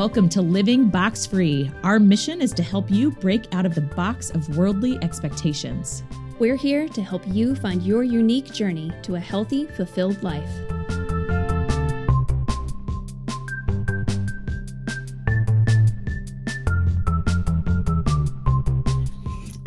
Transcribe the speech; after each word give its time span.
Welcome 0.00 0.30
to 0.30 0.40
Living 0.40 0.88
Box 0.88 1.26
Free. 1.26 1.70
Our 1.82 1.98
mission 1.98 2.40
is 2.40 2.54
to 2.54 2.62
help 2.62 2.90
you 2.90 3.10
break 3.10 3.54
out 3.54 3.66
of 3.66 3.74
the 3.74 3.82
box 3.82 4.30
of 4.30 4.56
worldly 4.56 4.98
expectations. 5.02 6.02
We're 6.38 6.56
here 6.56 6.88
to 6.88 7.02
help 7.02 7.22
you 7.28 7.54
find 7.54 7.82
your 7.82 8.02
unique 8.02 8.50
journey 8.50 8.90
to 9.02 9.16
a 9.16 9.20
healthy, 9.20 9.66
fulfilled 9.66 10.22
life. 10.22 10.50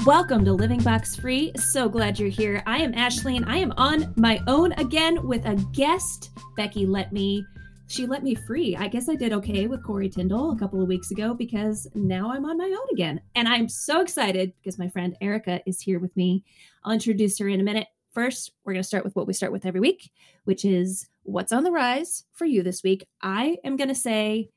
Welcome 0.03 0.43
to 0.45 0.53
Living 0.53 0.81
Box 0.81 1.15
Free. 1.15 1.51
So 1.57 1.87
glad 1.87 2.17
you're 2.17 2.29
here. 2.29 2.63
I 2.65 2.79
am 2.79 2.95
Ashley 2.95 3.37
and 3.37 3.45
I 3.45 3.57
am 3.57 3.71
on 3.77 4.11
my 4.17 4.41
own 4.47 4.71
again 4.79 5.27
with 5.27 5.45
a 5.45 5.63
guest. 5.73 6.31
Becky 6.57 6.87
let 6.87 7.13
me 7.13 7.45
she 7.93 8.07
let 8.07 8.23
me 8.23 8.33
free. 8.33 8.75
I 8.75 8.87
guess 8.87 9.07
I 9.07 9.13
did 9.13 9.33
okay 9.33 9.67
with 9.67 9.83
Corey 9.83 10.09
Tyndall 10.09 10.51
a 10.51 10.57
couple 10.57 10.81
of 10.81 10.87
weeks 10.87 11.11
ago 11.11 11.35
because 11.35 11.87
now 11.93 12.31
I'm 12.31 12.43
on 12.43 12.57
my 12.57 12.65
own 12.65 12.87
again. 12.91 13.21
And 13.35 13.47
I'm 13.47 13.69
so 13.69 14.01
excited 14.01 14.51
because 14.57 14.79
my 14.79 14.89
friend 14.89 15.15
Erica 15.21 15.61
is 15.67 15.79
here 15.79 15.99
with 15.99 16.15
me. 16.17 16.43
I'll 16.83 16.93
introduce 16.93 17.37
her 17.37 17.47
in 17.47 17.59
a 17.59 17.63
minute. 17.63 17.87
First, 18.11 18.51
we're 18.65 18.73
going 18.73 18.81
to 18.81 18.87
start 18.87 19.03
with 19.05 19.15
what 19.15 19.27
we 19.27 19.33
start 19.33 19.51
with 19.51 19.67
every 19.67 19.79
week, 19.79 20.09
which 20.45 20.65
is 20.65 21.07
what's 21.21 21.51
on 21.51 21.63
the 21.63 21.71
rise 21.71 22.23
for 22.33 22.45
you 22.45 22.63
this 22.63 22.81
week. 22.81 23.05
I 23.21 23.57
am 23.63 23.75
going 23.75 23.89
to 23.89 23.95
say 23.95 24.49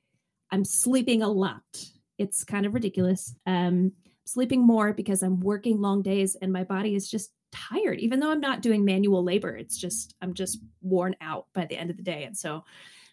I'm 0.51 0.65
sleeping 0.65 1.23
a 1.23 1.29
lot. 1.29 1.61
It's 2.17 2.43
kind 2.43 2.65
of 2.65 2.73
ridiculous. 2.73 3.35
Um, 3.45 3.93
sleeping 4.25 4.67
more 4.67 4.95
because 4.95 5.23
I'm 5.23 5.41
working 5.41 5.83
long 5.83 6.01
days 6.01 6.37
and 6.41 6.55
my 6.55 6.65
body 6.65 6.95
is 6.95 7.11
just 7.11 7.33
tired. 7.53 8.01
Even 8.01 8.19
though 8.19 8.31
I'm 8.31 8.41
not 8.41 8.63
doing 8.63 8.83
manual 8.83 9.23
labor, 9.23 9.55
it's 9.55 9.77
just, 9.77 10.15
I'm 10.23 10.33
just 10.33 10.59
worn 10.81 11.15
out 11.21 11.49
by 11.53 11.67
the 11.67 11.77
end 11.77 11.91
of 11.91 11.99
the 11.99 12.03
day. 12.03 12.25
And 12.25 12.35
so, 12.35 12.65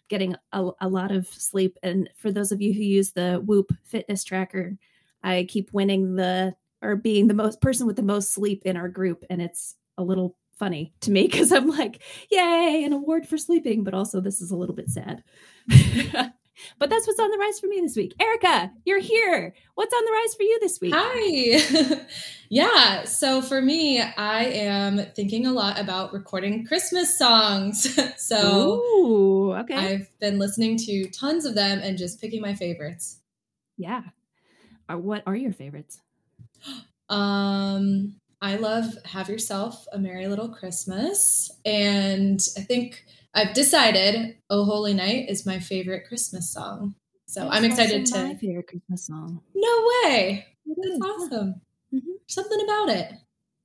getting 0.08 0.36
a, 0.52 0.70
a 0.80 0.88
lot 0.88 1.10
of 1.10 1.26
sleep. 1.28 1.78
And 1.82 2.10
for 2.16 2.30
those 2.30 2.52
of 2.52 2.60
you 2.60 2.72
who 2.72 2.82
use 2.82 3.12
the 3.12 3.42
Whoop 3.44 3.72
fitness 3.84 4.24
tracker, 4.24 4.76
I 5.22 5.46
keep 5.48 5.72
winning 5.72 6.16
the, 6.16 6.54
or 6.82 6.96
being 6.96 7.28
the 7.28 7.34
most 7.34 7.60
person 7.60 7.86
with 7.86 7.96
the 7.96 8.02
most 8.02 8.32
sleep 8.32 8.62
in 8.64 8.76
our 8.76 8.88
group. 8.88 9.24
And 9.30 9.40
it's 9.40 9.76
a 9.96 10.02
little 10.02 10.36
funny 10.58 10.92
to 11.00 11.10
me 11.10 11.26
because 11.30 11.52
I'm 11.52 11.68
like, 11.68 12.02
yay, 12.30 12.82
an 12.84 12.92
award 12.92 13.26
for 13.26 13.38
sleeping, 13.38 13.84
but 13.84 13.94
also 13.94 14.20
this 14.20 14.40
is 14.40 14.50
a 14.50 14.56
little 14.56 14.74
bit 14.74 14.90
sad. 14.90 15.22
But 16.78 16.90
that's 16.90 17.06
what's 17.06 17.18
on 17.18 17.30
the 17.30 17.38
rise 17.38 17.58
for 17.60 17.66
me 17.66 17.80
this 17.80 17.96
week. 17.96 18.14
Erica, 18.20 18.70
you're 18.84 19.00
here. 19.00 19.54
What's 19.74 19.94
on 19.94 20.04
the 20.04 20.12
rise 20.12 20.34
for 20.34 20.42
you 20.42 20.58
this 20.60 20.80
week? 20.80 20.94
Hi. 20.96 22.00
yeah. 22.48 23.04
So 23.04 23.42
for 23.42 23.60
me, 23.60 24.00
I 24.00 24.44
am 24.44 24.98
thinking 25.16 25.46
a 25.46 25.52
lot 25.52 25.78
about 25.78 26.12
recording 26.12 26.66
Christmas 26.66 27.18
songs. 27.18 27.98
so 28.16 28.80
Ooh, 28.80 29.52
okay. 29.54 29.74
I've 29.74 30.18
been 30.20 30.38
listening 30.38 30.76
to 30.78 31.08
tons 31.10 31.44
of 31.44 31.54
them 31.54 31.80
and 31.82 31.98
just 31.98 32.20
picking 32.20 32.40
my 32.40 32.54
favorites. 32.54 33.20
Yeah. 33.76 34.02
What 34.88 35.22
are 35.26 35.36
your 35.36 35.52
favorites? 35.52 36.00
Um, 37.10 38.16
I 38.40 38.56
love 38.56 38.86
Have 39.04 39.28
Yourself 39.28 39.86
a 39.92 39.98
Merry 39.98 40.26
Little 40.26 40.48
Christmas. 40.48 41.50
And 41.66 42.40
I 42.56 42.62
think 42.62 43.04
I've 43.34 43.54
decided 43.54 44.36
"Oh 44.48 44.64
Holy 44.64 44.94
Night" 44.94 45.28
is 45.28 45.46
my 45.46 45.58
favorite 45.58 46.06
Christmas 46.08 46.52
song. 46.52 46.94
So 47.26 47.44
That's 47.44 47.56
I'm 47.56 47.64
excited 47.64 48.06
to. 48.06 48.24
My 48.24 48.34
favorite 48.34 48.68
Christmas 48.68 49.06
song. 49.06 49.40
No 49.54 49.88
way! 50.04 50.46
That's 50.66 51.00
awesome. 51.02 51.60
Mm-hmm. 51.92 52.12
Something 52.26 52.60
about 52.64 52.88
it. 52.90 53.12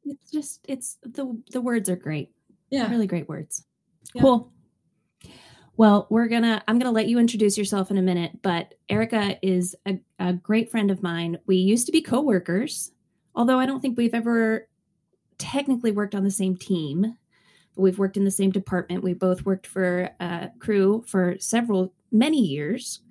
It's 0.05 0.31
just 0.31 0.65
it's 0.67 0.97
the 1.03 1.41
the 1.51 1.61
words 1.61 1.89
are 1.89 1.95
great. 1.95 2.31
Yeah, 2.69 2.89
really 2.89 3.07
great 3.07 3.29
words. 3.29 3.65
Yeah. 4.13 4.21
Cool. 4.21 4.51
Well, 5.77 6.07
we're 6.09 6.27
gonna 6.27 6.63
I'm 6.67 6.77
gonna 6.79 6.91
let 6.91 7.07
you 7.07 7.19
introduce 7.19 7.57
yourself 7.57 7.91
in 7.91 7.97
a 7.97 8.01
minute, 8.01 8.41
but 8.41 8.73
Erica 8.89 9.37
is 9.41 9.75
a, 9.85 9.99
a 10.19 10.33
great 10.33 10.71
friend 10.71 10.91
of 10.91 11.01
mine. 11.01 11.39
We 11.45 11.55
used 11.55 11.85
to 11.85 11.91
be 11.91 12.01
co-workers, 12.01 12.91
although 13.35 13.59
I 13.59 13.65
don't 13.65 13.79
think 13.79 13.97
we've 13.97 14.13
ever 14.13 14.67
technically 15.37 15.91
worked 15.91 16.15
on 16.15 16.23
the 16.23 16.31
same 16.31 16.57
team. 16.57 17.15
We've 17.75 17.99
worked 17.99 18.17
in 18.17 18.25
the 18.25 18.31
same 18.31 18.51
department. 18.51 19.03
We 19.03 19.13
both 19.13 19.45
worked 19.45 19.67
for 19.67 20.09
uh, 20.19 20.47
Cru 20.59 21.03
for 21.07 21.35
several, 21.39 21.93
many 22.11 22.39
years 22.41 23.01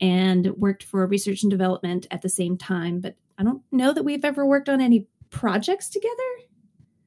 and 0.00 0.48
worked 0.56 0.82
for 0.82 1.06
research 1.06 1.42
and 1.42 1.50
development 1.50 2.06
at 2.10 2.22
the 2.22 2.28
same 2.28 2.56
time. 2.56 3.00
But 3.00 3.16
I 3.38 3.42
don't 3.42 3.62
know 3.72 3.92
that 3.92 4.04
we've 4.04 4.24
ever 4.24 4.46
worked 4.46 4.68
on 4.68 4.80
any 4.80 5.06
projects 5.30 5.88
together. 5.88 6.12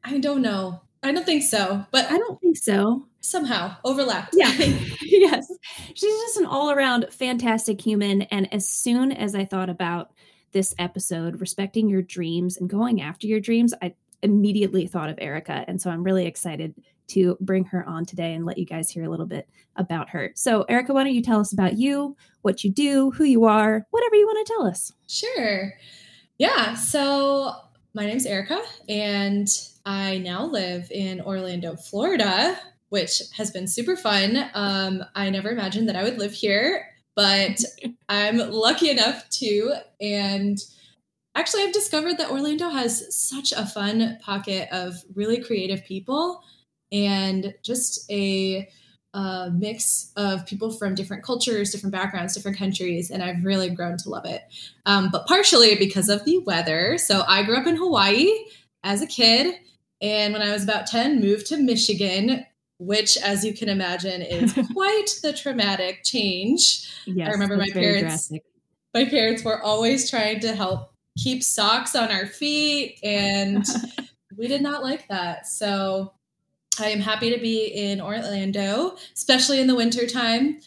I 0.03 0.19
don't 0.19 0.41
know. 0.41 0.81
I 1.01 1.11
don't 1.11 1.25
think 1.25 1.43
so, 1.43 1.85
but 1.91 2.05
I 2.11 2.17
don't 2.17 2.41
think 2.41 2.57
so. 2.57 3.05
Somehow 3.21 3.75
overlapped. 3.85 4.35
Yeah. 4.37 4.51
yes. 5.01 5.47
She's 5.93 6.19
just 6.21 6.37
an 6.37 6.45
all 6.45 6.71
around 6.71 7.07
fantastic 7.11 7.79
human. 7.79 8.23
And 8.23 8.53
as 8.53 8.67
soon 8.67 9.11
as 9.11 9.33
I 9.33 9.45
thought 9.45 9.69
about 9.69 10.11
this 10.51 10.75
episode, 10.77 11.39
respecting 11.39 11.89
your 11.89 12.01
dreams 12.01 12.57
and 12.57 12.69
going 12.69 13.01
after 13.01 13.27
your 13.27 13.39
dreams, 13.39 13.73
I 13.81 13.93
immediately 14.21 14.87
thought 14.87 15.09
of 15.09 15.17
Erica. 15.19 15.63
And 15.67 15.81
so 15.81 15.89
I'm 15.89 16.03
really 16.03 16.25
excited 16.25 16.75
to 17.09 17.37
bring 17.39 17.65
her 17.65 17.87
on 17.87 18.05
today 18.05 18.33
and 18.33 18.45
let 18.45 18.57
you 18.57 18.65
guys 18.65 18.89
hear 18.89 19.03
a 19.03 19.09
little 19.09 19.25
bit 19.25 19.49
about 19.75 20.09
her. 20.09 20.31
So, 20.35 20.63
Erica, 20.63 20.93
why 20.93 21.03
don't 21.03 21.13
you 21.13 21.23
tell 21.23 21.39
us 21.39 21.51
about 21.51 21.77
you, 21.77 22.15
what 22.41 22.63
you 22.63 22.71
do, 22.71 23.11
who 23.11 23.23
you 23.23 23.45
are, 23.45 23.85
whatever 23.89 24.15
you 24.15 24.27
want 24.27 24.45
to 24.45 24.53
tell 24.53 24.65
us? 24.65 24.93
Sure. 25.07 25.73
Yeah. 26.37 26.75
So, 26.75 27.53
my 27.93 28.05
name's 28.05 28.25
Erica, 28.25 28.61
and 28.87 29.47
I 29.85 30.19
now 30.19 30.45
live 30.45 30.91
in 30.91 31.21
Orlando, 31.21 31.75
Florida, 31.75 32.59
which 32.89 33.21
has 33.35 33.49
been 33.49 33.67
super 33.67 33.95
fun. 33.97 34.49
Um, 34.53 35.03
I 35.15 35.29
never 35.31 35.49
imagined 35.49 35.89
that 35.89 35.95
I 35.95 36.03
would 36.03 36.19
live 36.19 36.33
here, 36.33 36.85
but 37.15 37.59
I'm 38.09 38.37
lucky 38.37 38.89
enough 38.89 39.27
to. 39.29 39.73
And 39.99 40.59
actually, 41.39 41.63
I've 41.63 41.73
discovered 41.73 42.17
that 42.17 42.29
Orlando 42.29 42.69
has 42.69 43.15
such 43.15 43.53
a 43.53 43.65
fun 43.65 44.17
pocket 44.21 44.67
of 44.71 44.95
really 45.15 45.41
creative 45.41 45.83
people 45.85 46.43
and 46.91 47.53
just 47.63 48.09
a 48.11 48.67
uh, 49.13 49.49
mix 49.53 50.11
of 50.17 50.45
people 50.45 50.69
from 50.69 50.95
different 50.95 51.23
cultures, 51.23 51.71
different 51.71 51.93
backgrounds, 51.93 52.35
different 52.35 52.57
countries, 52.57 53.09
and 53.09 53.23
I've 53.23 53.43
really 53.43 53.69
grown 53.69 53.97
to 53.97 54.09
love 54.09 54.25
it. 54.25 54.43
Um, 54.85 55.09
but 55.11 55.25
partially 55.27 55.75
because 55.75 56.09
of 56.09 56.25
the 56.25 56.39
weather. 56.39 56.97
So 56.97 57.23
I 57.27 57.43
grew 57.43 57.57
up 57.57 57.67
in 57.67 57.77
Hawaii 57.77 58.29
as 58.83 59.01
a 59.01 59.07
kid, 59.07 59.55
and 60.01 60.33
when 60.33 60.41
I 60.41 60.51
was 60.51 60.63
about 60.63 60.87
10, 60.87 61.21
moved 61.21 61.47
to 61.47 61.57
Michigan, 61.57 62.45
which, 62.79 63.17
as 63.17 63.43
you 63.43 63.53
can 63.53 63.69
imagine, 63.69 64.21
is 64.21 64.53
quite 64.73 65.07
the 65.23 65.33
traumatic 65.33 66.03
change. 66.03 66.87
Yes, 67.05 67.29
I 67.29 67.31
remember 67.31 67.57
my 67.57 67.69
parents. 67.71 68.31
My 68.93 69.05
parents 69.05 69.43
were 69.43 69.61
always 69.61 70.09
trying 70.09 70.39
to 70.41 70.55
help 70.55 70.88
keep 71.21 71.43
socks 71.43 71.95
on 71.95 72.11
our 72.11 72.25
feet, 72.25 72.99
and 73.03 73.65
we 74.37 74.47
did 74.47 74.61
not 74.61 74.83
like 74.83 75.07
that. 75.07 75.47
So 75.47 76.13
I 76.79 76.89
am 76.89 76.99
happy 76.99 77.33
to 77.33 77.39
be 77.39 77.67
in 77.67 77.99
Orlando, 77.99 78.95
especially 79.13 79.59
in 79.59 79.67
the 79.67 79.75
winter 79.75 80.07
time. 80.07 80.59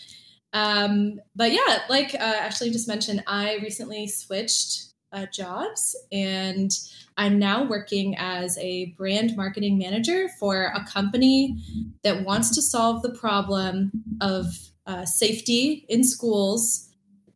Um, 0.52 1.20
but 1.34 1.52
yeah, 1.52 1.82
like 1.88 2.14
uh, 2.14 2.18
Ashley 2.18 2.70
just 2.70 2.88
mentioned, 2.88 3.24
I 3.26 3.58
recently 3.62 4.06
switched 4.06 4.92
uh, 5.12 5.26
jobs 5.26 5.96
and 6.10 6.70
I'm 7.16 7.38
now 7.38 7.64
working 7.64 8.16
as 8.18 8.58
a 8.58 8.86
brand 8.96 9.36
marketing 9.36 9.78
manager 9.78 10.28
for 10.40 10.72
a 10.74 10.84
company 10.84 11.58
that 12.02 12.24
wants 12.24 12.54
to 12.54 12.62
solve 12.62 13.02
the 13.02 13.14
problem 13.14 13.90
of 14.20 14.46
uh, 14.86 15.04
safety 15.04 15.84
in 15.88 16.02
schools 16.02 16.91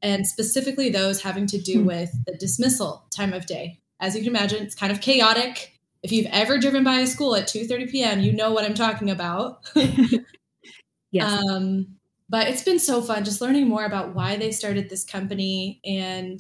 and 0.07 0.25
specifically 0.25 0.89
those 0.89 1.21
having 1.21 1.49
to 1.49 1.59
do 1.59 1.81
hmm. 1.81 1.87
with 1.87 2.25
the 2.27 2.37
dismissal 2.37 3.05
time 3.15 3.33
of 3.33 3.47
day. 3.47 3.81
As 3.99 4.15
you 4.15 4.23
can 4.23 4.31
imagine, 4.31 4.63
it's 4.63 4.75
kind 4.75 4.93
of 4.93 5.01
chaotic 5.01 5.73
if 6.03 6.13
you've 6.13 6.29
ever 6.31 6.59
driven 6.59 6.85
by 6.85 7.01
a 7.01 7.07
school 7.07 7.35
at 7.35 7.49
2:30 7.49 7.91
p.m., 7.91 8.21
you 8.21 8.33
know 8.33 8.53
what 8.53 8.65
I'm 8.65 8.75
talking 8.75 9.11
about. 9.11 9.65
yes. 11.11 11.43
Um, 11.43 11.97
but 12.29 12.47
it's 12.47 12.63
been 12.63 12.79
so 12.79 13.03
fun 13.03 13.25
just 13.25 13.41
learning 13.41 13.69
more 13.69 13.85
about 13.85 14.15
why 14.15 14.37
they 14.37 14.53
started 14.53 14.89
this 14.89 15.05
company 15.05 15.81
and 15.85 16.39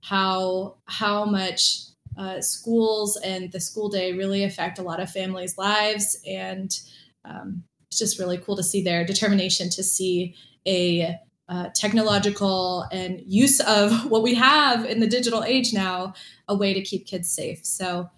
how 0.00 0.78
how 0.86 1.24
much 1.24 1.82
uh, 2.18 2.40
schools 2.40 3.16
and 3.18 3.52
the 3.52 3.60
school 3.60 3.88
day 3.88 4.12
really 4.14 4.42
affect 4.42 4.80
a 4.80 4.82
lot 4.82 4.98
of 4.98 5.08
families' 5.08 5.56
lives, 5.56 6.20
and 6.26 6.76
um, 7.24 7.62
it's 7.88 7.98
just 8.00 8.18
really 8.18 8.38
cool 8.38 8.56
to 8.56 8.64
see 8.64 8.82
their 8.82 9.04
determination 9.04 9.70
to 9.70 9.84
see 9.84 10.34
a 10.66 11.16
uh, 11.48 11.68
technological 11.74 12.82
and 12.92 13.20
use 13.24 13.60
of 13.60 14.10
what 14.10 14.22
we 14.22 14.34
have 14.34 14.84
in 14.84 15.00
the 15.00 15.06
digital 15.06 15.44
age 15.44 15.72
now 15.72 16.14
a 16.48 16.56
way 16.56 16.74
to 16.74 16.82
keep 16.82 17.06
kids 17.06 17.28
safe. 17.28 17.64
So 17.64 18.10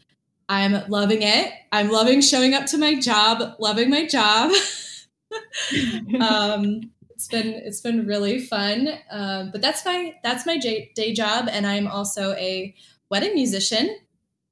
I'm 0.48 0.88
loving 0.88 1.22
it. 1.22 1.52
I'm 1.72 1.90
loving 1.90 2.20
showing 2.20 2.54
up 2.54 2.66
to 2.66 2.78
my 2.78 2.98
job, 2.98 3.56
loving 3.58 3.90
my 3.90 4.06
job. 4.06 4.52
um, 6.20 6.90
it's 7.10 7.28
been 7.28 7.48
it's 7.48 7.80
been 7.80 8.06
really 8.06 8.38
fun. 8.38 8.88
Um, 9.10 9.50
but 9.50 9.60
that's 9.60 9.84
my 9.84 10.14
that's 10.22 10.46
my 10.46 10.56
day 10.56 11.12
job, 11.12 11.48
and 11.50 11.66
I'm 11.66 11.86
also 11.86 12.32
a 12.34 12.74
wedding 13.10 13.34
musician 13.34 13.96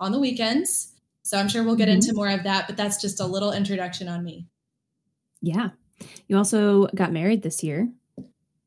on 0.01 0.13
the 0.13 0.19
weekends. 0.19 0.93
So 1.23 1.39
I'm 1.39 1.49
sure 1.49 1.63
we'll 1.65 1.77
get 1.77 1.89
mm-hmm. 1.89 1.97
into 1.97 2.13
more 2.13 2.29
of 2.29 2.43
that. 2.45 2.67
But 2.67 2.77
that's 2.77 3.01
just 3.01 3.21
a 3.21 3.27
little 3.27 3.53
introduction 3.53 4.09
on 4.09 4.23
me. 4.23 4.47
Yeah, 5.41 5.71
you 6.29 6.37
also 6.37 6.89
got 6.89 7.13
married 7.13 7.43
this 7.43 7.63
year. 7.63 7.89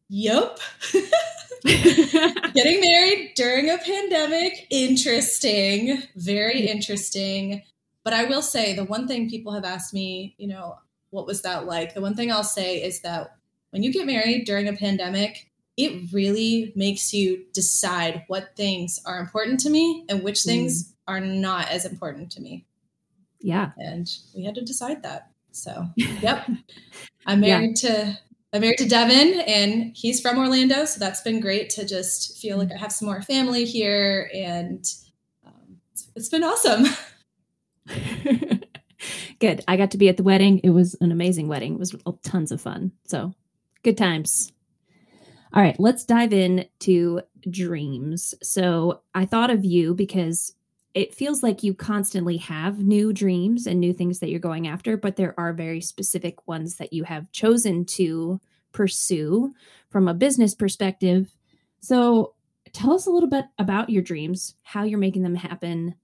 Yep. 0.09 0.59
Getting 1.63 2.81
married 2.81 3.33
during 3.35 3.69
a 3.69 3.77
pandemic, 3.77 4.67
interesting, 4.69 6.01
very 6.15 6.67
interesting. 6.67 7.63
But 8.03 8.13
I 8.13 8.25
will 8.25 8.41
say 8.41 8.75
the 8.75 8.85
one 8.85 9.07
thing 9.07 9.29
people 9.29 9.53
have 9.53 9.65
asked 9.65 9.93
me, 9.93 10.35
you 10.37 10.47
know, 10.47 10.79
what 11.11 11.25
was 11.25 11.41
that 11.43 11.65
like? 11.65 11.93
The 11.93 12.01
one 12.01 12.15
thing 12.15 12.31
I'll 12.31 12.43
say 12.43 12.81
is 12.81 13.01
that 13.01 13.35
when 13.71 13.83
you 13.83 13.91
get 13.91 14.05
married 14.05 14.45
during 14.45 14.67
a 14.67 14.73
pandemic, 14.73 15.49
it 15.77 16.11
really 16.11 16.73
makes 16.75 17.13
you 17.13 17.45
decide 17.53 18.23
what 18.27 18.55
things 18.55 18.99
are 19.05 19.19
important 19.19 19.59
to 19.61 19.69
me 19.69 20.05
and 20.09 20.23
which 20.23 20.43
things 20.43 20.89
mm. 20.89 20.93
are 21.07 21.19
not 21.19 21.69
as 21.69 21.85
important 21.85 22.31
to 22.31 22.41
me. 22.41 22.65
Yeah. 23.39 23.71
And 23.77 24.09
we 24.35 24.43
had 24.43 24.55
to 24.55 24.61
decide 24.61 25.03
that. 25.03 25.29
So, 25.51 25.87
yep. 25.95 26.49
I'm 27.25 27.39
married 27.39 27.81
yeah. 27.81 27.89
to 27.89 28.19
I'm 28.51 28.61
married 28.61 28.79
to 28.79 28.89
Devin 28.89 29.41
and 29.41 29.91
he's 29.95 30.19
from 30.19 30.39
Orlando, 30.39 30.85
so 30.85 30.99
that's 30.99 31.21
been 31.21 31.39
great 31.39 31.69
to 31.71 31.85
just 31.85 32.37
feel 32.39 32.57
like 32.57 32.71
I 32.71 32.77
have 32.77 32.91
some 32.91 33.07
more 33.07 33.21
family 33.21 33.63
here 33.63 34.31
and 34.33 34.83
um, 35.45 35.77
it's, 35.93 36.09
it's 36.15 36.29
been 36.29 36.43
awesome. 36.43 36.85
good. 39.39 39.63
I 39.67 39.77
got 39.77 39.91
to 39.91 39.97
be 39.97 40.09
at 40.09 40.17
the 40.17 40.23
wedding. 40.23 40.59
It 40.63 40.71
was 40.71 40.95
an 41.01 41.11
amazing 41.11 41.47
wedding. 41.47 41.73
It 41.73 41.79
was 41.79 41.95
tons 42.23 42.51
of 42.51 42.61
fun. 42.61 42.91
So, 43.05 43.33
good 43.83 43.97
times. 43.97 44.51
All 45.53 45.61
right, 45.61 45.79
let's 45.79 46.05
dive 46.05 46.33
in 46.33 46.65
to 46.79 47.21
dreams. 47.49 48.35
So, 48.43 49.01
I 49.13 49.25
thought 49.25 49.49
of 49.49 49.65
you 49.65 49.93
because 49.93 50.53
it 50.93 51.13
feels 51.13 51.43
like 51.43 51.63
you 51.63 51.73
constantly 51.73 52.37
have 52.37 52.79
new 52.79 53.13
dreams 53.13 53.67
and 53.67 53.79
new 53.79 53.93
things 53.93 54.19
that 54.19 54.29
you're 54.29 54.39
going 54.39 54.67
after, 54.67 54.97
but 54.97 55.15
there 55.15 55.35
are 55.39 55.53
very 55.53 55.81
specific 55.81 56.47
ones 56.47 56.77
that 56.77 56.93
you 56.93 57.03
have 57.03 57.31
chosen 57.31 57.85
to 57.85 58.39
pursue 58.71 59.53
from 59.89 60.07
a 60.07 60.13
business 60.13 60.55
perspective. 60.55 61.35
So, 61.79 62.33
tell 62.73 62.93
us 62.93 63.07
a 63.07 63.11
little 63.11 63.29
bit 63.29 63.45
about 63.57 63.89
your 63.89 64.03
dreams, 64.03 64.55
how 64.63 64.83
you're 64.83 64.99
making 64.99 65.23
them 65.23 65.35
happen. 65.35 65.95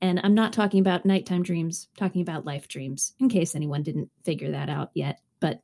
And 0.00 0.20
I'm 0.24 0.34
not 0.34 0.52
talking 0.52 0.80
about 0.80 1.06
nighttime 1.06 1.42
dreams, 1.42 1.88
talking 1.96 2.22
about 2.22 2.44
life 2.44 2.68
dreams, 2.68 3.14
in 3.18 3.28
case 3.28 3.54
anyone 3.54 3.82
didn't 3.82 4.10
figure 4.24 4.50
that 4.50 4.68
out 4.68 4.90
yet. 4.94 5.20
But 5.40 5.60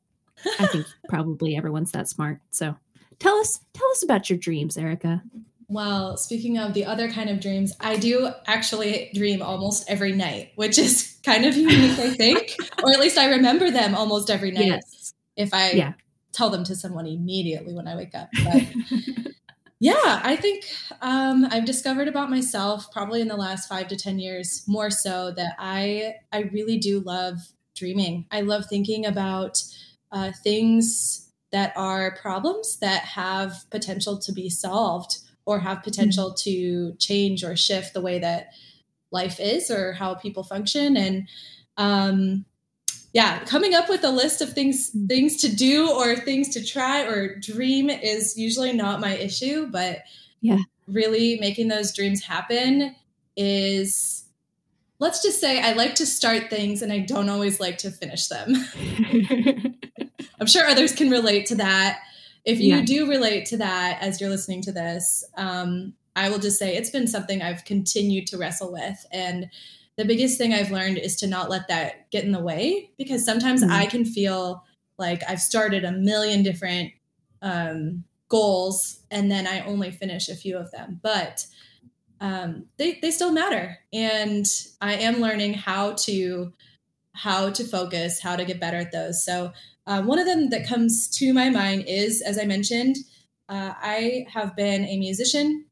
I 0.59 0.67
think 0.67 0.85
probably 1.09 1.55
everyone's 1.57 1.91
that 1.91 2.07
smart. 2.07 2.39
So, 2.51 2.75
tell 3.17 3.35
us 3.37 3.59
tell 3.73 3.89
us 3.91 4.03
about 4.03 4.29
your 4.29 4.39
dreams, 4.39 4.77
Erica. 4.77 5.23
Well, 5.69 6.17
speaking 6.17 6.57
of 6.57 6.73
the 6.73 6.85
other 6.85 7.11
kind 7.11 7.29
of 7.29 7.39
dreams, 7.39 7.73
I 7.79 7.95
do 7.95 8.31
actually 8.47 9.11
dream 9.13 9.43
almost 9.43 9.87
every 9.87 10.11
night, 10.11 10.51
which 10.55 10.79
is 10.79 11.17
kind 11.23 11.45
of 11.45 11.55
unique, 11.55 11.99
I 11.99 12.09
think, 12.09 12.55
or 12.83 12.91
at 12.91 12.99
least 12.99 13.19
I 13.19 13.29
remember 13.29 13.69
them 13.69 13.93
almost 13.93 14.31
every 14.31 14.51
night. 14.51 14.65
Yes. 14.65 15.13
If 15.37 15.53
I 15.53 15.71
yeah. 15.71 15.93
tell 16.33 16.49
them 16.49 16.63
to 16.65 16.75
someone 16.75 17.05
immediately 17.05 17.73
when 17.75 17.87
I 17.87 17.95
wake 17.95 18.15
up. 18.15 18.29
But 18.43 18.63
yeah, 19.79 20.21
I 20.23 20.35
think 20.35 20.65
um, 21.01 21.45
I've 21.51 21.65
discovered 21.65 22.07
about 22.07 22.31
myself 22.31 22.91
probably 22.91 23.21
in 23.21 23.27
the 23.27 23.37
last 23.37 23.69
five 23.69 23.87
to 23.89 23.95
ten 23.95 24.17
years 24.17 24.63
more 24.67 24.89
so 24.89 25.31
that 25.31 25.53
I 25.59 26.15
I 26.33 26.49
really 26.51 26.79
do 26.79 26.99
love 26.99 27.37
dreaming. 27.75 28.25
I 28.31 28.41
love 28.41 28.65
thinking 28.65 29.05
about 29.05 29.61
uh, 30.11 30.31
things 30.43 31.29
that 31.51 31.73
are 31.75 32.17
problems 32.21 32.77
that 32.79 33.03
have 33.03 33.65
potential 33.69 34.17
to 34.17 34.31
be 34.31 34.49
solved 34.49 35.19
or 35.49 35.59
have 35.59 35.81
potential 35.81 36.31
to 36.31 36.93
change 36.99 37.43
or 37.43 37.55
shift 37.55 37.95
the 37.95 38.01
way 38.01 38.19
that 38.19 38.53
life 39.11 39.39
is 39.39 39.71
or 39.71 39.93
how 39.93 40.13
people 40.13 40.43
function. 40.43 40.95
And 40.95 41.27
um 41.77 42.45
yeah 43.13 43.43
coming 43.45 43.73
up 43.73 43.89
with 43.89 44.03
a 44.03 44.11
list 44.11 44.41
of 44.41 44.53
things 44.53 44.91
things 45.07 45.37
to 45.37 45.53
do 45.53 45.89
or 45.89 46.15
things 46.15 46.49
to 46.49 46.63
try 46.63 47.01
or 47.01 47.35
dream 47.39 47.89
is 47.89 48.37
usually 48.37 48.71
not 48.71 48.99
my 48.99 49.15
issue 49.15 49.65
but 49.67 49.99
yeah. 50.41 50.59
really 50.87 51.39
making 51.39 51.69
those 51.69 51.95
dreams 51.95 52.21
happen 52.21 52.95
is 53.35 54.25
let's 54.99 55.23
just 55.23 55.39
say 55.39 55.59
i 55.61 55.71
like 55.71 55.95
to 55.95 56.05
start 56.05 56.49
things 56.49 56.83
and 56.83 56.91
i 56.91 56.99
don't 56.99 57.29
always 57.29 57.59
like 57.59 57.79
to 57.79 57.89
finish 57.89 58.27
them. 58.27 58.53
I'm 60.39 60.47
sure 60.47 60.65
others 60.65 60.93
can 60.93 61.09
relate 61.09 61.47
to 61.47 61.55
that 61.55 61.99
if 62.45 62.59
you 62.59 62.75
yeah. 62.75 62.81
do 62.81 63.09
relate 63.09 63.45
to 63.47 63.57
that 63.57 63.99
as 64.01 64.19
you're 64.19 64.29
listening 64.29 64.61
to 64.63 64.71
this, 64.71 65.23
um, 65.37 65.93
I 66.15 66.29
will 66.29 66.39
just 66.39 66.59
say 66.59 66.75
it's 66.75 66.89
been 66.89 67.07
something 67.07 67.41
I've 67.41 67.65
continued 67.65 68.27
to 68.27 68.37
wrestle 68.37 68.71
with. 68.71 69.05
And 69.11 69.49
the 69.97 70.05
biggest 70.05 70.37
thing 70.37 70.53
I've 70.53 70.71
learned 70.71 70.97
is 70.97 71.15
to 71.17 71.27
not 71.27 71.49
let 71.49 71.67
that 71.67 72.09
get 72.11 72.23
in 72.23 72.31
the 72.31 72.41
way 72.41 72.91
because 72.97 73.25
sometimes 73.25 73.61
mm-hmm. 73.61 73.71
I 73.71 73.85
can 73.85 74.05
feel 74.05 74.63
like 74.97 75.21
I've 75.27 75.41
started 75.41 75.83
a 75.83 75.91
million 75.91 76.43
different 76.43 76.93
um, 77.41 78.03
goals 78.27 78.99
and 79.11 79.31
then 79.31 79.47
I 79.47 79.61
only 79.61 79.91
finish 79.91 80.29
a 80.29 80.35
few 80.35 80.57
of 80.57 80.71
them. 80.71 80.99
But 81.01 81.45
um, 82.21 82.65
they, 82.77 82.99
they 83.01 83.11
still 83.11 83.31
matter. 83.31 83.77
And 83.93 84.45
I 84.81 84.95
am 84.95 85.19
learning 85.19 85.53
how 85.53 85.93
to 85.93 86.53
how 87.13 87.49
to 87.49 87.65
focus, 87.65 88.21
how 88.21 88.37
to 88.37 88.45
get 88.45 88.61
better 88.61 88.77
at 88.77 88.93
those. 88.93 89.25
So 89.25 89.51
uh, 89.89 90.03
one 90.03 90.19
of 90.19 90.27
them 90.27 90.51
that 90.51 90.67
comes 90.67 91.07
to 91.07 91.33
my 91.33 91.49
mind 91.49 91.83
is, 91.87 92.21
as 92.21 92.37
I 92.37 92.45
mentioned, 92.45 92.97
uh, 93.49 93.73
I 93.75 94.27
have 94.31 94.55
been 94.55 94.85
a 94.85 94.97
musician 94.97 95.65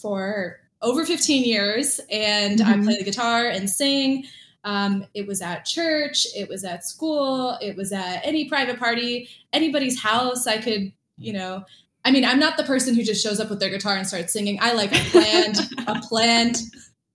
for 0.00 0.60
over 0.80 1.04
15 1.04 1.44
years 1.44 2.00
and 2.08 2.60
mm-hmm. 2.60 2.80
I 2.80 2.84
play 2.84 2.98
the 2.98 3.04
guitar 3.04 3.46
and 3.46 3.68
sing. 3.68 4.24
Um, 4.62 5.04
it 5.12 5.26
was 5.26 5.42
at 5.42 5.64
church, 5.64 6.24
it 6.36 6.48
was 6.48 6.62
at 6.62 6.84
school, 6.84 7.58
it 7.60 7.76
was 7.76 7.92
at 7.92 8.20
any 8.22 8.48
private 8.48 8.78
party, 8.78 9.28
anybody's 9.52 10.00
house. 10.00 10.46
I 10.46 10.58
could, 10.58 10.92
you 11.16 11.32
know, 11.32 11.64
I 12.04 12.12
mean, 12.12 12.24
I'm 12.24 12.38
not 12.38 12.58
the 12.58 12.62
person 12.62 12.94
who 12.94 13.02
just 13.02 13.24
shows 13.24 13.40
up 13.40 13.50
with 13.50 13.58
their 13.58 13.70
guitar 13.70 13.96
and 13.96 14.06
starts 14.06 14.32
singing. 14.32 14.58
I 14.62 14.72
like 14.72 14.92
a 14.92 15.04
planned, 15.10 15.58
a 15.88 16.00
planned 16.08 16.58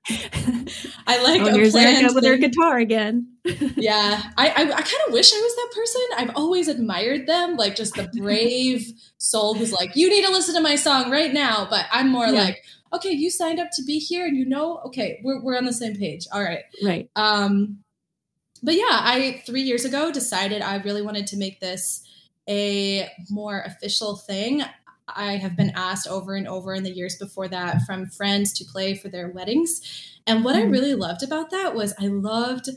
I 0.09 1.23
like 1.23 1.41
oh, 1.41 1.53
here's 1.53 1.75
Erica 1.75 2.13
with 2.13 2.25
her 2.25 2.35
guitar 2.35 2.77
again. 2.77 3.27
yeah, 3.45 4.21
I 4.37 4.49
I, 4.49 4.61
I 4.63 4.81
kind 4.81 5.01
of 5.07 5.13
wish 5.13 5.33
I 5.33 5.37
was 5.37 5.55
that 5.55 5.71
person. 5.73 6.01
I've 6.17 6.35
always 6.35 6.67
admired 6.67 7.25
them, 7.25 7.55
like 7.55 7.75
just 7.75 7.95
the 7.95 8.09
brave 8.17 8.85
soul 9.17 9.53
who's 9.53 9.71
like, 9.71 9.95
"You 9.95 10.09
need 10.09 10.25
to 10.25 10.31
listen 10.31 10.55
to 10.55 10.61
my 10.61 10.75
song 10.75 11.09
right 11.09 11.33
now." 11.33 11.67
But 11.69 11.85
I'm 11.89 12.09
more 12.09 12.25
yeah. 12.25 12.43
like, 12.43 12.63
"Okay, 12.91 13.11
you 13.11 13.29
signed 13.29 13.61
up 13.61 13.69
to 13.73 13.83
be 13.83 13.97
here, 13.97 14.25
and 14.25 14.35
you 14.35 14.45
know, 14.45 14.81
okay, 14.87 15.21
we're 15.23 15.41
we're 15.41 15.57
on 15.57 15.65
the 15.65 15.73
same 15.73 15.95
page. 15.95 16.27
All 16.33 16.43
right, 16.43 16.63
right." 16.83 17.09
Um, 17.15 17.79
but 18.61 18.75
yeah, 18.75 18.83
I 18.89 19.41
three 19.45 19.61
years 19.61 19.85
ago 19.85 20.11
decided 20.11 20.61
I 20.61 20.77
really 20.77 21.01
wanted 21.01 21.27
to 21.27 21.37
make 21.37 21.61
this 21.61 22.03
a 22.49 23.09
more 23.29 23.61
official 23.61 24.17
thing. 24.17 24.63
I 25.07 25.37
have 25.37 25.55
been 25.55 25.71
asked 25.75 26.07
over 26.07 26.35
and 26.35 26.47
over 26.47 26.73
in 26.73 26.83
the 26.83 26.91
years 26.91 27.17
before 27.17 27.47
that 27.49 27.81
from 27.83 28.07
friends 28.07 28.53
to 28.53 28.65
play 28.65 28.95
for 28.95 29.09
their 29.09 29.29
weddings. 29.29 29.81
And 30.25 30.43
what 30.43 30.55
mm. 30.55 30.59
I 30.59 30.63
really 30.63 30.95
loved 30.95 31.23
about 31.23 31.51
that 31.51 31.75
was 31.75 31.93
I 31.99 32.07
loved 32.07 32.69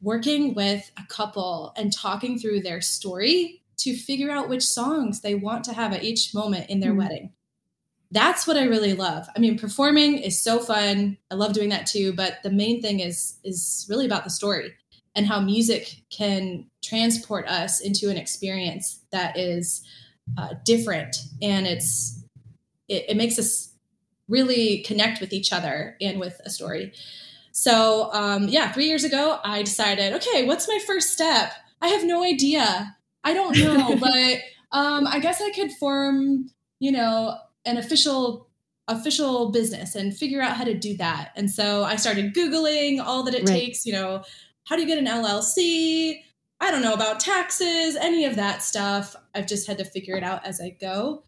working 0.00 0.54
with 0.54 0.90
a 0.98 1.06
couple 1.06 1.72
and 1.76 1.92
talking 1.92 2.38
through 2.38 2.60
their 2.60 2.80
story 2.80 3.62
to 3.78 3.96
figure 3.96 4.30
out 4.30 4.48
which 4.48 4.62
songs 4.62 5.20
they 5.20 5.34
want 5.34 5.64
to 5.64 5.72
have 5.72 5.92
at 5.92 6.04
each 6.04 6.34
moment 6.34 6.68
in 6.68 6.80
their 6.80 6.92
mm. 6.92 6.98
wedding. 6.98 7.32
That's 8.10 8.46
what 8.46 8.58
I 8.58 8.64
really 8.64 8.92
love. 8.92 9.26
I 9.34 9.38
mean, 9.38 9.58
performing 9.58 10.18
is 10.18 10.38
so 10.38 10.58
fun. 10.58 11.16
I 11.30 11.34
love 11.34 11.54
doing 11.54 11.70
that 11.70 11.86
too, 11.86 12.12
but 12.12 12.38
the 12.42 12.50
main 12.50 12.82
thing 12.82 13.00
is 13.00 13.38
is 13.42 13.86
really 13.88 14.04
about 14.04 14.24
the 14.24 14.30
story 14.30 14.74
and 15.14 15.26
how 15.26 15.40
music 15.40 16.02
can 16.10 16.66
transport 16.82 17.46
us 17.48 17.80
into 17.80 18.10
an 18.10 18.16
experience 18.16 19.00
that 19.12 19.38
is 19.38 19.82
uh, 20.36 20.54
different. 20.64 21.16
And 21.40 21.66
it's 21.66 22.22
it, 22.88 23.06
it, 23.10 23.16
makes 23.16 23.38
us 23.38 23.74
really 24.28 24.82
connect 24.82 25.20
with 25.20 25.32
each 25.32 25.52
other 25.52 25.96
and 26.00 26.18
with 26.18 26.40
a 26.44 26.50
story. 26.50 26.92
So 27.52 28.10
um, 28.12 28.48
yeah 28.48 28.72
three 28.72 28.86
years 28.86 29.04
ago 29.04 29.38
i 29.44 29.62
decided 29.62 30.14
okay 30.14 30.46
what's 30.46 30.68
my 30.68 30.78
first 30.86 31.12
step? 31.12 31.52
I 31.80 31.88
have 31.88 32.04
no 32.04 32.22
idea. 32.22 32.96
I 33.24 33.34
don't 33.34 33.56
know 33.58 33.96
but 34.00 34.38
um, 34.76 35.06
i 35.06 35.18
guess 35.18 35.40
i 35.40 35.50
could 35.50 35.70
form 35.72 36.50
you 36.78 36.92
know 36.92 37.36
an 37.64 37.76
official 37.76 38.48
official 38.88 39.52
business 39.52 39.94
and 39.94 40.16
figure 40.16 40.42
out 40.42 40.56
how 40.56 40.64
to 40.64 40.74
do 40.74 40.96
that. 40.96 41.32
And 41.36 41.50
so 41.50 41.84
i 41.84 41.96
started 41.96 42.34
googling 42.34 43.00
all 43.00 43.22
that 43.24 43.34
it 43.34 43.48
right. 43.48 43.60
takes 43.60 43.84
you 43.84 43.92
know 43.92 44.24
how 44.64 44.76
do 44.76 44.82
you 44.82 44.88
get 44.88 44.98
an 44.98 45.06
llc 45.06 46.22
I 46.62 46.70
don't 46.70 46.82
know 46.82 46.94
about 46.94 47.18
taxes, 47.18 47.96
any 47.96 48.24
of 48.24 48.36
that 48.36 48.62
stuff. 48.62 49.16
I've 49.34 49.48
just 49.48 49.66
had 49.66 49.78
to 49.78 49.84
figure 49.84 50.16
it 50.16 50.22
out 50.22 50.46
as 50.46 50.60
I 50.60 50.70
go. 50.80 51.24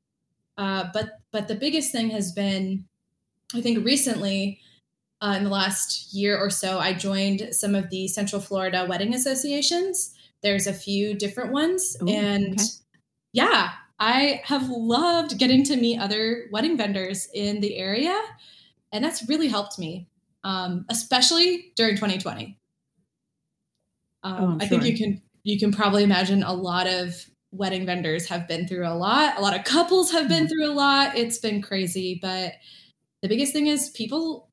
Uh, 0.56 0.84
but 0.92 1.18
but 1.32 1.48
the 1.48 1.56
biggest 1.56 1.90
thing 1.90 2.10
has 2.10 2.30
been, 2.30 2.84
I 3.52 3.60
think 3.60 3.84
recently, 3.84 4.60
uh, 5.20 5.34
in 5.36 5.42
the 5.42 5.50
last 5.50 6.14
year 6.14 6.38
or 6.38 6.50
so, 6.50 6.78
I 6.78 6.92
joined 6.92 7.48
some 7.50 7.74
of 7.74 7.90
the 7.90 8.06
Central 8.06 8.40
Florida 8.40 8.86
wedding 8.88 9.12
associations. 9.12 10.14
There's 10.42 10.68
a 10.68 10.72
few 10.72 11.14
different 11.14 11.50
ones, 11.50 11.96
Ooh, 12.00 12.08
and 12.08 12.54
okay. 12.54 12.68
yeah, 13.32 13.72
I 13.98 14.40
have 14.44 14.68
loved 14.68 15.36
getting 15.36 15.64
to 15.64 15.76
meet 15.76 15.98
other 15.98 16.44
wedding 16.52 16.76
vendors 16.76 17.28
in 17.34 17.60
the 17.60 17.76
area, 17.76 18.16
and 18.92 19.04
that's 19.04 19.28
really 19.28 19.48
helped 19.48 19.80
me, 19.80 20.06
um, 20.44 20.84
especially 20.88 21.72
during 21.74 21.96
2020. 21.96 22.56
Um, 24.22 24.36
oh, 24.40 24.58
I 24.64 24.66
think 24.66 24.84
you 24.84 24.96
can 24.96 25.20
you 25.44 25.58
can 25.58 25.72
probably 25.72 26.02
imagine 26.02 26.42
a 26.42 26.52
lot 26.52 26.86
of 26.86 27.14
wedding 27.52 27.86
vendors 27.86 28.26
have 28.28 28.48
been 28.48 28.66
through 28.66 28.86
a 28.86 28.94
lot. 28.94 29.38
A 29.38 29.40
lot 29.40 29.56
of 29.56 29.64
couples 29.64 30.10
have 30.10 30.28
been 30.28 30.48
through 30.48 30.66
a 30.66 30.74
lot. 30.74 31.16
It's 31.16 31.38
been 31.38 31.62
crazy, 31.62 32.18
but 32.20 32.54
the 33.22 33.28
biggest 33.28 33.52
thing 33.52 33.68
is 33.68 33.90
people 33.90 34.48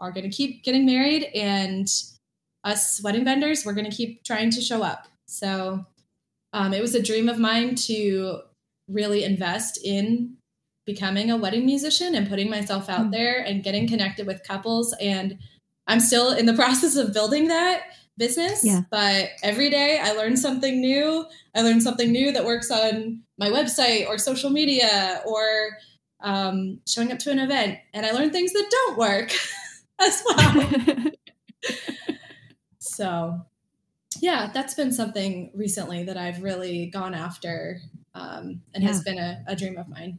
are 0.00 0.12
going 0.12 0.28
to 0.28 0.34
keep 0.34 0.64
getting 0.64 0.86
married 0.86 1.24
and 1.34 1.88
us 2.64 3.00
wedding 3.02 3.24
vendors, 3.24 3.64
we're 3.64 3.74
going 3.74 3.88
to 3.88 3.96
keep 3.96 4.24
trying 4.24 4.50
to 4.50 4.60
show 4.60 4.82
up. 4.82 5.06
So 5.26 5.86
um, 6.52 6.74
it 6.74 6.82
was 6.82 6.94
a 6.94 7.02
dream 7.02 7.28
of 7.28 7.38
mine 7.38 7.76
to 7.86 8.40
really 8.88 9.24
invest 9.24 9.78
in 9.84 10.36
becoming 10.84 11.30
a 11.30 11.36
wedding 11.36 11.66
musician 11.66 12.14
and 12.14 12.28
putting 12.28 12.50
myself 12.50 12.88
out 12.88 13.06
hmm. 13.06 13.10
there 13.10 13.40
and 13.40 13.62
getting 13.62 13.88
connected 13.88 14.26
with 14.26 14.42
couples. 14.46 14.94
And 15.00 15.38
I'm 15.86 16.00
still 16.00 16.32
in 16.32 16.46
the 16.46 16.54
process 16.62 16.96
of 16.96 17.12
building 17.12 17.48
that 17.48 17.82
business. 18.18 18.64
Yeah. 18.64 18.82
But 18.90 19.30
every 19.42 19.70
day 19.70 20.00
I 20.02 20.12
learn 20.12 20.36
something 20.36 20.80
new. 20.80 21.26
I 21.54 21.62
learn 21.62 21.80
something 21.80 22.10
new 22.10 22.32
that 22.32 22.44
works 22.44 22.70
on 22.70 23.22
my 23.38 23.50
website 23.50 24.08
or 24.08 24.18
social 24.18 24.50
media 24.50 25.22
or 25.26 25.78
um, 26.20 26.80
showing 26.86 27.12
up 27.12 27.18
to 27.20 27.30
an 27.30 27.38
event. 27.38 27.78
And 27.92 28.06
I 28.06 28.12
learn 28.12 28.30
things 28.30 28.52
that 28.52 28.68
don't 28.70 28.98
work 28.98 29.32
as 30.00 30.22
well. 30.26 31.12
so, 32.78 33.40
yeah, 34.20 34.50
that's 34.52 34.74
been 34.74 34.92
something 34.92 35.50
recently 35.54 36.04
that 36.04 36.16
I've 36.16 36.42
really 36.42 36.86
gone 36.86 37.14
after 37.14 37.80
um, 38.14 38.62
and 38.74 38.82
yeah. 38.82 38.88
has 38.88 39.02
been 39.02 39.18
a, 39.18 39.44
a 39.46 39.56
dream 39.56 39.76
of 39.76 39.88
mine. 39.88 40.18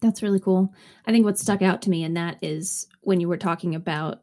That's 0.00 0.22
really 0.22 0.40
cool. 0.40 0.72
I 1.06 1.12
think 1.12 1.24
what 1.24 1.38
stuck 1.38 1.62
out 1.62 1.82
to 1.82 1.90
me 1.90 2.04
in 2.04 2.14
that 2.14 2.38
is 2.42 2.86
when 3.00 3.20
you 3.20 3.28
were 3.28 3.36
talking 3.36 3.74
about 3.74 4.22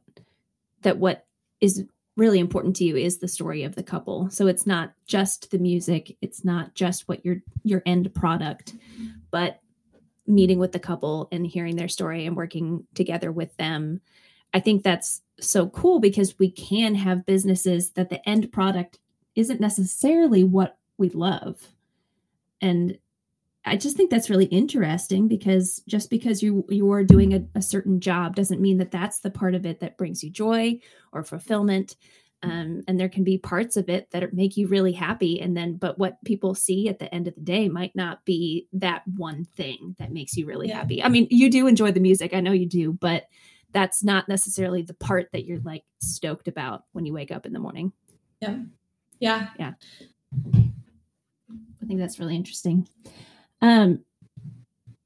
that 0.84 0.98
what 0.98 1.26
is 1.60 1.86
really 2.16 2.40
important 2.40 2.76
to 2.78 2.86
you 2.86 2.96
is 2.96 3.18
the 3.18 3.28
story 3.28 3.64
of 3.64 3.76
the 3.76 3.84
couple. 3.84 4.30
So 4.30 4.48
it's 4.48 4.66
not 4.66 4.94
just 5.06 5.52
the 5.52 5.58
music, 5.58 6.16
it's 6.22 6.46
not 6.46 6.74
just 6.74 7.08
what 7.08 7.26
your 7.26 7.38
your 7.64 7.82
end 7.86 8.14
product, 8.14 8.74
but 9.32 9.60
meeting 10.28 10.60
with 10.60 10.72
the 10.72 10.80
couple 10.80 11.28
and 11.32 11.46
hearing 11.46 11.76
their 11.76 11.88
story 11.88 12.26
and 12.26 12.36
working 12.36 12.86
together 12.96 13.32
with 13.32 13.56
them. 13.58 14.02
I 14.54 14.60
think 14.60 14.84
that's 14.84 15.22
so 15.40 15.68
cool 15.70 16.00
because 16.00 16.40
we 16.40 16.50
can 16.50 16.96
have 16.96 17.26
businesses 17.26 17.92
that 17.92 18.10
the 18.10 18.28
end 18.28 18.52
product 18.52 19.00
isn't 19.36 19.60
necessarily 19.60 20.44
what 20.44 20.78
we 20.98 21.10
love. 21.10 21.68
And 22.62 22.98
I 23.66 23.78
just 23.78 23.98
think 23.98 24.12
that's 24.12 24.30
really 24.30 24.46
interesting 24.46 25.28
because 25.28 25.82
just 25.88 26.10
because 26.10 26.44
you 26.44 26.66
you 26.70 26.92
are 26.92 27.04
doing 27.04 27.34
a, 27.34 27.58
a, 27.58 27.62
certain 27.62 28.00
job 28.00 28.36
doesn't 28.36 28.62
mean 28.62 28.78
that 28.78 28.92
that's 28.92 29.20
the 29.20 29.32
part 29.32 29.56
of 29.56 29.66
it 29.66 29.80
that 29.80 29.98
brings 29.98 30.24
you 30.24 30.30
joy 30.30 30.80
or 31.12 31.24
fulfillment. 31.24 31.96
Um, 32.44 32.84
and 32.88 33.00
there 33.00 33.10
can 33.10 33.24
be 33.24 33.40
parts 33.40 33.76
of 33.76 33.90
it 33.90 34.12
that 34.12 34.34
make 34.34 34.56
you 34.56 34.68
really 34.68 34.92
happy, 34.92 35.42
and 35.42 35.58
then 35.58 35.78
but 35.78 35.98
what 35.98 36.24
people 36.26 36.54
see 36.54 36.90
at 36.90 37.00
the 37.00 37.14
end 37.14 37.28
of 37.28 37.34
the 37.34 37.42
day 37.42 37.68
might 37.70 37.96
not 37.96 38.24
be 38.24 38.68
that 38.74 39.02
one 39.08 39.46
thing 39.56 39.96
that 39.98 40.12
makes 40.12 40.38
you 40.38 40.46
really 40.46 40.68
yeah. 40.68 40.80
happy. 40.80 41.02
I 41.02 41.10
mean, 41.10 41.28
you 41.32 41.50
do 41.50 41.66
enjoy 41.66 41.92
the 41.92 42.00
music, 42.00 42.36
I 42.36 42.42
know 42.42 42.52
you 42.52 42.68
do, 42.68 42.94
but 42.94 43.24
that's 43.72 44.04
not 44.04 44.30
necessarily 44.30 44.84
the 44.84 44.94
part 44.94 45.30
that 45.32 45.46
you're 45.46 45.60
like 45.62 45.84
stoked 46.02 46.48
about 46.48 46.84
when 46.92 47.06
you 47.06 47.14
wake 47.14 47.32
up 47.32 47.48
in 47.48 47.54
the 47.54 47.60
morning. 47.60 47.92
Yeah, 48.42 48.58
yeah, 49.20 49.48
yeah. 49.58 49.74
I 50.54 51.88
think 51.88 52.00
that's 52.00 52.20
really 52.20 52.36
interesting. 52.36 52.88
Um, 53.62 54.04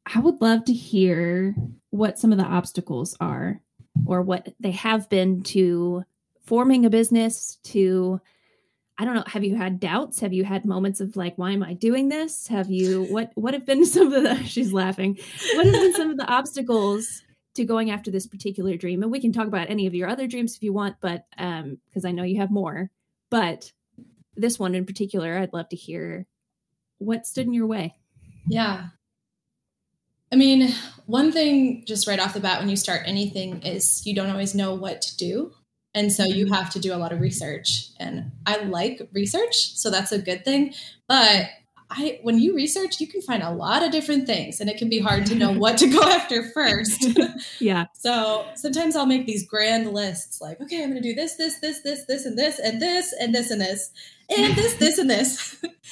I 0.06 0.20
would 0.20 0.41
love 0.41 0.65
to 0.65 0.74
hear 0.74 1.56
what 1.91 2.20
some 2.20 2.32
of 2.32 2.38
the 2.38 2.46
obstacles 2.46 3.15
are 3.20 3.62
or 4.06 4.22
what 4.22 4.50
they 4.60 4.72
have 4.72 5.10
been 5.10 5.44
to 5.44 6.03
forming 6.41 6.86
a 6.86 6.89
business 6.89 7.58
to 7.63 8.20
I 9.01 9.06
don't 9.06 9.15
know, 9.15 9.24
have 9.27 9.46
you 9.46 9.56
had 9.56 9.79
doubts? 9.79 10.20
Have 10.20 10.34
you 10.34 10.44
had 10.44 10.65
moments 10.65 11.00
of 11.00 11.15
like, 11.15 11.38
why 11.38 11.51
am 11.51 11.63
I 11.63 11.74
doing 11.74 12.10
this? 12.10 12.48
Have 12.48 12.70
you 12.70 13.03
what 13.03 13.32
what 13.36 13.53
have 13.53 13.65
been 13.65 13.86
some 13.86 14.12
of 14.12 14.24
the 14.24 14.44
she's 14.44 14.74
laughing. 14.74 15.18
What 15.53 15.65
have 15.65 15.75
been 15.75 15.94
some 15.94 16.10
of 16.12 16.18
the 16.18 16.27
obstacles 16.27 17.24
to 17.56 17.63
going 17.63 17.91
after 17.91 18.12
this 18.12 18.27
particular 18.27 18.75
dream? 18.75 19.01
And 19.01 19.12
we 19.12 19.22
can 19.22 19.32
talk 19.32 19.48
about 19.48 19.70
any 19.70 19.88
of 19.88 19.96
your 19.96 20.10
other 20.10 20.27
dreams 20.27 20.56
if 20.56 20.63
you 20.63 20.74
want, 20.74 20.98
but 21.00 21.25
um, 21.38 21.77
because 21.88 22.03
I 22.03 22.12
know 22.12 22.24
you 22.24 22.39
have 22.39 22.51
more. 22.51 22.89
But 23.29 23.72
this 24.36 24.60
one 24.60 24.75
in 24.75 24.86
particular, 24.86 25.38
I'd 25.38 25.53
love 25.53 25.70
to 25.70 25.75
hear 25.77 26.25
what 26.98 27.25
stood 27.25 27.46
in 27.46 27.53
your 27.53 27.68
way. 27.68 27.99
Yeah. 28.50 28.88
I 30.32 30.36
mean, 30.36 30.74
one 31.06 31.32
thing 31.32 31.84
just 31.88 32.08
right 32.08 32.20
off 32.20 32.34
the 32.34 32.39
bat 32.39 32.60
when 32.60 32.70
you 32.70 32.75
start 32.75 33.01
anything 33.06 33.62
is 33.63 34.06
you 34.06 34.13
don't 34.13 34.29
always 34.29 34.53
know 34.53 34.75
what 34.75 35.01
to 35.01 35.18
do. 35.18 35.53
And 35.96 36.12
so 36.12 36.24
you 36.24 36.46
mm-hmm. 36.46 36.53
have 36.53 36.70
to 36.72 36.79
do 36.79 36.94
a 36.94 36.98
lot 36.98 37.12
of 37.12 37.20
research. 37.20 37.89
And 38.00 38.32
I 38.46 38.58
like 38.63 39.08
research, 39.12 39.75
so 39.75 39.89
that's 39.89 40.12
a 40.12 40.20
good 40.20 40.46
thing. 40.46 40.74
But 41.08 41.48
I 41.89 42.20
when 42.22 42.38
you 42.38 42.56
research, 42.56 43.00
you 43.00 43.08
can 43.08 43.22
find 43.22 43.41
a 43.41 43.50
lot 43.50 43.82
of 43.82 43.91
different 43.91 44.27
things 44.27 44.62
and 44.62 44.70
it 44.70 44.77
can 44.77 44.89
be 44.89 45.00
hard 45.00 45.25
to 45.25 45.36
know 45.36 45.51
what 45.51 45.79
to 45.79 45.88
go 45.88 46.01
after 46.10 46.44
first. 46.51 47.06
yeah. 47.60 47.86
So 47.96 48.46
sometimes 48.56 48.96
I'll 48.96 49.06
make 49.06 49.25
these 49.25 49.48
grand 49.48 49.91
lists 49.91 50.39
like, 50.41 50.62
okay, 50.62 50.84
I'm 50.84 50.91
going 50.91 51.01
to 51.01 51.10
do 51.10 51.15
this, 51.15 51.36
this, 51.36 51.60
this, 51.60 51.82
this, 51.82 52.06
and 52.08 52.08
this, 52.08 52.25
and 52.25 52.38
this, 52.38 52.60
and 52.60 52.82
this, 52.82 53.13
and 53.20 53.36
this, 53.36 53.51
and 53.51 53.62
this, 53.62 53.91
and 54.30 54.56
this, 54.56 54.76
this, 54.76 54.98
and 54.98 55.10
this. 55.10 55.64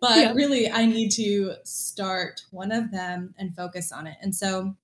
but 0.00 0.16
yeah. 0.16 0.32
really, 0.32 0.70
I 0.70 0.86
need 0.86 1.10
to 1.12 1.54
start 1.64 2.42
one 2.50 2.72
of 2.72 2.90
them 2.90 3.34
and 3.38 3.54
focus 3.54 3.92
on 3.92 4.06
it. 4.06 4.16
And 4.20 4.34
so 4.34 4.74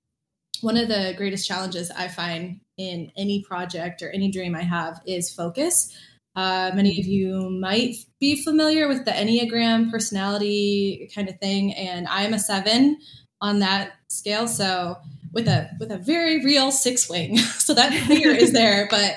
one 0.61 0.77
of 0.77 0.89
the 0.89 1.15
greatest 1.17 1.47
challenges 1.47 1.91
I 1.91 2.09
find 2.09 2.61
in 2.77 3.13
any 3.17 3.43
project 3.43 4.03
or 4.03 4.11
any 4.11 4.31
dream 4.31 4.55
I 4.55 4.63
have 4.63 5.01
is 5.07 5.33
focus. 5.33 5.95
Uh, 6.37 6.73
many 6.75 6.99
of 6.99 7.07
you 7.07 7.49
might 7.51 7.95
be 8.19 8.43
familiar 8.43 8.89
with 8.89 9.05
the 9.05 9.13
Enneagram 9.13 9.91
personality 9.91 11.09
kind 11.15 11.29
of 11.29 11.39
thing, 11.39 11.73
and 11.75 12.09
I'm 12.09 12.35
a 12.35 12.39
seven 12.39 12.99
on 13.41 13.61
that 13.61 13.93
scale. 14.09 14.49
So 14.49 14.97
with 15.33 15.47
a 15.47 15.71
with 15.79 15.93
a 15.93 15.99
very 15.99 16.45
real 16.45 16.73
six 16.73 17.09
wing, 17.09 17.37
so 17.39 17.75
that 17.75 17.93
fear 17.93 18.33
is 18.33 18.53
there. 18.53 18.89
But 18.91 19.15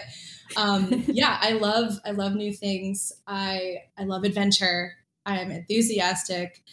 um, 0.55 1.03
yeah, 1.07 1.37
I 1.41 1.53
love 1.53 1.99
I 2.05 2.11
love 2.11 2.35
new 2.35 2.53
things. 2.53 3.13
I 3.27 3.83
I 3.97 4.03
love 4.03 4.23
adventure. 4.23 4.93
I 5.25 5.39
am 5.39 5.51
enthusiastic, 5.51 6.63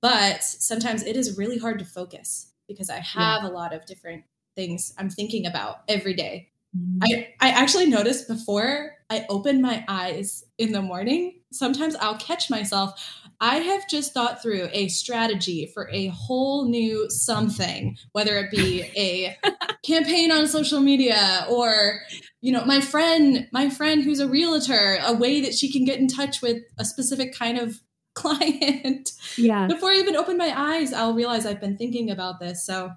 but 0.00 0.42
sometimes 0.42 1.02
it 1.02 1.16
is 1.16 1.36
really 1.36 1.58
hard 1.58 1.78
to 1.80 1.84
focus 1.84 2.52
because 2.66 2.90
I 2.90 2.98
have 2.98 3.42
yeah. 3.42 3.48
a 3.48 3.50
lot 3.50 3.74
of 3.74 3.84
different 3.86 4.24
things 4.56 4.94
I'm 4.98 5.10
thinking 5.10 5.46
about 5.46 5.82
every 5.88 6.14
day. 6.14 6.48
Mm-hmm. 6.76 6.98
I, 7.02 7.28
I 7.40 7.50
actually 7.50 7.86
noticed 7.86 8.28
before 8.28 8.92
I 9.10 9.24
open 9.28 9.62
my 9.62 9.84
eyes 9.88 10.44
in 10.58 10.72
the 10.72 10.82
morning, 10.82 11.40
sometimes 11.50 11.96
I'll 11.96 12.18
catch 12.18 12.50
myself. 12.50 13.22
I 13.40 13.56
have 13.56 13.88
just 13.88 14.12
thought 14.12 14.42
through 14.42 14.68
a 14.72 14.88
strategy 14.88 15.70
for 15.72 15.88
a 15.90 16.08
whole 16.08 16.68
new 16.68 17.08
something, 17.08 17.96
whether 18.12 18.36
it 18.36 18.50
be 18.50 18.82
a 18.96 19.38
campaign 19.82 20.30
on 20.30 20.46
social 20.46 20.80
media 20.80 21.46
or, 21.48 22.00
you 22.40 22.52
know, 22.52 22.64
my 22.64 22.80
friend, 22.80 23.48
my 23.52 23.68
friend 23.68 24.02
who's 24.02 24.20
a 24.20 24.28
realtor, 24.28 24.98
a 25.02 25.12
way 25.12 25.40
that 25.40 25.54
she 25.54 25.72
can 25.72 25.84
get 25.84 25.98
in 25.98 26.06
touch 26.06 26.40
with 26.40 26.62
a 26.78 26.84
specific 26.84 27.34
kind 27.34 27.58
of 27.58 27.80
client. 28.14 29.12
Yeah. 29.36 29.66
Before 29.66 29.90
I 29.90 29.96
even 29.96 30.16
open 30.16 30.36
my 30.36 30.52
eyes, 30.56 30.92
I'll 30.92 31.14
realize 31.14 31.46
I've 31.46 31.60
been 31.60 31.76
thinking 31.76 32.10
about 32.10 32.40
this. 32.40 32.64
So 32.64 32.92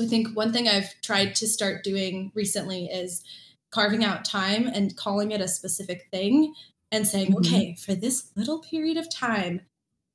I 0.00 0.06
think 0.06 0.36
one 0.36 0.52
thing 0.52 0.68
I've 0.68 0.94
tried 1.02 1.34
to 1.36 1.46
start 1.46 1.84
doing 1.84 2.32
recently 2.34 2.86
is 2.86 3.22
carving 3.70 4.04
out 4.04 4.24
time 4.24 4.66
and 4.66 4.96
calling 4.96 5.32
it 5.32 5.40
a 5.40 5.48
specific 5.48 6.08
thing 6.10 6.54
and 6.90 7.06
saying, 7.06 7.28
mm-hmm. 7.28 7.38
okay, 7.38 7.74
for 7.74 7.94
this 7.94 8.30
little 8.36 8.60
period 8.60 8.96
of 8.96 9.10
time, 9.10 9.60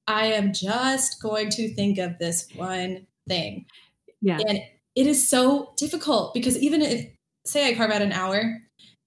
I 0.08 0.28
am 0.28 0.54
just 0.54 1.22
going 1.22 1.50
to 1.52 1.74
think 1.74 1.98
of 1.98 2.18
this 2.18 2.48
one 2.56 3.08
thing. 3.28 3.66
Yeah. 4.22 4.40
And 4.48 4.60
it 4.96 5.08
is 5.08 5.28
so 5.28 5.74
difficult 5.78 6.34
because 6.34 6.58
even 6.58 6.82
if, 6.82 7.08
say, 7.46 7.68
I 7.68 7.76
carve 7.76 7.92
out 7.92 8.02
an 8.02 8.12
hour, 8.12 8.62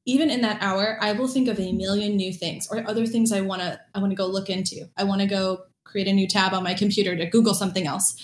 even 0.06 0.30
in 0.30 0.40
that 0.42 0.62
hour, 0.62 0.98
I 1.00 1.12
will 1.12 1.28
think 1.28 1.48
of 1.48 1.58
a 1.58 1.72
million 1.72 2.16
new 2.16 2.32
things 2.32 2.68
or 2.70 2.88
other 2.88 3.06
things 3.06 3.32
I 3.32 3.40
want 3.40 3.60
to 3.62 3.80
I 3.94 3.98
want 3.98 4.12
to 4.12 4.16
go 4.16 4.26
look 4.26 4.48
into. 4.48 4.88
I 4.96 5.04
want 5.04 5.20
to 5.20 5.26
go 5.26 5.64
create 5.84 6.08
a 6.08 6.12
new 6.12 6.28
tab 6.28 6.54
on 6.54 6.62
my 6.62 6.74
computer 6.74 7.16
to 7.16 7.26
Google 7.26 7.54
something 7.54 7.86
else. 7.86 8.16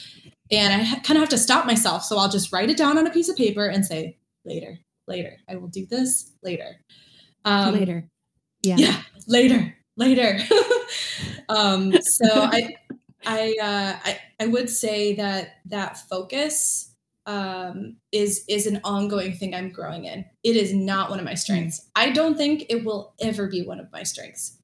And 0.51 0.73
I 0.73 1.01
kind 1.01 1.17
of 1.17 1.23
have 1.23 1.29
to 1.31 1.39
stop 1.39 1.67
myself. 1.67 2.05
So 2.05 2.19
I'll 2.19 2.29
just 2.29 2.53
write 2.53 2.71
it 2.71 2.77
down 2.77 2.99
on 2.99 3.07
a 3.07 3.11
piece 3.11 3.29
of 3.29 3.37
paper 3.37 3.67
and 3.67 3.85
say, 3.85 4.19
later, 4.45 4.79
later. 5.09 5.39
I 5.49 5.57
will 5.57 5.69
do 5.69 5.87
this 5.87 6.33
later. 6.43 6.77
Um, 7.45 7.75
later. 7.75 8.09
Yeah. 8.63 8.77
Yeah. 8.77 9.03
Later, 9.27 9.75
later. 9.97 10.39
um, 11.49 11.93
so 12.03 12.27
I, 12.31 12.77
I, 13.25 13.57
uh, 13.61 13.97
I, 14.05 14.21
I 14.41 14.47
would 14.47 14.69
say 14.69 15.15
that 15.15 15.57
that 15.67 15.97
focus 16.09 16.92
um, 17.27 17.97
is 18.11 18.45
is 18.49 18.67
an 18.67 18.81
ongoing 18.85 19.33
thing 19.35 19.55
I'm 19.55 19.71
growing 19.71 20.05
in. 20.05 20.25
It 20.43 20.57
is 20.57 20.73
not 20.75 21.11
one 21.11 21.19
of 21.19 21.25
my 21.25 21.35
strengths. 21.35 21.89
I 21.95 22.11
don't 22.11 22.37
think 22.37 22.67
it 22.69 22.85
will 22.85 23.15
ever 23.21 23.49
be 23.49 23.63
one 23.63 23.81
of 23.81 23.93
my 23.93 24.03
strengths. 24.03 24.59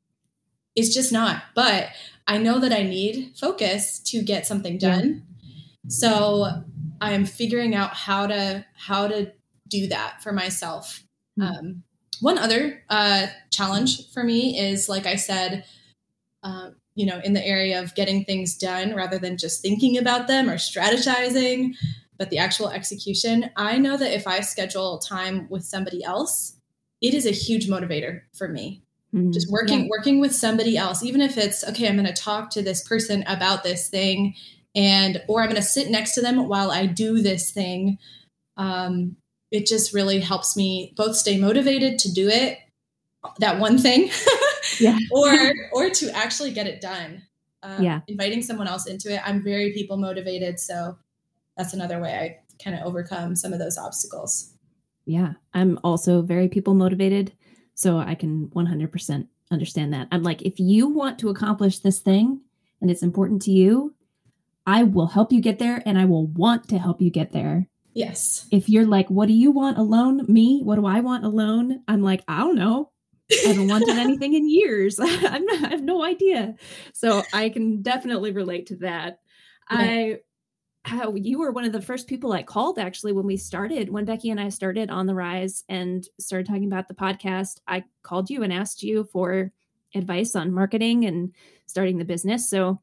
It's 0.74 0.92
just 0.94 1.12
not. 1.12 1.42
But 1.54 1.88
I 2.26 2.38
know 2.38 2.58
that 2.60 2.72
I 2.72 2.82
need 2.82 3.32
focus 3.38 4.00
to 4.00 4.22
get 4.22 4.46
something 4.46 4.78
done. 4.78 5.24
So 5.88 6.64
I 7.00 7.12
am 7.12 7.24
figuring 7.24 7.74
out 7.74 7.94
how 7.94 8.26
to 8.26 8.64
how 8.74 9.08
to 9.08 9.32
do 9.68 9.86
that 9.88 10.22
for 10.22 10.32
myself. 10.32 11.04
Mm-hmm. 11.38 11.58
Um, 11.58 11.82
one 12.20 12.38
other 12.38 12.82
uh, 12.90 13.28
challenge 13.50 14.10
for 14.10 14.24
me 14.24 14.58
is, 14.58 14.88
like 14.88 15.06
I 15.06 15.14
said, 15.14 15.64
uh, 16.42 16.70
you 16.94 17.06
know, 17.06 17.20
in 17.22 17.32
the 17.32 17.46
area 17.46 17.80
of 17.80 17.94
getting 17.94 18.24
things 18.24 18.56
done 18.56 18.94
rather 18.94 19.18
than 19.18 19.38
just 19.38 19.62
thinking 19.62 19.96
about 19.96 20.26
them 20.26 20.50
or 20.50 20.56
strategizing, 20.56 21.74
but 22.18 22.30
the 22.30 22.38
actual 22.38 22.68
execution. 22.68 23.50
I 23.56 23.78
know 23.78 23.96
that 23.96 24.14
if 24.14 24.26
I 24.26 24.40
schedule 24.40 24.98
time 24.98 25.48
with 25.48 25.64
somebody 25.64 26.02
else, 26.02 26.56
it 27.00 27.14
is 27.14 27.26
a 27.26 27.30
huge 27.30 27.68
motivator 27.68 28.22
for 28.36 28.48
me. 28.48 28.82
Mm-hmm. 29.14 29.30
Just 29.30 29.50
working 29.50 29.82
yeah. 29.82 29.88
working 29.88 30.20
with 30.20 30.34
somebody 30.34 30.76
else, 30.76 31.02
even 31.02 31.20
if 31.20 31.38
it's 31.38 31.66
okay, 31.68 31.88
I'm 31.88 31.96
going 31.96 32.06
to 32.06 32.12
talk 32.12 32.50
to 32.50 32.62
this 32.62 32.86
person 32.86 33.24
about 33.26 33.62
this 33.62 33.88
thing 33.88 34.34
and 34.74 35.22
or 35.28 35.40
I'm 35.40 35.48
going 35.48 35.56
to 35.56 35.62
sit 35.62 35.90
next 35.90 36.14
to 36.16 36.20
them 36.20 36.48
while 36.48 36.70
I 36.70 36.86
do 36.86 37.22
this 37.22 37.50
thing. 37.50 37.98
Um, 38.56 39.16
it 39.50 39.66
just 39.66 39.94
really 39.94 40.20
helps 40.20 40.56
me 40.56 40.92
both 40.96 41.16
stay 41.16 41.38
motivated 41.38 41.98
to 42.00 42.12
do 42.12 42.28
it 42.28 42.58
that 43.38 43.58
one 43.58 43.78
thing 43.78 44.10
yeah 44.80 44.96
or 45.10 45.52
or 45.72 45.90
to 45.90 46.10
actually 46.14 46.52
get 46.52 46.66
it 46.66 46.80
done 46.80 47.22
um, 47.62 47.82
yeah 47.82 48.00
inviting 48.06 48.42
someone 48.42 48.68
else 48.68 48.86
into 48.86 49.12
it 49.12 49.20
i'm 49.24 49.42
very 49.42 49.72
people 49.72 49.96
motivated 49.96 50.58
so 50.58 50.96
that's 51.58 51.74
another 51.74 52.00
way 52.00 52.14
i 52.14 52.62
kind 52.62 52.78
of 52.78 52.86
overcome 52.86 53.36
some 53.36 53.52
of 53.52 53.58
those 53.58 53.76
obstacles 53.76 54.54
yeah 55.04 55.32
i'm 55.52 55.78
also 55.84 56.22
very 56.22 56.48
people 56.48 56.74
motivated 56.74 57.32
so 57.74 57.98
i 57.98 58.14
can 58.14 58.48
100% 58.48 59.26
understand 59.50 59.92
that 59.92 60.08
i'm 60.10 60.22
like 60.22 60.40
if 60.42 60.58
you 60.58 60.88
want 60.88 61.18
to 61.18 61.28
accomplish 61.28 61.80
this 61.80 61.98
thing 61.98 62.40
and 62.80 62.90
it's 62.90 63.02
important 63.02 63.42
to 63.42 63.50
you 63.50 63.94
i 64.66 64.82
will 64.82 65.08
help 65.08 65.32
you 65.32 65.40
get 65.40 65.58
there 65.58 65.82
and 65.84 65.98
i 65.98 66.06
will 66.06 66.26
want 66.28 66.68
to 66.68 66.78
help 66.78 67.02
you 67.02 67.10
get 67.10 67.32
there 67.32 67.68
Yes. 67.98 68.46
If 68.52 68.68
you're 68.68 68.86
like, 68.86 69.08
what 69.08 69.26
do 69.26 69.34
you 69.34 69.50
want 69.50 69.76
alone? 69.76 70.24
Me? 70.28 70.60
What 70.62 70.76
do 70.76 70.86
I 70.86 71.00
want 71.00 71.24
alone? 71.24 71.82
I'm 71.88 72.00
like, 72.00 72.22
I 72.28 72.38
don't 72.38 72.54
know. 72.54 72.92
I 73.32 73.48
haven't 73.48 73.66
wanted 73.66 73.88
anything 73.98 74.34
in 74.34 74.48
years. 74.48 75.00
I'm 75.02 75.44
not, 75.44 75.64
I 75.64 75.68
have 75.70 75.82
no 75.82 76.04
idea. 76.04 76.54
So 76.94 77.24
I 77.32 77.48
can 77.48 77.82
definitely 77.82 78.30
relate 78.30 78.66
to 78.66 78.76
that. 78.76 79.18
Yeah. 79.68 79.76
I 79.78 80.18
how 80.88 81.14
you 81.14 81.38
were 81.38 81.52
one 81.52 81.64
of 81.64 81.72
the 81.72 81.82
first 81.82 82.08
people 82.08 82.32
I 82.32 82.42
called 82.42 82.78
actually 82.78 83.12
when 83.12 83.26
we 83.26 83.36
started, 83.36 83.90
when 83.90 84.04
Becky 84.04 84.30
and 84.30 84.40
I 84.40 84.48
started 84.48 84.90
on 84.90 85.06
the 85.06 85.14
rise 85.14 85.64
and 85.68 86.06
started 86.18 86.46
talking 86.46 86.64
about 86.64 86.88
the 86.88 86.94
podcast. 86.94 87.60
I 87.68 87.84
called 88.02 88.30
you 88.30 88.42
and 88.42 88.52
asked 88.52 88.82
you 88.82 89.04
for 89.12 89.52
advice 89.94 90.34
on 90.34 90.52
marketing 90.52 91.04
and 91.04 91.32
starting 91.66 91.98
the 91.98 92.04
business. 92.04 92.48
So 92.48 92.80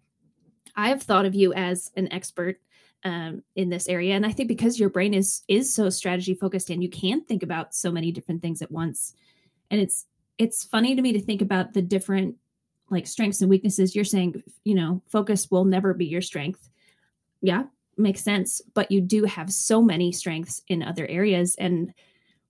I've 0.75 1.01
thought 1.01 1.25
of 1.25 1.35
you 1.35 1.53
as 1.53 1.91
an 1.95 2.11
expert 2.13 2.59
um, 3.03 3.43
in 3.55 3.69
this 3.69 3.87
area, 3.87 4.15
and 4.15 4.25
I 4.25 4.31
think 4.31 4.47
because 4.47 4.79
your 4.79 4.89
brain 4.89 5.13
is 5.13 5.43
is 5.47 5.73
so 5.73 5.89
strategy 5.89 6.33
focused 6.33 6.69
and 6.71 6.81
you 6.81 6.89
can 6.89 7.21
think 7.21 7.43
about 7.43 7.75
so 7.75 7.91
many 7.91 8.11
different 8.11 8.41
things 8.41 8.61
at 8.61 8.71
once, 8.71 9.13
and 9.69 9.79
it's 9.79 10.05
it's 10.37 10.63
funny 10.63 10.95
to 10.95 11.01
me 11.01 11.13
to 11.13 11.21
think 11.21 11.41
about 11.41 11.73
the 11.73 11.81
different 11.81 12.35
like 12.89 13.05
strengths 13.05 13.41
and 13.41 13.49
weaknesses. 13.49 13.95
You're 13.95 14.05
saying, 14.05 14.41
you 14.63 14.75
know, 14.75 15.03
focus 15.07 15.51
will 15.51 15.65
never 15.65 15.93
be 15.93 16.05
your 16.05 16.21
strength. 16.21 16.69
Yeah, 17.41 17.65
makes 17.97 18.23
sense. 18.23 18.61
But 18.73 18.91
you 18.91 19.01
do 19.01 19.23
have 19.25 19.51
so 19.51 19.81
many 19.81 20.11
strengths 20.11 20.61
in 20.67 20.83
other 20.83 21.07
areas. 21.07 21.55
And 21.55 21.93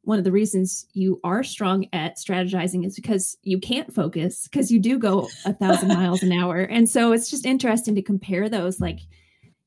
one 0.04 0.20
of 0.20 0.24
the 0.24 0.32
reasons 0.32 0.86
you 0.94 1.20
are 1.24 1.44
strong 1.44 1.88
at 1.92 2.18
strategizing 2.18 2.86
is 2.86 2.96
because 2.96 3.38
you 3.42 3.60
can't 3.60 3.94
focus 3.94 4.48
because 4.48 4.72
you 4.72 4.80
do 4.80 5.00
go 5.00 5.28
a 5.46 5.54
thousand 5.54 5.88
miles 5.94 6.24
an 6.24 6.32
hour. 6.32 6.62
And 6.62 6.90
so 6.90 7.12
it's 7.12 7.30
just 7.30 7.46
interesting 7.46 7.96
to 7.96 8.02
compare 8.02 8.48
those 8.50 8.80
like 8.80 9.00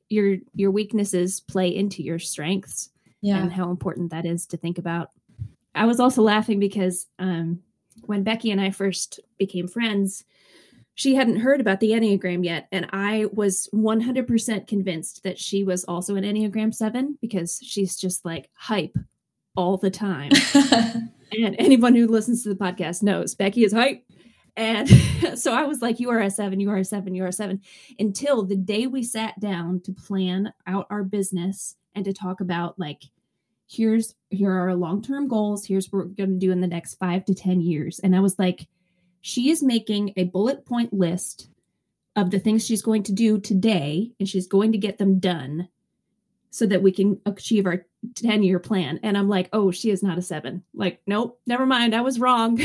your 0.08 0.37
your 0.54 0.70
weaknesses 0.70 1.40
play 1.40 1.75
into 1.75 2.02
your 2.02 2.18
strengths 2.18 2.90
yeah. 3.20 3.38
and 3.38 3.52
how 3.52 3.70
important 3.70 4.11
that 4.11 4.25
is 4.25 4.47
to 4.47 4.56
think 4.56 4.78
about. 4.78 5.11
I 5.74 5.87
was 5.87 6.00
also 6.00 6.22
laughing 6.22 6.61
because 6.61 7.07
um 7.18 7.61
when 8.02 8.22
Becky 8.22 8.50
and 8.50 8.61
I 8.61 8.70
first 8.70 9.20
became 9.38 9.66
friends, 9.66 10.24
she 10.98 11.14
hadn't 11.14 11.38
heard 11.38 11.61
about 11.61 11.78
the 11.78 11.92
Enneagram 11.92 12.44
yet. 12.44 12.66
And 12.72 12.88
I 12.92 13.26
was 13.32 13.68
100% 13.72 14.66
convinced 14.66 15.22
that 15.22 15.38
she 15.38 15.62
was 15.62 15.84
also 15.84 16.16
an 16.16 16.24
Enneagram 16.24 16.74
7 16.74 17.16
because 17.20 17.61
she's 17.62 17.96
just 17.96 18.24
like 18.24 18.50
hype 18.54 18.98
all 19.54 19.76
the 19.76 19.92
time. 19.92 20.32
and 21.38 21.54
anyone 21.56 21.94
who 21.94 22.08
listens 22.08 22.42
to 22.42 22.48
the 22.48 22.56
podcast 22.56 23.04
knows 23.04 23.37
Becky 23.37 23.62
is 23.62 23.72
hype. 23.72 24.02
And 24.56 24.88
so 25.37 25.52
I 25.52 25.66
was 25.66 25.80
like, 25.80 26.00
you 26.00 26.11
are 26.11 26.18
a 26.18 26.32
seven, 26.32 26.58
you 26.58 26.68
are 26.70 26.78
a 26.78 26.84
seven, 26.84 27.14
you 27.14 27.22
are 27.22 27.28
a 27.28 27.32
seven, 27.32 27.61
until 28.00 28.42
the 28.42 28.56
day 28.56 28.88
we 28.88 29.04
sat 29.04 29.38
down 29.38 29.80
to 29.82 29.92
plan 29.92 30.52
out 30.66 30.88
our 30.90 31.04
business 31.04 31.76
and 31.94 32.04
to 32.06 32.12
talk 32.12 32.40
about 32.40 32.76
like 32.76 33.04
here's 33.70 34.16
here 34.30 34.50
are 34.50 34.70
our 34.70 34.74
long-term 34.74 35.28
goals 35.28 35.66
here's 35.66 35.92
what 35.92 35.98
we're 35.98 36.04
going 36.04 36.30
to 36.30 36.46
do 36.46 36.50
in 36.50 36.62
the 36.62 36.66
next 36.66 36.94
five 36.94 37.22
to 37.22 37.34
ten 37.34 37.61
years 37.61 37.98
and 37.98 38.16
i 38.16 38.20
was 38.20 38.38
like 38.38 38.66
she 39.20 39.50
is 39.50 39.62
making 39.62 40.12
a 40.16 40.24
bullet 40.24 40.64
point 40.64 40.92
list 40.92 41.48
of 42.16 42.31
the 42.31 42.38
things 42.38 42.66
she's 42.66 42.83
going 42.83 43.02
to 43.04 43.12
do 43.12 43.38
today 43.38 44.12
and 44.18 44.28
she's 44.28 44.46
going 44.46 44.72
to 44.72 44.78
get 44.78 44.98
them 44.98 45.18
done 45.18 45.68
so 46.50 46.66
that 46.66 46.83
we 46.83 46.90
can 46.90 47.20
achieve 47.26 47.66
our 47.66 47.87
10 48.16 48.42
year 48.42 48.59
plan. 48.59 48.98
And 49.02 49.16
i'm 49.18 49.28
like 49.28 49.48
oh 49.52 49.70
she 49.70 49.90
is 49.90 50.02
not 50.02 50.18
a 50.18 50.22
seven. 50.22 50.64
Like 50.74 51.00
nope 51.07 51.40
never 51.46 51.66
mind. 51.66 51.94
I 51.94 52.00
was 52.00 52.18
wrong. 52.18 52.57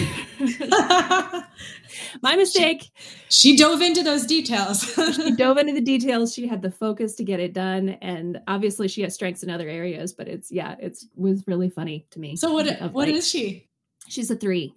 My 2.21 2.35
mistake. 2.35 2.91
She, 3.29 3.51
she, 3.51 3.57
dove 3.57 3.81
into 3.81 4.03
those 4.03 4.25
details. 4.25 4.81
She 5.15 5.35
dove 5.35 5.57
into 5.57 5.73
the 5.73 5.81
details. 5.81 6.33
She 6.33 6.47
had 6.47 6.61
the 6.61 6.71
focus 6.71 7.15
to 7.15 7.23
get 7.23 7.39
it 7.39 7.53
done. 7.53 7.89
And 8.01 8.41
obviously 8.47 8.87
she 8.87 9.01
has 9.03 9.13
strengths 9.13 9.43
in 9.43 9.49
other 9.49 9.69
areas 9.69 10.13
but 10.13 10.27
it's 10.27 10.51
yeah 10.51 10.75
it's 10.79 11.07
was 11.15 11.43
really 11.47 11.69
funny 11.69 12.07
to 12.11 12.19
me. 12.19 12.35
So 12.35 12.53
what 12.53 12.65
what 12.93 13.07
like, 13.07 13.15
is 13.15 13.27
she? 13.27 13.67
She's 14.07 14.31
a 14.31 14.35
three 14.35 14.73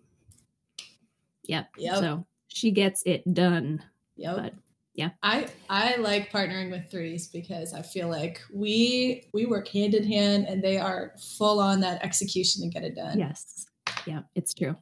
yep. 1.49 1.69
yep. 1.77 1.99
So 1.99 2.27
she 2.49 2.71
gets 2.71 3.03
it 3.05 3.33
done. 3.33 3.83
Yep. 4.17 4.37
But 4.37 4.55
yeah. 4.95 5.11
I 5.23 5.47
i 5.69 5.97
like 5.97 6.33
partnering 6.33 6.71
with 6.71 6.91
threes 6.91 7.29
because 7.29 7.75
i 7.75 7.83
feel 7.83 8.09
like 8.09 8.41
we 8.53 9.29
we 9.35 9.45
work 9.45 9.69
hand 9.69 9.95
in 9.95 10.05
hand 10.05 10.47
and 10.47 10.63
they 10.63 10.79
are 10.79 11.13
full 11.37 11.61
on 11.61 11.81
that 11.81 12.03
execution 12.03 12.63
to 12.63 12.69
get 12.69 12.83
it 12.83 12.97
done. 12.97 13.19
Yes. 13.19 13.67
Yeah 14.07 14.23
it's 14.35 14.55
true. 14.55 14.77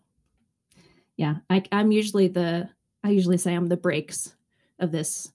Yeah 1.17 1.37
I, 1.51 1.65
i'm 1.73 1.91
usually 1.91 2.29
the 2.29 2.69
i 3.03 3.11
usually 3.11 3.39
say 3.39 3.55
i'm 3.55 3.67
the 3.67 3.77
brakes 3.77 4.35
of 4.79 4.93
this 4.93 5.31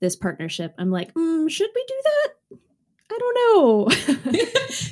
this 0.00 0.16
partnership. 0.16 0.74
I'm 0.78 0.90
like 0.90 1.12
mm, 1.14 1.50
should 1.50 1.70
we 1.74 1.84
do 1.88 2.00
that 2.04 2.28
i 3.14 3.18
don't 3.18 3.34
know 3.34 3.88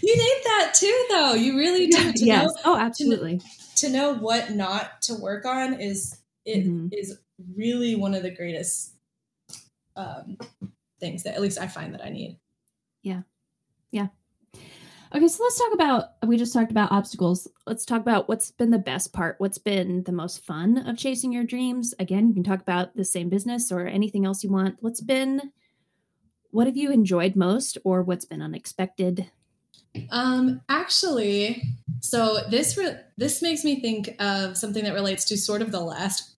you 0.03 0.17
need 0.17 0.41
that 0.45 0.73
too 0.75 1.07
though 1.11 1.35
you 1.35 1.57
really 1.57 1.87
do 1.89 2.13
to 2.13 2.25
yes. 2.25 2.45
know, 2.45 2.61
oh 2.65 2.79
absolutely 2.79 3.39
to, 3.75 3.87
to, 3.87 3.93
know 3.93 4.15
what 4.15 4.53
not 4.53 5.03
to 5.03 5.15
work 5.15 5.45
on 5.45 5.81
is 5.81 6.19
it 6.45 6.65
mm-hmm. 6.65 6.89
is 6.93 7.19
really 7.57 7.95
one 7.95 8.15
of 8.15 8.23
the 8.23 8.31
greatest 8.31 8.95
um, 9.97 10.39
things 11.01 11.23
that 11.25 11.35
at 11.35 11.41
least 11.41 11.61
I 11.61 11.67
find 11.67 11.95
that 11.95 12.05
I 12.05 12.11
need. 12.11 12.39
Yeah. 13.03 13.23
Yeah. 13.91 14.09
Okay, 15.15 15.29
so 15.29 15.45
let's 15.45 15.59
talk 15.59 15.75
about 15.75 16.05
we 16.27 16.39
just 16.39 16.55
talked 16.55 16.71
about 16.71 16.91
obstacles. 16.91 17.47
Let's 17.67 17.85
talk 17.85 18.01
about 18.01 18.29
what's 18.29 18.51
been 18.51 18.71
the 18.71 18.79
best 18.79 19.13
part. 19.13 19.37
What's 19.39 19.59
been 19.59 20.03
the 20.05 20.13
most 20.13 20.43
fun 20.45 20.79
of 20.79 20.97
chasing 20.97 21.33
your 21.33 21.45
dreams? 21.45 21.93
Again, 21.99 22.29
you 22.29 22.35
can 22.35 22.45
talk 22.45 22.63
about 22.63 22.97
the 22.97 23.05
same 23.05 23.29
business 23.29 23.71
or 23.71 23.87
anything 23.87 24.25
else 24.25 24.43
you 24.43 24.51
want. 24.51 24.77
What's 24.81 25.03
been 25.03 25.53
what 26.53 26.67
have 26.67 26.77
you 26.77 26.93
enjoyed 26.93 27.35
most 27.35 27.77
or 27.85 28.03
what's 28.03 28.25
been 28.25 28.41
unexpected? 28.41 29.31
Um 30.11 30.62
actually, 30.69 31.62
so 32.01 32.38
this 32.49 32.79
re- 32.79 33.01
this 33.19 33.43
makes 33.43 33.65
me 33.65 33.81
think 33.81 34.15
of 34.21 34.57
something 34.57 34.85
that 34.85 34.95
relates 34.95 35.25
to 35.27 35.37
sort 35.37 35.61
of 35.61 35.73
the 35.73 35.81
last 35.81 36.37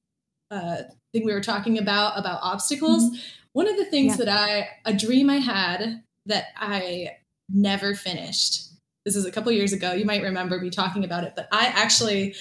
uh 0.51 0.79
thing 1.13 1.25
we 1.25 1.33
were 1.33 1.41
talking 1.41 1.79
about 1.79 2.19
about 2.19 2.41
obstacles. 2.43 3.05
Mm-hmm 3.05 3.21
one 3.55 3.69
of 3.69 3.77
the 3.77 3.85
things 3.87 4.19
yeah. 4.19 4.25
that 4.25 4.29
I, 4.29 4.69
a 4.85 4.93
dream 4.93 5.31
I 5.31 5.39
had 5.39 6.03
that 6.27 6.47
I 6.57 7.17
never 7.49 7.95
finished. 7.95 8.73
This 9.05 9.17
is 9.17 9.25
a 9.25 9.31
couple 9.31 9.53
years 9.53 9.73
ago. 9.73 9.93
You 9.93 10.05
might 10.05 10.23
remember 10.23 10.59
me 10.59 10.71
talking 10.71 11.05
about 11.05 11.25
it, 11.25 11.35
but 11.37 11.49
I 11.53 11.67
actually 11.67 12.35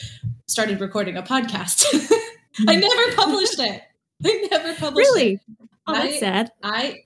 started 0.47 0.81
recording 0.81 1.15
a 1.15 1.23
podcast. 1.23 1.86
I 2.67 2.75
never 2.75 3.15
published 3.15 3.59
it. 3.59 3.83
I 4.25 4.47
never 4.49 4.73
published 4.75 5.09
really? 5.13 5.33
it. 5.33 5.41
Oh, 5.86 5.93
that's 5.93 6.15
I, 6.15 6.19
sad. 6.19 6.51
I, 6.63 7.03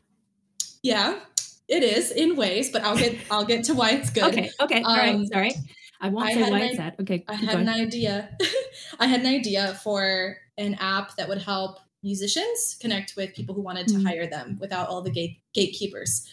yeah, 0.83 1.19
it 1.67 1.83
is 1.83 2.11
in 2.11 2.35
ways, 2.35 2.69
but 2.71 2.83
I'll 2.83 2.97
get 2.97 3.17
I'll 3.31 3.45
get 3.45 3.65
to 3.65 3.73
why 3.73 3.91
it's 3.91 4.09
good. 4.09 4.23
Okay. 4.23 4.49
Okay. 4.59 4.81
All 4.81 4.95
right. 4.95 5.15
Um, 5.15 5.25
Sorry. 5.27 5.53
I 5.99 6.09
won't 6.09 6.27
I 6.27 6.33
say 6.33 6.51
why 6.51 6.59
it's 6.61 6.77
sad. 6.77 6.95
Okay. 7.01 7.25
I 7.27 7.33
had 7.33 7.53
going. 7.53 7.67
an 7.67 7.73
idea. 7.73 8.37
I 8.99 9.07
had 9.07 9.21
an 9.21 9.27
idea 9.27 9.73
for 9.83 10.37
an 10.57 10.75
app 10.75 11.15
that 11.15 11.27
would 11.27 11.41
help 11.41 11.79
musicians 12.03 12.77
connect 12.79 13.15
with 13.17 13.33
people 13.33 13.55
who 13.55 13.61
wanted 13.61 13.87
to 13.87 13.95
mm-hmm. 13.95 14.05
hire 14.05 14.27
them 14.27 14.57
without 14.61 14.89
all 14.89 15.01
the 15.01 15.09
gate- 15.09 15.39
gatekeepers 15.53 16.27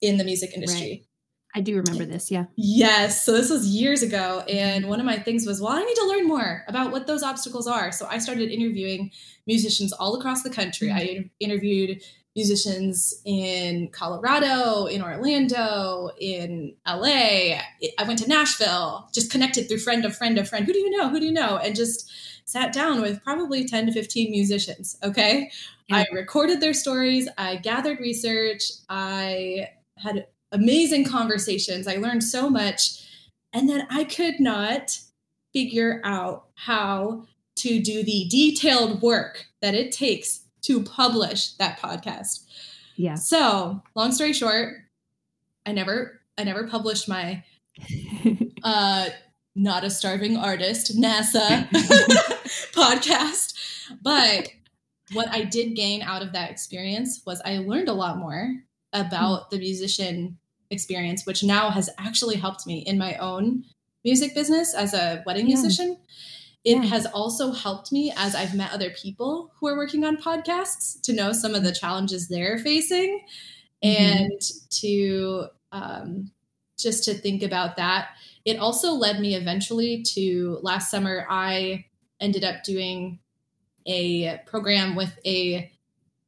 in 0.00 0.18
the 0.18 0.24
music 0.24 0.52
industry. 0.54 0.90
Right. 0.90 1.06
I 1.54 1.60
do 1.60 1.76
remember 1.76 2.06
this, 2.06 2.30
yeah. 2.30 2.46
Yes. 2.56 3.24
So 3.26 3.32
this 3.32 3.50
was 3.50 3.66
years 3.66 4.02
ago. 4.02 4.42
And 4.48 4.88
one 4.88 5.00
of 5.00 5.06
my 5.06 5.18
things 5.18 5.46
was, 5.46 5.60
well, 5.60 5.72
I 5.72 5.82
need 5.82 5.96
to 5.96 6.06
learn 6.06 6.26
more 6.26 6.64
about 6.66 6.92
what 6.92 7.06
those 7.06 7.22
obstacles 7.22 7.66
are. 7.66 7.92
So 7.92 8.06
I 8.06 8.18
started 8.18 8.50
interviewing 8.50 9.10
musicians 9.46 9.92
all 9.92 10.18
across 10.18 10.42
the 10.42 10.50
country. 10.50 10.88
Mm-hmm. 10.88 10.96
I 10.96 11.30
interviewed 11.40 12.02
musicians 12.34 13.14
in 13.24 13.88
Colorado, 13.88 14.86
in 14.86 15.02
Orlando, 15.02 16.10
in 16.18 16.74
LA. 16.86 17.58
I 17.98 18.04
went 18.06 18.18
to 18.20 18.28
Nashville, 18.28 19.08
just 19.12 19.30
connected 19.30 19.68
through 19.68 19.78
friend 19.78 20.04
of 20.04 20.16
friend 20.16 20.38
of 20.38 20.48
friend. 20.48 20.64
Who 20.64 20.72
do 20.72 20.78
you 20.78 20.90
know? 20.90 21.08
Who 21.08 21.20
do 21.20 21.26
you 21.26 21.32
know? 21.32 21.58
And 21.58 21.76
just 21.76 22.10
sat 22.44 22.72
down 22.72 23.00
with 23.00 23.22
probably 23.22 23.66
10 23.66 23.86
to 23.86 23.92
15 23.92 24.30
musicians. 24.30 24.96
Okay. 25.02 25.50
yeah. 25.88 25.96
I 25.96 26.06
recorded 26.12 26.60
their 26.60 26.74
stories, 26.74 27.28
I 27.38 27.56
gathered 27.56 28.00
research, 28.00 28.62
I 28.88 29.70
had 29.96 30.26
amazing 30.52 31.04
conversations. 31.04 31.88
I 31.88 31.96
learned 31.96 32.22
so 32.22 32.48
much. 32.48 33.04
And 33.52 33.68
then 33.68 33.86
I 33.90 34.04
could 34.04 34.38
not 34.38 34.98
figure 35.52 36.00
out 36.04 36.46
how 36.54 37.26
to 37.56 37.80
do 37.80 38.02
the 38.02 38.26
detailed 38.30 39.02
work 39.02 39.46
that 39.60 39.74
it 39.74 39.92
takes 39.92 40.41
to 40.62 40.82
publish 40.82 41.52
that 41.54 41.78
podcast. 41.78 42.44
Yeah. 42.96 43.14
So, 43.14 43.82
long 43.94 44.12
story 44.12 44.32
short, 44.32 44.74
I 45.66 45.72
never 45.72 46.20
I 46.38 46.44
never 46.44 46.66
published 46.66 47.08
my 47.08 47.44
uh 48.64 49.08
not 49.54 49.84
a 49.84 49.90
starving 49.90 50.36
artist 50.36 50.98
NASA 50.98 51.68
podcast, 52.72 53.54
but 54.02 54.48
what 55.12 55.28
I 55.28 55.44
did 55.44 55.76
gain 55.76 56.02
out 56.02 56.22
of 56.22 56.32
that 56.32 56.50
experience 56.50 57.22
was 57.26 57.42
I 57.44 57.58
learned 57.58 57.88
a 57.88 57.92
lot 57.92 58.18
more 58.18 58.54
about 58.92 59.50
the 59.50 59.58
musician 59.58 60.38
experience, 60.70 61.26
which 61.26 61.44
now 61.44 61.70
has 61.70 61.90
actually 61.98 62.36
helped 62.36 62.66
me 62.66 62.78
in 62.78 62.98
my 62.98 63.16
own 63.16 63.64
music 64.04 64.34
business 64.34 64.74
as 64.74 64.94
a 64.94 65.22
wedding 65.26 65.48
yeah. 65.48 65.56
musician. 65.56 65.98
It 66.64 66.76
yeah. 66.76 66.82
has 66.84 67.06
also 67.06 67.52
helped 67.52 67.90
me 67.90 68.12
as 68.16 68.34
I've 68.34 68.54
met 68.54 68.72
other 68.72 68.90
people 68.90 69.52
who 69.56 69.66
are 69.66 69.76
working 69.76 70.04
on 70.04 70.16
podcasts 70.16 71.00
to 71.02 71.12
know 71.12 71.32
some 71.32 71.54
of 71.54 71.64
the 71.64 71.72
challenges 71.72 72.28
they're 72.28 72.58
facing 72.58 73.20
mm-hmm. 73.82 74.02
and 74.02 74.40
to 74.80 75.46
um, 75.72 76.30
just 76.78 77.04
to 77.04 77.14
think 77.14 77.42
about 77.42 77.76
that. 77.76 78.10
It 78.44 78.58
also 78.58 78.92
led 78.92 79.20
me 79.20 79.34
eventually 79.34 80.02
to 80.14 80.58
last 80.62 80.90
summer, 80.90 81.26
I 81.28 81.86
ended 82.20 82.44
up 82.44 82.62
doing 82.62 83.18
a 83.86 84.38
program 84.46 84.94
with 84.94 85.18
a 85.26 85.70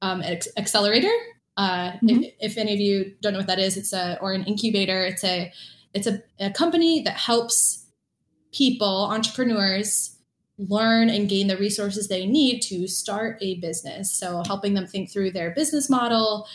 um, 0.02 0.22
accelerator 0.56 1.12
uh, 1.56 1.92
mm-hmm. 1.92 2.08
if, 2.08 2.34
if, 2.40 2.58
any 2.58 2.74
of 2.74 2.80
you 2.80 3.14
don't 3.20 3.32
know 3.32 3.38
what 3.38 3.46
that 3.46 3.58
is, 3.58 3.76
it's 3.76 3.92
a 3.92 4.18
or 4.20 4.32
an 4.32 4.44
incubator. 4.44 5.04
It's 5.04 5.22
a 5.22 5.52
it's 5.92 6.06
a, 6.06 6.22
a 6.40 6.50
company 6.50 7.02
that 7.02 7.16
helps 7.16 7.86
people, 8.52 9.06
entrepreneurs, 9.10 10.13
learn 10.58 11.10
and 11.10 11.28
gain 11.28 11.48
the 11.48 11.56
resources 11.56 12.08
they 12.08 12.26
need 12.26 12.60
to 12.60 12.86
start 12.86 13.38
a 13.40 13.58
business. 13.60 14.12
So 14.12 14.42
helping 14.46 14.74
them 14.74 14.86
think 14.86 15.10
through 15.10 15.32
their 15.32 15.50
business 15.50 15.90
model. 15.90 16.46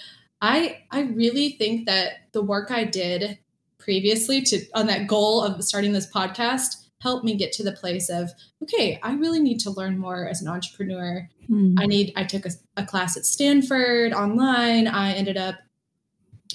I 0.41 0.83
I 0.91 1.01
really 1.01 1.51
think 1.51 1.85
that 1.87 2.31
the 2.31 2.41
work 2.41 2.71
I 2.71 2.85
did 2.85 3.39
previously 3.79 4.41
to 4.41 4.61
on 4.75 4.87
that 4.87 5.07
goal 5.07 5.41
of 5.41 5.63
starting 5.63 5.93
this 5.93 6.11
podcast 6.11 6.85
helped 7.01 7.23
me 7.23 7.35
get 7.35 7.51
to 7.53 7.63
the 7.63 7.71
place 7.71 8.09
of 8.09 8.29
okay 8.61 8.99
i 9.03 9.13
really 9.13 9.39
need 9.39 9.57
to 9.57 9.71
learn 9.71 9.97
more 9.97 10.27
as 10.27 10.41
an 10.41 10.49
entrepreneur 10.49 11.27
mm. 11.49 11.73
i 11.79 11.85
need 11.85 12.11
i 12.15 12.23
took 12.23 12.45
a, 12.45 12.51
a, 12.77 12.85
class 12.85 13.15
at 13.15 13.25
stanford 13.25 14.13
online 14.13 14.85
i 14.85 15.13
ended 15.13 15.37
up 15.37 15.55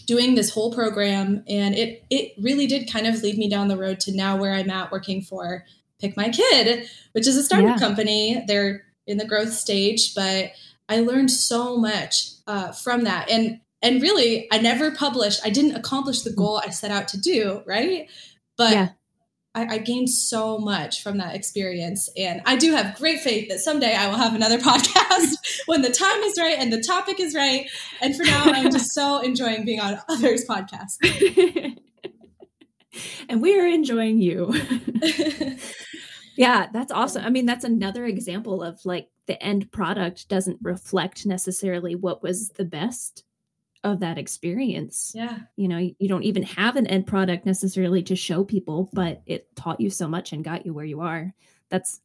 doing 0.07 0.35
this 0.35 0.51
whole 0.51 0.73
program 0.73 1.43
and 1.49 1.75
it 1.75 2.05
it 2.11 2.33
really 2.39 2.67
did 2.67 2.93
kind 2.93 3.07
of 3.07 3.23
lead 3.23 3.39
me 3.39 3.49
down 3.49 3.69
the 3.69 3.77
road 3.77 3.99
to 3.99 4.15
now 4.15 4.37
where 4.37 4.53
i'm 4.53 4.71
at 4.71 4.93
working 4.93 5.23
for 5.23 5.65
PikMyKid 6.03 6.89
which 7.13 7.27
is 7.27 7.37
a 7.37 7.43
startup 7.43 7.71
yeah. 7.71 7.79
company 7.79 8.45
they're 8.47 8.85
in 9.07 9.19
the 9.19 9.27
growth 9.27 9.53
stage 9.53 10.15
but 10.15 10.53
i 10.89 11.01
learned 11.01 11.31
so 11.31 11.77
much 11.77 12.31
uh, 12.47 12.73
from 12.73 13.05
that 13.05 13.31
and 13.31 13.61
and 13.83 14.03
really 14.03 14.49
i 14.53 14.59
never 14.59 14.91
published 14.91 15.41
i 15.45 15.51
didn't 15.51 15.77
accomplish 15.77 16.23
the 16.23 16.33
goal 16.33 16.61
i 16.65 16.71
set 16.71 16.91
out 16.91 17.09
to 17.09 17.21
do 17.21 17.63
right 17.67 18.09
but 18.57 18.73
yeah. 18.73 18.89
I, 19.55 19.75
I, 19.75 19.79
gained 19.79 20.11
so 20.11 20.59
much 20.59 21.03
from 21.03 21.19
that 21.19 21.35
experience. 21.35 22.11
And 22.17 22.43
I 22.45 22.57
do 22.57 22.73
have 22.73 22.97
great 22.97 23.21
faith 23.21 23.49
that 23.49 23.61
someday 23.61 23.95
I 23.95 24.09
will 24.09 24.17
have 24.17 24.35
another 24.35 24.59
podcast 24.71 25.37
when 25.67 25.83
the 25.83 25.91
time 25.91 26.21
is 26.23 26.39
right 26.39 26.59
and 26.59 26.73
the 26.73 26.83
topic 26.83 27.21
is 27.21 27.35
right. 27.35 27.69
And 28.01 28.17
for 28.17 28.25
now, 28.25 28.45
I'm 28.47 28.71
just 28.71 28.93
so 28.95 29.21
enjoying 29.21 29.65
being 29.65 29.81
on 29.81 29.99
others' 30.09 30.45
podcasts. 30.45 30.99
and 33.29 33.41
we 33.43 33.59
are 33.59 33.67
enjoying 33.67 34.21
you. 34.21 34.53
yeah, 36.37 36.69
that's 36.73 36.93
awesome. 36.93 37.25
I 37.25 37.31
mean, 37.31 37.47
that's 37.47 37.65
another 37.65 38.05
example 38.07 38.63
of 38.63 38.85
like 38.85 39.09
the 39.27 39.43
end 39.43 39.71
product 39.73 40.29
doesn't 40.29 40.59
reflect 40.63 41.27
necessarily 41.27 41.95
what 41.95 42.23
was 42.23 42.51
the 42.51 42.65
best 42.65 43.25
of 43.85 44.01
that 44.01 44.19
experience. 44.19 45.13
Yeah. 45.15 45.39
You 45.57 45.69
know, 45.69 45.79
you 45.79 46.09
don't 46.09 46.25
even 46.25 46.43
have 46.43 46.77
an 46.77 46.87
end 46.87 47.07
product 47.07 47.47
necessarily 47.47 48.03
to 48.05 48.17
show 48.17 48.43
people, 48.43 48.91
but 48.93 49.23
it 49.27 49.55
taught 49.57 49.81
you 49.81 49.91
so 49.91 50.09
much 50.09 50.33
and 50.33 50.43
got 50.43 50.65
you 50.65 50.73
where 50.73 50.87
you 50.87 51.01
are. 51.01 51.33
That's 51.69 52.01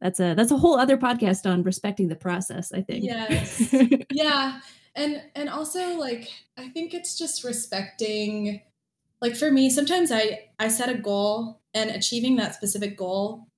that's 0.00 0.18
a 0.20 0.34
that's 0.34 0.50
a 0.50 0.56
whole 0.56 0.78
other 0.78 0.96
podcast 0.96 1.50
on 1.50 1.62
respecting 1.62 2.08
the 2.08 2.16
process, 2.16 2.72
I 2.72 2.80
think. 2.80 3.04
Yes. 3.04 3.74
yeah. 4.10 4.60
And 4.96 5.22
and 5.34 5.48
also 5.48 5.98
like 5.98 6.28
I 6.56 6.68
think 6.68 6.94
it's 6.94 7.16
just 7.18 7.44
respecting 7.44 8.62
like 9.20 9.36
for 9.36 9.50
me 9.50 9.70
sometimes 9.70 10.12
I 10.12 10.48
I 10.58 10.68
set 10.68 10.88
a 10.88 10.94
goal 10.94 11.60
and 11.72 11.90
achieving 11.90 12.36
that 12.36 12.54
specific 12.54 12.96
goal 12.96 13.48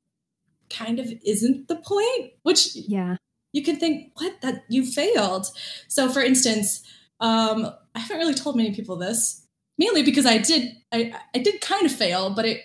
kind 0.70 0.98
of 0.98 1.12
isn't 1.24 1.68
the 1.68 1.76
point, 1.76 2.32
which 2.42 2.74
yeah. 2.74 3.16
You 3.52 3.62
can 3.62 3.76
think 3.76 4.10
what 4.16 4.42
that 4.42 4.64
you 4.68 4.84
failed. 4.84 5.46
So 5.88 6.10
for 6.10 6.20
instance, 6.20 6.82
um, 7.20 7.72
I 7.94 8.00
haven't 8.00 8.18
really 8.18 8.34
told 8.34 8.54
many 8.54 8.74
people 8.74 8.96
this, 8.96 9.46
mainly 9.78 10.02
because 10.02 10.26
I 10.26 10.36
did 10.36 10.76
I, 10.92 11.14
I 11.34 11.38
did 11.38 11.62
kind 11.62 11.86
of 11.86 11.92
fail, 11.92 12.28
but 12.34 12.44
it 12.44 12.60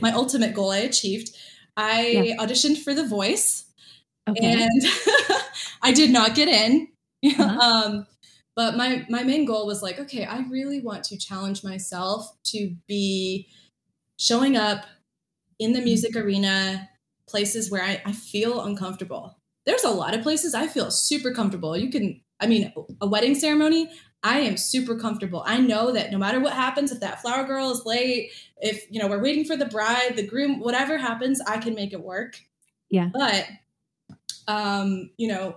my 0.00 0.12
ultimate 0.12 0.54
goal 0.54 0.70
I 0.70 0.78
achieved. 0.78 1.34
I 1.76 2.06
yeah. 2.06 2.36
auditioned 2.36 2.78
for 2.78 2.94
The 2.94 3.04
Voice, 3.04 3.64
okay. 4.28 4.62
and 4.62 4.82
I 5.82 5.92
did 5.92 6.10
not 6.10 6.36
get 6.36 6.46
in. 6.46 6.88
Uh-huh. 7.24 7.58
um, 7.86 8.06
but 8.56 8.76
my 8.76 9.06
my 9.08 9.22
main 9.22 9.44
goal 9.44 9.66
was 9.66 9.82
like, 9.82 10.00
okay, 10.00 10.24
I 10.24 10.40
really 10.50 10.80
want 10.80 11.04
to 11.04 11.18
challenge 11.18 11.62
myself 11.62 12.32
to 12.44 12.74
be 12.88 13.48
showing 14.18 14.56
up 14.56 14.86
in 15.58 15.72
the 15.72 15.82
music 15.82 16.16
arena, 16.16 16.88
places 17.28 17.70
where 17.70 17.82
I, 17.82 18.02
I 18.04 18.12
feel 18.12 18.62
uncomfortable. 18.62 19.38
There's 19.66 19.84
a 19.84 19.90
lot 19.90 20.14
of 20.14 20.22
places 20.22 20.54
I 20.54 20.66
feel 20.66 20.90
super 20.90 21.32
comfortable. 21.32 21.76
You 21.76 21.90
can 21.90 22.20
I 22.40 22.46
mean, 22.46 22.72
a 23.00 23.06
wedding 23.06 23.34
ceremony, 23.34 23.90
I 24.22 24.40
am 24.40 24.56
super 24.56 24.96
comfortable. 24.96 25.42
I 25.46 25.58
know 25.58 25.92
that 25.92 26.10
no 26.10 26.18
matter 26.18 26.40
what 26.40 26.52
happens, 26.52 26.92
if 26.92 27.00
that 27.00 27.22
flower 27.22 27.44
girl 27.44 27.70
is 27.70 27.84
late, 27.86 28.32
if 28.58 28.86
you 28.90 29.00
know 29.00 29.06
we're 29.06 29.22
waiting 29.22 29.44
for 29.44 29.56
the 29.56 29.66
bride, 29.66 30.16
the 30.16 30.26
groom, 30.26 30.60
whatever 30.60 30.98
happens, 30.98 31.40
I 31.46 31.58
can 31.58 31.74
make 31.74 31.92
it 31.92 32.02
work. 32.02 32.40
Yeah. 32.90 33.10
But 33.12 33.46
um, 34.48 35.10
you 35.16 35.28
know, 35.28 35.56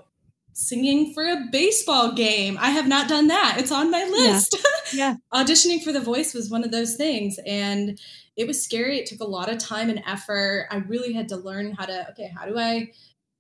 singing 0.54 1.14
for 1.14 1.24
a 1.24 1.46
baseball 1.52 2.14
game, 2.14 2.58
I 2.60 2.72
have 2.72 2.88
not 2.88 3.08
done 3.08 3.28
that. 3.28 3.58
It's 3.60 3.72
on 3.72 3.92
my 3.92 4.04
list. 4.04 4.58
Yeah. 4.94 5.16
yeah. 5.34 5.44
Auditioning 5.44 5.84
for 5.84 5.92
the 5.92 6.00
voice 6.00 6.34
was 6.34 6.50
one 6.50 6.64
of 6.64 6.72
those 6.72 6.96
things 6.96 7.40
and 7.46 8.00
it 8.36 8.48
was 8.48 8.64
scary. 8.64 9.00
It 9.00 9.06
took 9.06 9.20
a 9.20 9.26
lot 9.26 9.50
of 9.50 9.58
time 9.58 9.90
and 9.90 10.02
effort. 10.06 10.68
I 10.72 10.78
really 10.78 11.14
had 11.14 11.30
to 11.30 11.36
learn 11.36 11.74
how 11.74 11.86
to 11.86 12.10
okay, 12.12 12.32
how 12.36 12.46
do 12.46 12.58
I 12.58 12.92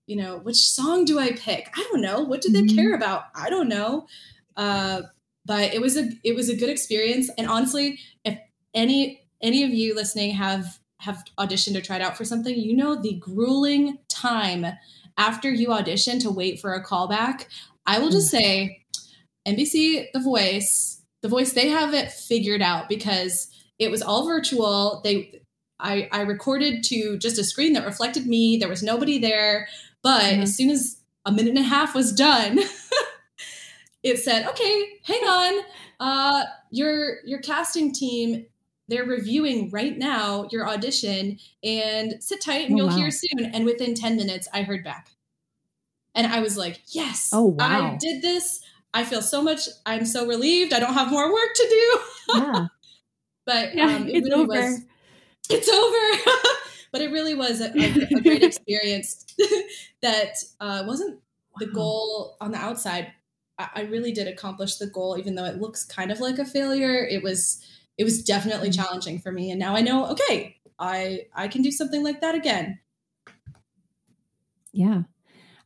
you 0.10 0.15
know, 0.15 0.39
which 0.39 0.58
song 0.58 1.06
do 1.06 1.19
I 1.19 1.34
pick? 1.34 1.69
I 1.76 1.88
don't 1.91 2.02
know. 2.02 2.22
What 2.22 2.41
do 2.41 2.52
they 2.52 2.63
mm-hmm. 2.63 2.76
care 2.76 2.95
about? 2.95 3.26
I 3.36 3.52
don't 3.52 3.69
know. 3.69 4.08
Uh, 4.58 5.04
but 5.45 5.72
it 5.74 5.82
was 5.82 5.98
a 5.98 6.10
it 6.24 6.36
was 6.36 6.50
a 6.50 6.56
good 6.56 6.69
experience. 6.69 7.30
And 7.38 7.48
honestly, 7.48 8.00
if 8.26 8.38
any 8.74 9.22
any 9.41 9.63
of 9.63 9.69
you 9.69 9.95
listening 9.95 10.32
have 10.32 10.80
have 10.98 11.24
auditioned 11.38 11.78
or 11.78 11.82
tried 11.82 12.02
out 12.02 12.17
for 12.17 12.26
something, 12.26 12.56
you 12.56 12.76
know 12.76 13.00
the 13.00 13.19
grueling 13.19 14.00
time 14.10 14.65
after 15.17 15.52
you 15.52 15.72
audition 15.72 16.19
to 16.19 16.32
wait 16.32 16.60
for 16.60 16.74
a 16.74 16.84
callback. 16.84 17.45
I 17.86 18.00
will 18.00 18.10
just 18.10 18.34
mm. 18.34 18.39
say, 18.39 18.86
NBC 19.48 20.08
The 20.13 20.19
Voice, 20.19 21.02
The 21.22 21.30
Voice, 21.30 21.54
they 21.54 21.69
have 21.69 21.93
it 21.93 22.12
figured 22.12 22.62
out 22.62 22.89
because 22.89 23.48
it 23.80 23.89
was 23.89 24.02
all 24.02 24.26
virtual. 24.26 25.02
They 25.04 25.41
I, 25.80 26.10
I 26.12 26.22
recorded 26.22 26.84
to 26.86 27.17
just 27.17 27.39
a 27.39 27.43
screen 27.43 27.74
that 27.74 27.86
reflected 27.86 28.28
me. 28.28 28.58
There 28.58 28.69
was 28.69 28.84
nobody 28.84 29.17
there. 29.17 29.67
But 30.04 30.24
mm-hmm. 30.24 30.41
as 30.41 30.56
soon 30.56 30.69
as 30.69 30.98
a 31.26 31.32
minute 31.32 31.56
and 31.56 31.60
a 31.60 31.63
half 31.63 31.95
was 31.95 32.12
done, 32.12 32.60
it 34.04 34.19
said, 34.19 34.45
"Okay, 34.48 34.86
hang 35.04 35.24
on. 35.24 35.63
Uh, 36.00 36.43
your 36.72 37.24
your 37.26 37.39
casting 37.39 37.93
team 37.93 38.45
they're 38.89 39.06
reviewing 39.06 39.69
right 39.69 39.97
now 39.97 40.47
your 40.52 40.67
audition 40.67 41.39
and 41.63 42.21
sit 42.21 42.41
tight 42.41 42.69
and 42.69 42.73
oh, 42.73 42.78
you'll 42.78 42.88
wow. 42.88 42.95
hear 42.95 43.12
soon." 43.12 43.45
And 43.54 43.65
within 43.65 43.95
10 43.95 44.15
minutes, 44.15 44.47
I 44.54 44.63
heard 44.63 44.84
back. 44.84 45.10
And 46.15 46.28
I 46.28 46.41
was 46.41 46.58
like, 46.58 46.82
"Yes, 46.88 47.30
oh 47.34 47.45
wow. 47.45 47.93
I 47.93 47.97
did 47.97 48.21
this. 48.21 48.62
I 48.93 49.04
feel 49.04 49.21
so 49.21 49.41
much. 49.41 49.62
I'm 49.86 50.06
so 50.06 50.28
relieved. 50.28 50.73
I 50.73 50.80
don't 50.80 50.93
have 50.93 51.12
more 51.12 51.32
work 51.32 51.54
to 51.56 51.67
do." 51.69 51.99
yeah. 52.39 52.67
but 53.45 53.75
yeah, 53.75 53.95
um, 53.95 54.08
it 54.08 54.15
it's 54.15 54.30
really 54.30 54.41
over. 54.41 54.47
was. 54.47 54.82
It's 55.49 55.69
over. 55.69 56.39
but 56.91 57.02
it 57.02 57.12
really 57.12 57.36
was 57.36 57.62
a, 57.62 57.71
a, 57.78 58.17
a 58.17 58.21
great 58.21 58.43
experience 58.43 59.25
that 60.02 60.36
uh, 60.60 60.84
wasn't 60.86 61.19
the 61.58 61.67
goal 61.67 62.38
on 62.41 62.52
the 62.52 62.58
outside. 62.58 63.13
I, 63.58 63.69
I, 63.75 63.82
really 63.84 64.12
did 64.12 64.28
accomplish 64.28 64.78
the 64.78 64.88
goal, 64.88 65.17
even 65.17 65.36
though 65.36 65.45
it 65.45 65.60
looks 65.60 65.84
kind 65.84 66.12
of 66.12 66.19
like 66.19 66.39
a 66.39 66.45
failure. 66.45 67.06
It 67.06 67.21
was 67.21 67.63
it 67.99 68.05
was 68.05 68.23
definitely 68.23 68.69
mm-hmm. 68.69 68.81
challenging 68.81 69.19
for 69.19 69.31
me, 69.31 69.51
and 69.51 69.59
now 69.59 69.75
I 69.75 69.81
know. 69.81 70.07
Okay, 70.07 70.55
I 70.79 71.25
I 71.35 71.49
can 71.49 71.62
do 71.62 71.69
something 71.69 72.01
like 72.01 72.21
that 72.21 72.33
again. 72.33 72.79
Yeah, 74.71 75.03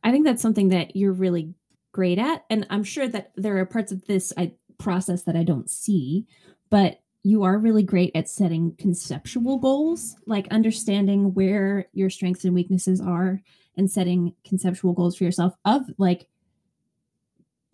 I 0.02 0.10
think 0.10 0.26
that's 0.26 0.42
something 0.42 0.68
that 0.68 0.96
you're 0.96 1.12
really 1.12 1.54
great 1.92 2.18
at. 2.18 2.44
And 2.50 2.66
I'm 2.70 2.82
sure 2.82 3.06
that 3.08 3.30
there 3.36 3.56
are 3.58 3.64
parts 3.64 3.92
of 3.92 4.04
this 4.06 4.32
I, 4.36 4.52
process 4.78 5.22
that 5.22 5.36
I 5.36 5.44
don't 5.44 5.70
see, 5.70 6.26
but 6.68 7.00
you 7.22 7.44
are 7.44 7.56
really 7.56 7.84
great 7.84 8.10
at 8.16 8.28
setting 8.28 8.74
conceptual 8.76 9.58
goals, 9.58 10.16
like 10.26 10.48
understanding 10.48 11.34
where 11.34 11.86
your 11.92 12.10
strengths 12.10 12.44
and 12.44 12.54
weaknesses 12.54 13.00
are 13.00 13.40
and 13.76 13.90
setting 13.90 14.34
conceptual 14.44 14.92
goals 14.92 15.16
for 15.16 15.24
yourself 15.24 15.54
of 15.64 15.82
like 15.98 16.26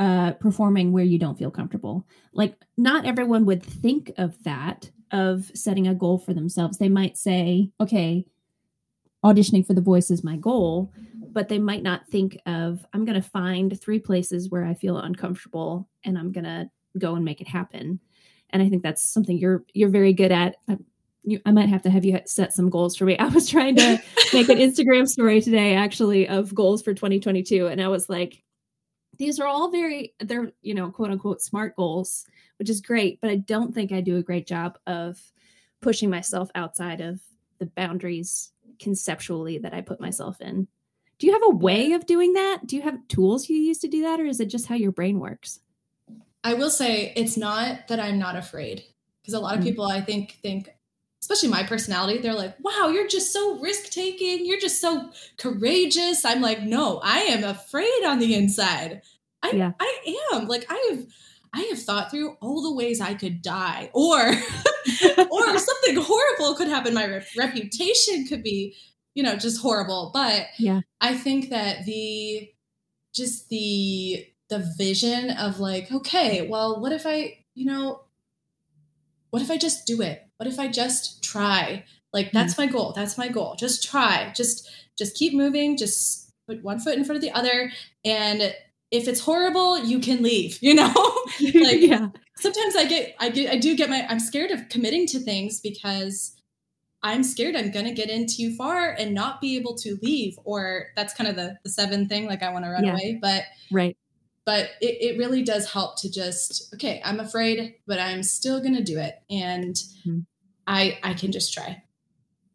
uh, 0.01 0.33
performing 0.33 0.93
where 0.93 1.05
you 1.05 1.19
don't 1.19 1.39
feel 1.39 1.51
comfortable. 1.51 2.07
Like, 2.33 2.57
not 2.79 3.05
everyone 3.05 3.45
would 3.45 3.63
think 3.63 4.11
of 4.17 4.43
that, 4.45 4.91
of 5.13 5.51
setting 5.55 5.87
a 5.87 5.95
goal 5.95 6.19
for 6.19 6.33
themselves. 6.33 6.79
They 6.79 6.89
might 6.89 7.19
say, 7.19 7.71
okay, 7.79 8.25
auditioning 9.23 9.67
for 9.67 9.75
The 9.75 9.83
Voice 9.83 10.11
is 10.11 10.25
my 10.25 10.37
goal, 10.37 10.91
but 11.33 11.51
they 11.51 11.59
might 11.59 11.83
not 11.83 12.09
think 12.09 12.39
of, 12.47 12.85
I'm 12.95 13.05
going 13.05 13.21
to 13.21 13.29
find 13.29 13.79
three 13.79 13.99
places 13.99 14.51
where 14.51 14.65
I 14.65 14.73
feel 14.73 14.97
uncomfortable 14.97 15.87
and 16.03 16.17
I'm 16.17 16.33
going 16.33 16.45
to 16.45 16.71
go 16.99 17.15
and 17.15 17.25
make 17.25 17.43
it 17.43 17.49
happen. 17.49 18.01
And 18.49 18.63
I 18.63 18.71
think 18.71 18.83
that's 18.83 19.05
something 19.05 19.37
you're 19.37 19.65
you're 19.75 19.91
very 19.91 20.13
good 20.13 20.33
at. 20.33 20.57
I, 20.67 20.79
you, 21.23 21.41
I 21.45 21.53
might 21.53 21.69
have 21.69 21.83
to 21.83 21.91
have 21.91 22.05
you 22.05 22.19
set 22.25 22.53
some 22.53 22.71
goals 22.71 22.97
for 22.97 23.05
me. 23.05 23.19
I 23.19 23.29
was 23.29 23.49
trying 23.49 23.77
to 23.77 24.03
make 24.33 24.49
an 24.49 24.59
Instagram 24.59 25.07
story 25.07 25.41
today, 25.41 25.75
actually, 25.75 26.27
of 26.27 26.55
goals 26.55 26.83
for 26.83 26.95
2022, 26.95 27.67
and 27.67 27.81
I 27.81 27.89
was 27.89 28.09
like, 28.09 28.43
these 29.21 29.39
are 29.39 29.47
all 29.47 29.71
very 29.71 30.15
they're 30.19 30.51
you 30.63 30.75
know 30.75 30.91
quote 30.91 31.11
unquote 31.11 31.43
smart 31.43 31.77
goals 31.77 32.27
which 32.59 32.71
is 32.71 32.81
great 32.81 33.21
but 33.21 33.31
i 33.31 33.37
don't 33.37 33.75
think 33.75 33.93
i 33.93 34.01
do 34.01 34.17
a 34.17 34.23
great 34.23 34.47
job 34.47 34.79
of 34.87 35.21
pushing 35.81 36.11
myself 36.11 36.51
outside 36.55 37.01
of 37.01 37.21
the 37.59 37.67
boundaries 37.67 38.53
conceptually 38.81 39.59
that 39.59 39.75
i 39.75 39.81
put 39.81 40.01
myself 40.01 40.41
in. 40.41 40.67
Do 41.19 41.27
you 41.27 41.35
have 41.35 41.43
a 41.45 41.55
way 41.55 41.93
of 41.93 42.07
doing 42.07 42.33
that? 42.33 42.67
Do 42.67 42.77
you 42.77 42.83
have 42.83 43.07
tools 43.09 43.51
you 43.51 43.59
use 43.59 43.79
to 43.81 43.89
do 43.89 44.01
that 44.03 44.21
or 44.21 44.25
is 44.25 44.41
it 44.41 44.47
just 44.47 44.67
how 44.67 44.75
your 44.75 44.91
brain 44.91 45.21
works? 45.21 45.61
I 46.43 46.55
will 46.55 46.71
say 46.71 47.13
it's 47.15 47.37
not 47.37 47.89
that 47.89 48.01
i'm 48.01 48.19
not 48.19 48.37
afraid 48.37 48.83
because 49.21 49.35
a 49.35 49.41
lot 49.41 49.55
of 49.55 49.61
mm-hmm. 49.61 49.69
people 49.69 49.85
i 49.87 50.01
think 50.01 50.39
think 50.43 50.71
especially 51.21 51.51
my 51.51 51.63
personality, 51.63 52.19
they're 52.19 52.35
like, 52.35 52.57
wow, 52.61 52.89
you're 52.93 53.07
just 53.07 53.33
so 53.33 53.59
risk 53.61 53.91
taking. 53.91 54.47
You're 54.47 54.61
just 54.61 54.81
so 54.81 55.11
courageous. 55.39 56.25
I'm 56.25 56.41
like, 56.41 56.63
no, 56.63 57.01
I 57.05 57.21
am 57.21 57.45
afraid 57.45 58.05
on 58.07 58.19
the 58.19 58.35
inside. 58.35 59.03
I, 59.43 59.51
yeah. 59.51 59.73
I 59.79 60.17
am 60.33 60.49
like, 60.49 60.67
I 60.71 60.89
have, 60.91 61.07
I 61.53 61.61
have 61.71 61.83
thought 61.83 62.11
through 62.11 62.37
all 62.41 62.63
the 62.63 62.75
ways 62.75 63.01
I 63.01 63.15
could 63.15 63.43
die 63.43 63.91
or, 63.93 64.19
or 65.31 65.59
something 65.59 65.97
horrible 65.97 66.55
could 66.57 66.69
happen. 66.69 66.95
My 66.95 67.05
re- 67.05 67.27
reputation 67.37 68.27
could 68.27 68.43
be, 68.43 68.75
you 69.15 69.23
know, 69.23 69.37
just 69.37 69.61
horrible. 69.61 70.11
But 70.15 70.47
yeah, 70.59 70.81
I 71.01 71.15
think 71.15 71.51
that 71.51 71.85
the, 71.85 72.51
just 73.15 73.49
the, 73.51 74.27
the 74.49 74.73
vision 74.79 75.31
of 75.33 75.61
like, 75.61 75.93
okay, 75.93 76.47
well, 76.49 76.81
what 76.81 76.93
if 76.93 77.07
I, 77.07 77.45
you 77.55 77.67
know, 77.67 78.05
what 79.31 79.43
if 79.43 79.51
I 79.51 79.57
just 79.57 79.87
do 79.87 80.03
it? 80.03 80.23
What 80.37 80.49
if 80.49 80.59
I 80.59 80.69
just 80.69 81.23
try? 81.23 81.85
Like 82.13 82.33
that's 82.33 82.55
mm 82.55 82.59
my 82.59 82.67
goal. 82.67 82.93
That's 82.95 83.17
my 83.17 83.29
goal. 83.29 83.55
Just 83.59 83.89
try. 83.89 84.33
Just 84.35 84.69
just 84.99 85.17
keep 85.17 85.33
moving. 85.33 85.77
Just 85.77 86.33
put 86.49 86.63
one 86.63 86.81
foot 86.81 86.97
in 86.97 87.05
front 87.05 87.17
of 87.17 87.23
the 87.23 87.31
other. 87.31 87.71
And 88.05 88.55
if 88.91 89.07
it's 89.07 89.21
horrible, 89.21 89.79
you 89.79 90.01
can 90.01 90.23
leave, 90.23 90.59
you 90.63 90.75
know? 90.75 90.93
like 91.55 91.81
yeah. 91.81 92.09
sometimes 92.37 92.77
I 92.77 92.85
get 92.87 93.15
I 93.19 93.31
get 93.31 93.53
I 93.53 93.57
do 93.57 93.77
get 93.77 93.91
my 93.91 94.07
I'm 94.09 94.21
scared 94.21 94.51
of 94.51 94.69
committing 94.69 95.07
to 95.09 95.21
things 95.21 95.61
because 95.61 96.37
I'm 97.03 97.23
scared 97.23 97.57
I'm 97.57 97.71
gonna 97.71 97.95
get 97.95 98.11
in 98.11 98.27
too 98.27 98.55
far 98.57 98.91
and 98.91 99.15
not 99.15 99.41
be 99.41 99.57
able 99.57 99.75
to 99.77 99.99
leave. 100.03 100.39
Or 100.45 100.89
that's 100.97 101.15
kind 101.15 101.31
of 101.31 101.37
the 101.37 101.59
the 101.63 101.71
seven 101.71 102.09
thing, 102.09 102.27
like 102.27 102.43
I 102.43 102.53
want 102.53 102.65
to 102.65 102.71
run 102.71 102.85
yeah. 102.85 102.93
away. 102.93 103.19
But 103.23 103.45
right 103.71 103.97
but 104.51 104.71
it, 104.81 105.15
it 105.15 105.17
really 105.17 105.45
does 105.45 105.71
help 105.71 105.97
to 105.97 106.11
just 106.11 106.75
okay 106.75 107.01
i'm 107.05 107.21
afraid 107.21 107.77
but 107.87 108.01
i'm 108.01 108.21
still 108.21 108.59
going 108.59 108.75
to 108.75 108.83
do 108.83 108.99
it. 108.99 109.23
And 109.31 109.77
mm-hmm. 109.77 110.21
i 110.67 110.99
i 111.05 111.15
can 111.15 111.31
just 111.31 111.55
try. 111.55 111.85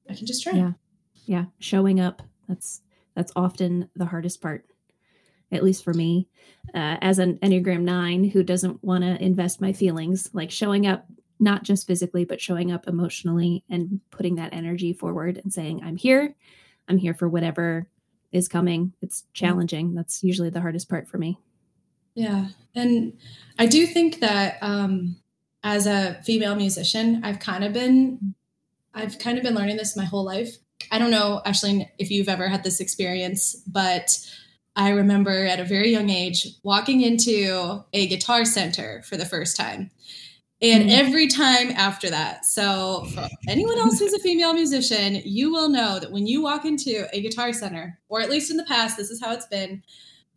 I 0.09 0.13
can 0.13 0.25
just 0.25 0.43
try. 0.43 0.53
Yeah. 0.53 0.71
Yeah. 1.25 1.45
Showing 1.59 2.01
up. 2.01 2.21
That's 2.49 2.81
that's 3.15 3.31
often 3.33 3.89
the 3.95 4.05
hardest 4.05 4.41
part 4.41 4.65
at 5.53 5.63
least 5.63 5.85
for 5.85 5.93
me. 5.93 6.27
Uh, 6.73 6.97
as 6.99 7.17
an 7.17 7.37
enneagram 7.37 7.83
9 7.83 8.25
who 8.25 8.43
doesn't 8.43 8.83
want 8.83 9.05
to 9.05 9.23
invest 9.23 9.61
my 9.61 9.71
feelings 9.71 10.29
like 10.33 10.51
showing 10.51 10.85
up 10.85 11.05
not 11.39 11.63
just 11.63 11.87
physically 11.87 12.25
but 12.25 12.41
showing 12.41 12.73
up 12.73 12.89
emotionally 12.89 13.63
and 13.69 14.01
putting 14.11 14.35
that 14.35 14.53
energy 14.53 14.91
forward 14.91 15.39
and 15.41 15.53
saying 15.53 15.81
i'm 15.81 15.95
here. 15.95 16.35
I'm 16.89 16.97
here 16.97 17.13
for 17.13 17.29
whatever 17.29 17.87
is 18.33 18.49
coming. 18.49 18.91
It's 19.01 19.23
challenging. 19.31 19.95
That's 19.95 20.23
usually 20.25 20.49
the 20.49 20.59
hardest 20.59 20.89
part 20.89 21.07
for 21.07 21.17
me 21.17 21.39
yeah. 22.15 22.47
And 22.73 23.13
I 23.59 23.67
do 23.67 23.85
think 23.85 24.19
that 24.21 24.57
um, 24.61 25.17
as 25.63 25.85
a 25.85 26.21
female 26.23 26.55
musician, 26.55 27.21
I've 27.23 27.39
kind 27.39 27.63
of 27.63 27.73
been 27.73 28.35
I've 28.93 29.19
kind 29.19 29.37
of 29.37 29.43
been 29.43 29.55
learning 29.55 29.75
this 29.75 29.97
my 29.97 30.05
whole 30.05 30.23
life. 30.23 30.57
I 30.89 30.99
don't 30.99 31.11
know, 31.11 31.41
Ashley, 31.45 31.89
if 31.99 32.09
you've 32.09 32.29
ever 32.29 32.47
had 32.47 32.63
this 32.63 32.79
experience, 32.79 33.55
but 33.67 34.17
I 34.77 34.89
remember 34.89 35.45
at 35.45 35.59
a 35.59 35.65
very 35.65 35.91
young 35.91 36.09
age 36.09 36.47
walking 36.63 37.01
into 37.01 37.83
a 37.91 38.07
guitar 38.07 38.45
center 38.45 39.01
for 39.03 39.17
the 39.17 39.25
first 39.25 39.57
time. 39.57 39.91
And 40.61 40.85
mm. 40.85 40.91
every 40.91 41.27
time 41.27 41.71
after 41.71 42.09
that, 42.09 42.45
so 42.45 43.05
for 43.13 43.27
anyone 43.49 43.77
else 43.77 43.99
who's 43.99 44.13
a 44.13 44.19
female 44.19 44.53
musician, 44.53 45.21
you 45.25 45.51
will 45.51 45.69
know 45.69 45.99
that 45.99 46.11
when 46.11 46.27
you 46.27 46.41
walk 46.41 46.63
into 46.63 47.07
a 47.13 47.21
guitar 47.21 47.51
center, 47.51 47.99
or 48.07 48.21
at 48.21 48.29
least 48.29 48.51
in 48.51 48.57
the 48.57 48.63
past, 48.63 48.95
this 48.95 49.11
is 49.11 49.21
how 49.21 49.33
it's 49.33 49.47
been. 49.47 49.83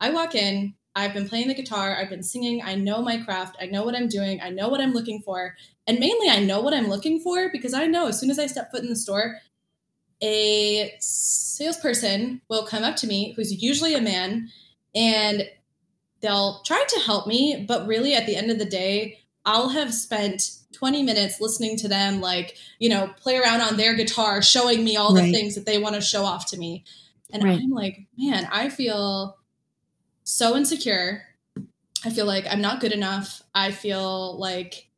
I 0.00 0.10
walk 0.10 0.34
in, 0.34 0.74
I've 0.98 1.14
been 1.14 1.28
playing 1.28 1.46
the 1.46 1.54
guitar, 1.54 1.96
I've 1.96 2.10
been 2.10 2.24
singing, 2.24 2.60
I 2.60 2.74
know 2.74 3.00
my 3.02 3.18
craft, 3.18 3.56
I 3.60 3.66
know 3.66 3.84
what 3.84 3.94
I'm 3.94 4.08
doing, 4.08 4.40
I 4.42 4.50
know 4.50 4.68
what 4.68 4.80
I'm 4.80 4.92
looking 4.92 5.22
for. 5.22 5.54
And 5.86 6.00
mainly, 6.00 6.28
I 6.28 6.40
know 6.40 6.60
what 6.60 6.74
I'm 6.74 6.88
looking 6.88 7.20
for 7.20 7.50
because 7.52 7.72
I 7.72 7.86
know 7.86 8.08
as 8.08 8.18
soon 8.18 8.30
as 8.30 8.38
I 8.40 8.46
step 8.46 8.72
foot 8.72 8.82
in 8.82 8.88
the 8.88 8.96
store, 8.96 9.38
a 10.20 10.92
salesperson 10.98 12.40
will 12.48 12.66
come 12.66 12.82
up 12.82 12.96
to 12.96 13.06
me 13.06 13.32
who's 13.36 13.62
usually 13.62 13.94
a 13.94 14.00
man 14.00 14.48
and 14.92 15.48
they'll 16.20 16.62
try 16.64 16.84
to 16.88 17.00
help 17.00 17.28
me, 17.28 17.64
but 17.68 17.86
really 17.86 18.14
at 18.14 18.26
the 18.26 18.34
end 18.34 18.50
of 18.50 18.58
the 18.58 18.64
day, 18.64 19.20
I'll 19.44 19.68
have 19.68 19.94
spent 19.94 20.50
20 20.72 21.04
minutes 21.04 21.40
listening 21.40 21.76
to 21.76 21.86
them, 21.86 22.20
like, 22.20 22.56
you 22.80 22.88
know, 22.88 23.08
play 23.18 23.36
around 23.36 23.60
on 23.60 23.76
their 23.76 23.94
guitar, 23.94 24.42
showing 24.42 24.82
me 24.82 24.96
all 24.96 25.14
the 25.14 25.20
right. 25.20 25.32
things 25.32 25.54
that 25.54 25.64
they 25.64 25.78
want 25.78 25.94
to 25.94 26.00
show 26.00 26.24
off 26.24 26.50
to 26.50 26.58
me. 26.58 26.82
And 27.32 27.44
right. 27.44 27.60
I'm 27.60 27.70
like, 27.70 28.08
man, 28.18 28.48
I 28.50 28.68
feel 28.68 29.37
so 30.28 30.56
insecure. 30.56 31.22
I 32.04 32.10
feel 32.10 32.26
like 32.26 32.46
I'm 32.48 32.60
not 32.60 32.80
good 32.80 32.92
enough. 32.92 33.42
I 33.54 33.70
feel 33.70 34.38
like 34.38 34.88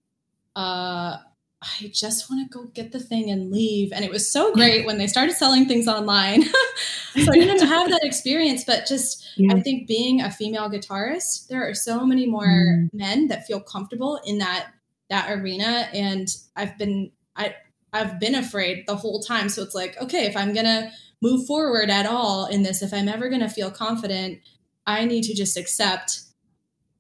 uh, 0.57 1.17
I 1.63 1.91
just 1.93 2.29
want 2.29 2.51
to 2.51 2.59
go 2.59 2.65
get 2.67 2.91
the 2.91 2.99
thing 2.99 3.31
and 3.31 3.51
leave. 3.51 3.93
And 3.93 4.05
it 4.05 4.11
was 4.11 4.31
so 4.31 4.53
great 4.53 4.85
when 4.87 4.99
they 4.99 5.07
started 5.07 5.35
selling 5.35 5.67
things 5.67 5.87
online. 5.87 6.43
so 7.15 7.31
I 7.31 7.37
didn't 7.37 7.67
have 7.67 7.91
that 7.91 8.01
experience, 8.03 8.65
but 8.65 8.87
just 8.87 9.25
yeah. 9.37 9.55
I 9.55 9.61
think 9.61 9.87
being 9.87 10.21
a 10.21 10.31
female 10.33 10.69
guitarist, 10.69 11.47
there 11.47 11.67
are 11.67 11.75
so 11.75 12.05
many 12.05 12.27
more 12.27 12.47
mm. 12.47 12.89
men 12.93 13.29
that 13.29 13.47
feel 13.47 13.61
comfortable 13.61 14.21
in 14.27 14.39
that 14.39 14.73
that 15.11 15.31
arena. 15.31 15.89
And 15.95 16.29
I've 16.57 16.77
been 16.77 17.13
I 17.37 17.55
I've 17.93 18.19
been 18.19 18.35
afraid 18.35 18.85
the 18.87 18.97
whole 18.97 19.21
time. 19.21 19.49
So 19.49 19.63
it's 19.63 19.77
like, 19.77 19.97
okay, 20.03 20.27
if 20.27 20.37
I'm 20.37 20.53
gonna 20.53 20.91
move 21.23 21.47
forward 21.47 21.89
at 21.89 22.07
all 22.07 22.47
in 22.47 22.65
this, 22.65 22.83
if 22.83 22.93
I'm 22.93 23.09
ever 23.09 23.29
gonna 23.29 23.49
feel 23.49 23.71
confident, 23.71 24.41
I 24.87 25.05
need 25.05 25.25
to 25.25 25.35
just 25.35 25.57
accept 25.57 26.23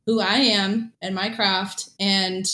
who 0.07 0.21
I 0.21 0.37
am 0.37 0.93
and 1.03 1.15
my 1.15 1.31
craft 1.31 1.91
and 1.99 2.47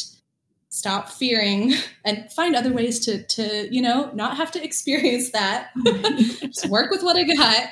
stop 0.68 1.08
fearing 1.08 1.72
and 2.04 2.30
find 2.32 2.54
other 2.54 2.72
ways 2.72 3.00
to 3.06 3.22
to 3.22 3.74
you 3.74 3.80
know 3.80 4.10
not 4.12 4.36
have 4.36 4.50
to 4.52 4.62
experience 4.62 5.30
that. 5.30 5.70
Just 5.86 6.68
work 6.68 6.90
with 6.90 7.02
what 7.02 7.16
i 7.16 7.22
got. 7.22 7.68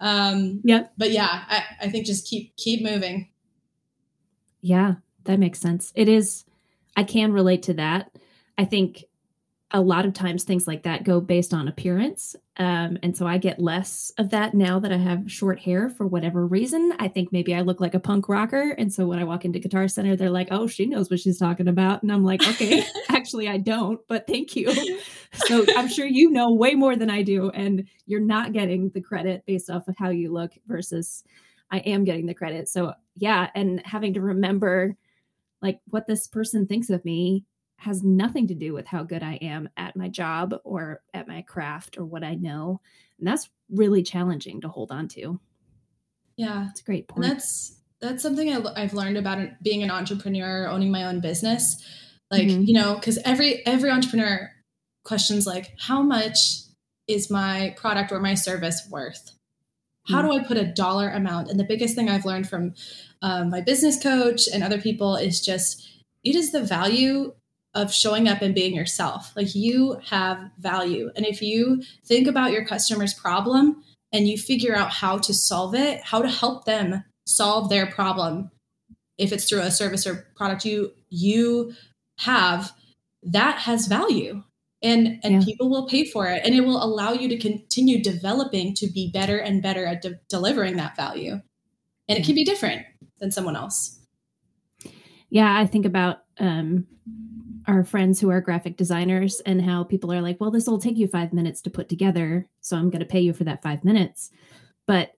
Um 0.00 0.60
yeah 0.64 0.84
but 0.96 1.10
yeah 1.12 1.44
I, 1.48 1.62
I 1.82 1.90
think 1.90 2.06
just 2.06 2.26
keep 2.26 2.56
keep 2.56 2.82
moving. 2.82 3.28
Yeah 4.60 4.94
that 5.24 5.38
makes 5.38 5.60
sense. 5.60 5.92
It 5.94 6.08
is 6.08 6.44
i 6.96 7.04
can 7.04 7.32
relate 7.32 7.62
to 7.64 7.74
that. 7.74 8.10
I 8.58 8.64
think 8.64 9.04
a 9.72 9.80
lot 9.80 10.04
of 10.04 10.12
times 10.12 10.42
things 10.42 10.66
like 10.66 10.82
that 10.82 11.04
go 11.04 11.20
based 11.20 11.54
on 11.54 11.68
appearance. 11.68 12.34
Um, 12.56 12.98
and 13.02 13.16
so 13.16 13.26
I 13.26 13.38
get 13.38 13.60
less 13.60 14.12
of 14.18 14.30
that 14.30 14.52
now 14.52 14.80
that 14.80 14.92
I 14.92 14.96
have 14.96 15.30
short 15.30 15.60
hair 15.60 15.88
for 15.88 16.06
whatever 16.06 16.44
reason. 16.44 16.92
I 16.98 17.06
think 17.06 17.30
maybe 17.30 17.54
I 17.54 17.60
look 17.60 17.80
like 17.80 17.94
a 17.94 18.00
punk 18.00 18.28
rocker. 18.28 18.70
And 18.70 18.92
so 18.92 19.06
when 19.06 19.20
I 19.20 19.24
walk 19.24 19.44
into 19.44 19.60
Guitar 19.60 19.86
Center, 19.86 20.16
they're 20.16 20.28
like, 20.28 20.48
oh, 20.50 20.66
she 20.66 20.86
knows 20.86 21.08
what 21.08 21.20
she's 21.20 21.38
talking 21.38 21.68
about. 21.68 22.02
And 22.02 22.10
I'm 22.10 22.24
like, 22.24 22.42
okay, 22.42 22.84
actually, 23.10 23.48
I 23.48 23.58
don't, 23.58 24.00
but 24.08 24.26
thank 24.26 24.56
you. 24.56 24.72
So 25.32 25.64
I'm 25.76 25.86
sure 25.86 26.06
you 26.06 26.28
know 26.30 26.52
way 26.52 26.74
more 26.74 26.96
than 26.96 27.08
I 27.08 27.22
do. 27.22 27.50
And 27.50 27.86
you're 28.04 28.20
not 28.20 28.52
getting 28.52 28.90
the 28.90 29.00
credit 29.00 29.44
based 29.46 29.70
off 29.70 29.86
of 29.86 29.94
how 29.96 30.10
you 30.10 30.32
look 30.32 30.50
versus 30.66 31.22
I 31.70 31.78
am 31.78 32.02
getting 32.02 32.26
the 32.26 32.34
credit. 32.34 32.68
So 32.68 32.94
yeah. 33.14 33.48
And 33.54 33.80
having 33.84 34.14
to 34.14 34.20
remember 34.20 34.96
like 35.62 35.78
what 35.86 36.08
this 36.08 36.26
person 36.26 36.66
thinks 36.66 36.90
of 36.90 37.04
me 37.04 37.44
has 37.80 38.02
nothing 38.02 38.46
to 38.46 38.54
do 38.54 38.74
with 38.74 38.86
how 38.86 39.02
good 39.02 39.22
I 39.22 39.34
am 39.36 39.66
at 39.74 39.96
my 39.96 40.08
job 40.08 40.54
or 40.64 41.00
at 41.14 41.26
my 41.26 41.40
craft 41.40 41.96
or 41.96 42.04
what 42.04 42.22
I 42.22 42.34
know. 42.34 42.82
And 43.18 43.26
that's 43.26 43.48
really 43.70 44.02
challenging 44.02 44.60
to 44.60 44.68
hold 44.68 44.90
on 44.92 45.08
to. 45.08 45.40
Yeah. 46.36 46.68
It's 46.68 46.82
a 46.82 46.84
great 46.84 47.08
point. 47.08 47.24
And 47.24 47.34
that's 47.34 47.76
that's 48.02 48.22
something 48.22 48.50
I, 48.50 48.80
have 48.82 48.92
learned 48.92 49.16
about 49.16 49.62
being 49.62 49.82
an 49.82 49.90
entrepreneur, 49.90 50.68
owning 50.68 50.90
my 50.90 51.04
own 51.04 51.20
business. 51.20 51.82
Like 52.30 52.48
mm-hmm. 52.48 52.64
you 52.64 52.74
know, 52.74 52.96
because 52.96 53.18
every 53.24 53.64
every 53.66 53.90
entrepreneur 53.90 54.50
questions 55.02 55.46
like, 55.46 55.72
how 55.78 56.02
much 56.02 56.38
is 57.08 57.30
my 57.30 57.74
product 57.78 58.12
or 58.12 58.20
my 58.20 58.34
service 58.34 58.86
worth? 58.90 59.32
How 60.06 60.18
mm-hmm. 60.20 60.30
do 60.30 60.38
I 60.38 60.44
put 60.44 60.58
a 60.58 60.70
dollar 60.70 61.08
amount? 61.08 61.48
And 61.48 61.58
the 61.58 61.64
biggest 61.64 61.94
thing 61.94 62.10
I've 62.10 62.26
learned 62.26 62.46
from 62.46 62.74
um, 63.22 63.48
my 63.48 63.62
business 63.62 64.02
coach 64.02 64.48
and 64.52 64.62
other 64.62 64.80
people 64.80 65.16
is 65.16 65.40
just 65.40 65.86
it 66.22 66.34
is 66.34 66.52
the 66.52 66.62
value 66.62 67.32
of 67.74 67.92
showing 67.92 68.28
up 68.28 68.42
and 68.42 68.54
being 68.54 68.74
yourself. 68.74 69.32
Like 69.36 69.54
you 69.54 70.00
have 70.08 70.50
value. 70.58 71.10
And 71.14 71.24
if 71.24 71.40
you 71.40 71.82
think 72.04 72.26
about 72.26 72.52
your 72.52 72.64
customer's 72.64 73.14
problem 73.14 73.82
and 74.12 74.26
you 74.26 74.36
figure 74.36 74.74
out 74.74 74.90
how 74.90 75.18
to 75.18 75.32
solve 75.32 75.74
it, 75.74 76.02
how 76.02 76.20
to 76.20 76.28
help 76.28 76.64
them 76.64 77.04
solve 77.26 77.68
their 77.68 77.86
problem, 77.86 78.50
if 79.18 79.32
it's 79.32 79.48
through 79.48 79.60
a 79.60 79.70
service 79.70 80.06
or 80.06 80.26
product 80.36 80.64
you 80.64 80.92
you 81.10 81.72
have, 82.18 82.72
that 83.22 83.58
has 83.60 83.86
value. 83.86 84.42
And 84.82 85.20
and 85.22 85.34
yeah. 85.34 85.44
people 85.44 85.68
will 85.68 85.86
pay 85.86 86.06
for 86.06 86.26
it 86.26 86.42
and 86.44 86.54
it 86.54 86.62
will 86.62 86.82
allow 86.82 87.12
you 87.12 87.28
to 87.28 87.38
continue 87.38 88.02
developing 88.02 88.74
to 88.76 88.90
be 88.90 89.10
better 89.12 89.36
and 89.36 89.62
better 89.62 89.84
at 89.84 90.02
de- 90.02 90.18
delivering 90.28 90.76
that 90.76 90.96
value. 90.96 91.40
And 92.08 92.18
it 92.18 92.24
can 92.24 92.34
be 92.34 92.44
different 92.44 92.86
than 93.20 93.30
someone 93.30 93.56
else. 93.56 94.00
Yeah, 95.28 95.54
I 95.54 95.66
think 95.66 95.84
about 95.84 96.22
um 96.38 96.86
our 97.70 97.84
friends 97.84 98.20
who 98.20 98.30
are 98.30 98.40
graphic 98.40 98.76
designers 98.76 99.40
and 99.46 99.62
how 99.62 99.84
people 99.84 100.12
are 100.12 100.20
like, 100.20 100.40
well, 100.40 100.50
this 100.50 100.66
will 100.66 100.80
take 100.80 100.96
you 100.96 101.06
five 101.06 101.32
minutes 101.32 101.62
to 101.62 101.70
put 101.70 101.88
together. 101.88 102.48
So 102.60 102.76
I'm 102.76 102.90
going 102.90 103.00
to 103.00 103.06
pay 103.06 103.20
you 103.20 103.32
for 103.32 103.44
that 103.44 103.62
five 103.62 103.84
minutes. 103.84 104.30
But 104.86 105.14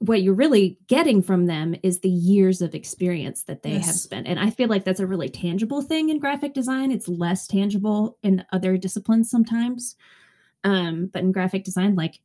what 0.00 0.22
you're 0.22 0.34
really 0.34 0.78
getting 0.88 1.22
from 1.22 1.46
them 1.46 1.76
is 1.84 2.00
the 2.00 2.08
years 2.08 2.60
of 2.60 2.74
experience 2.74 3.44
that 3.44 3.62
they 3.62 3.72
yes. 3.72 3.86
have 3.86 3.94
spent. 3.94 4.26
And 4.26 4.38
I 4.38 4.50
feel 4.50 4.68
like 4.68 4.84
that's 4.84 5.00
a 5.00 5.06
really 5.06 5.28
tangible 5.28 5.80
thing 5.80 6.08
in 6.08 6.18
graphic 6.18 6.54
design. 6.54 6.90
It's 6.90 7.08
less 7.08 7.46
tangible 7.46 8.18
in 8.22 8.44
other 8.52 8.76
disciplines 8.76 9.30
sometimes. 9.30 9.94
Um, 10.64 11.08
but 11.12 11.22
in 11.22 11.32
graphic 11.32 11.62
design, 11.62 11.94
like 11.94 12.18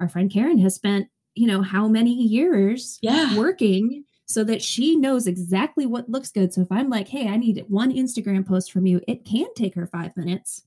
our 0.00 0.08
friend 0.08 0.30
Karen 0.30 0.58
has 0.58 0.74
spent, 0.74 1.08
you 1.34 1.46
know, 1.46 1.60
how 1.60 1.86
many 1.86 2.14
years 2.14 2.98
yeah. 3.02 3.36
working 3.36 4.04
so 4.26 4.42
that 4.44 4.60
she 4.60 4.96
knows 4.96 5.26
exactly 5.26 5.86
what 5.86 6.10
looks 6.10 6.32
good. 6.32 6.52
So 6.52 6.60
if 6.62 6.70
I'm 6.70 6.90
like, 6.90 7.08
hey, 7.08 7.28
I 7.28 7.36
need 7.36 7.64
one 7.68 7.92
Instagram 7.92 8.46
post 8.46 8.72
from 8.72 8.86
you, 8.86 9.00
it 9.06 9.24
can 9.24 9.46
take 9.54 9.74
her 9.76 9.86
five 9.86 10.16
minutes, 10.16 10.64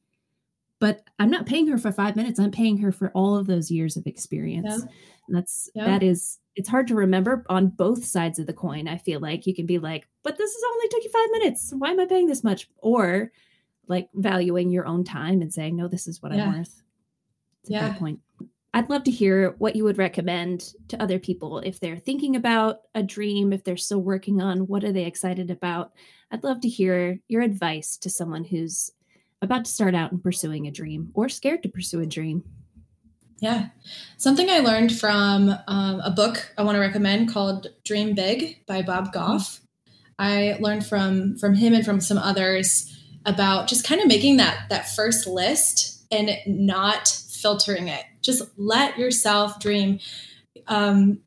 but 0.80 1.02
I'm 1.20 1.30
not 1.30 1.46
paying 1.46 1.68
her 1.68 1.78
for 1.78 1.92
five 1.92 2.16
minutes. 2.16 2.40
I'm 2.40 2.52
paying 2.52 2.78
her 2.78 2.94
for 2.94 3.10
all 3.10 3.36
of 3.38 3.48
those 3.48 3.70
years 3.70 3.98
of 3.98 4.08
experience. 4.08 4.66
Yeah. 4.70 4.92
And 5.28 5.38
that's 5.38 5.70
yeah. 5.76 5.86
that 5.86 6.04
is 6.04 6.40
it's 6.56 6.70
hard 6.70 6.88
to 6.88 6.96
remember 6.96 7.46
on 7.50 7.68
both 7.68 8.04
sides 8.06 8.40
of 8.40 8.48
the 8.48 8.54
coin. 8.54 8.88
I 8.88 8.98
feel 8.98 9.20
like 9.20 9.46
you 9.46 9.54
can 9.54 9.66
be 9.66 9.78
like, 9.78 10.08
but 10.24 10.38
this 10.38 10.54
has 10.54 10.64
only 10.74 10.88
took 10.88 11.04
you 11.04 11.10
five 11.10 11.32
minutes. 11.32 11.74
Why 11.78 11.92
am 11.92 12.00
I 12.00 12.06
paying 12.06 12.28
this 12.28 12.44
much? 12.44 12.70
Or 12.78 13.32
like 13.88 14.10
valuing 14.14 14.70
your 14.70 14.86
own 14.86 15.04
time 15.04 15.42
and 15.42 15.54
saying, 15.54 15.76
no, 15.76 15.88
this 15.88 16.08
is 16.08 16.22
what 16.22 16.34
yeah. 16.34 16.46
I'm 16.46 16.58
worth. 16.58 16.82
It's 17.62 17.72
yeah. 17.72 17.94
point. 17.94 18.20
I'd 18.74 18.90
love 18.90 19.04
to 19.06 19.12
hear 19.12 19.56
what 19.58 19.76
you 19.76 19.84
would 19.84 19.98
recommend 19.98 20.74
to 20.90 21.02
other 21.02 21.18
people 21.18 21.60
if 21.60 21.80
they're 21.80 21.98
thinking 21.98 22.36
about 22.36 22.82
a 22.94 23.02
dream, 23.02 23.52
if 23.52 23.64
they're 23.64 23.78
still 23.78 24.02
working 24.02 24.42
on 24.42 24.68
what 24.68 24.84
are 24.84 24.92
they 24.92 25.06
excited 25.06 25.50
about. 25.50 25.92
I'd 26.32 26.44
love 26.44 26.62
to 26.62 26.70
hear 26.70 27.20
your 27.28 27.42
advice 27.42 27.98
to 27.98 28.10
someone 28.10 28.44
who's 28.44 28.92
about 29.42 29.66
to 29.66 29.72
start 29.72 29.96
out 29.96 30.12
in 30.12 30.20
pursuing 30.20 30.68
a 30.68 30.72
dream 30.72 31.10
or 31.14 31.30
scared 31.30 31.64
to 31.64 31.70
pursue 31.70 32.02
a 32.02 32.06
dream. 32.06 32.44
Yeah. 33.40 33.70
Something 34.18 34.50
I 34.50 34.60
learned 34.60 34.98
from 34.98 35.56
um, 35.68 36.02
a 36.02 36.12
book 36.12 36.54
I 36.58 36.64
want 36.64 36.76
to 36.76 36.82
recommend 36.82 37.32
called 37.32 37.68
Dream 37.86 38.14
Big 38.14 38.66
by 38.68 38.82
Bob 38.82 39.14
Goff. 39.14 39.62
I 40.20 40.58
learned 40.60 40.86
from 40.86 41.38
from 41.38 41.56
him 41.56 41.74
and 41.74 41.86
from 41.86 42.02
some 42.02 42.18
others 42.18 42.94
about 43.26 43.68
just 43.68 43.86
kind 43.86 44.02
of 44.02 44.08
making 44.08 44.38
that 44.38 44.68
that 44.70 44.90
first 44.90 45.26
list 45.26 46.06
and 46.12 46.32
not 46.46 47.08
filtering 47.08 47.88
it. 47.88 48.04
Just 48.30 48.44
let 48.58 49.00
yourself 49.00 49.60
dream. 49.60 49.98
Um, 50.68 51.22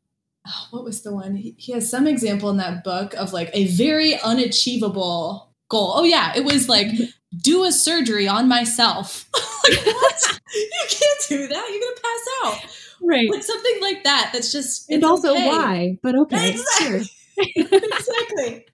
oh, 0.47 0.67
what 0.71 0.85
was 0.85 1.01
the 1.01 1.13
one? 1.13 1.35
He, 1.35 1.73
has 1.73 1.89
some 1.89 2.07
example 2.07 2.49
in 2.49 2.55
that 2.57 2.85
book 2.85 3.13
of 3.15 3.33
like 3.33 3.49
a 3.51 3.67
very 3.67 4.17
unachievable 4.21 5.49
goal. 5.67 5.91
Oh 5.95 6.05
yeah, 6.05 6.31
it 6.33 6.45
was 6.45 6.69
like 6.69 6.87
do 7.41 7.65
a 7.65 7.73
surgery 7.73 8.25
on 8.25 8.47
myself. 8.47 9.29
like 9.67 9.85
what? 9.85 10.39
you 10.55 10.69
can't 10.87 11.19
do 11.27 11.47
that. 11.49 11.67
You're 11.69 11.81
gonna 11.81 12.01
pass 12.01 12.63
out. 12.63 12.69
Right. 13.01 13.29
Like 13.29 13.43
something 13.43 13.81
like 13.81 14.05
that. 14.05 14.29
That's 14.31 14.53
just 14.53 14.89
and 14.89 15.03
also 15.03 15.33
okay. 15.33 15.47
why? 15.49 15.99
But 16.01 16.17
okay. 16.19 16.51
Exactly. 16.51 17.09
exactly. 17.35 18.65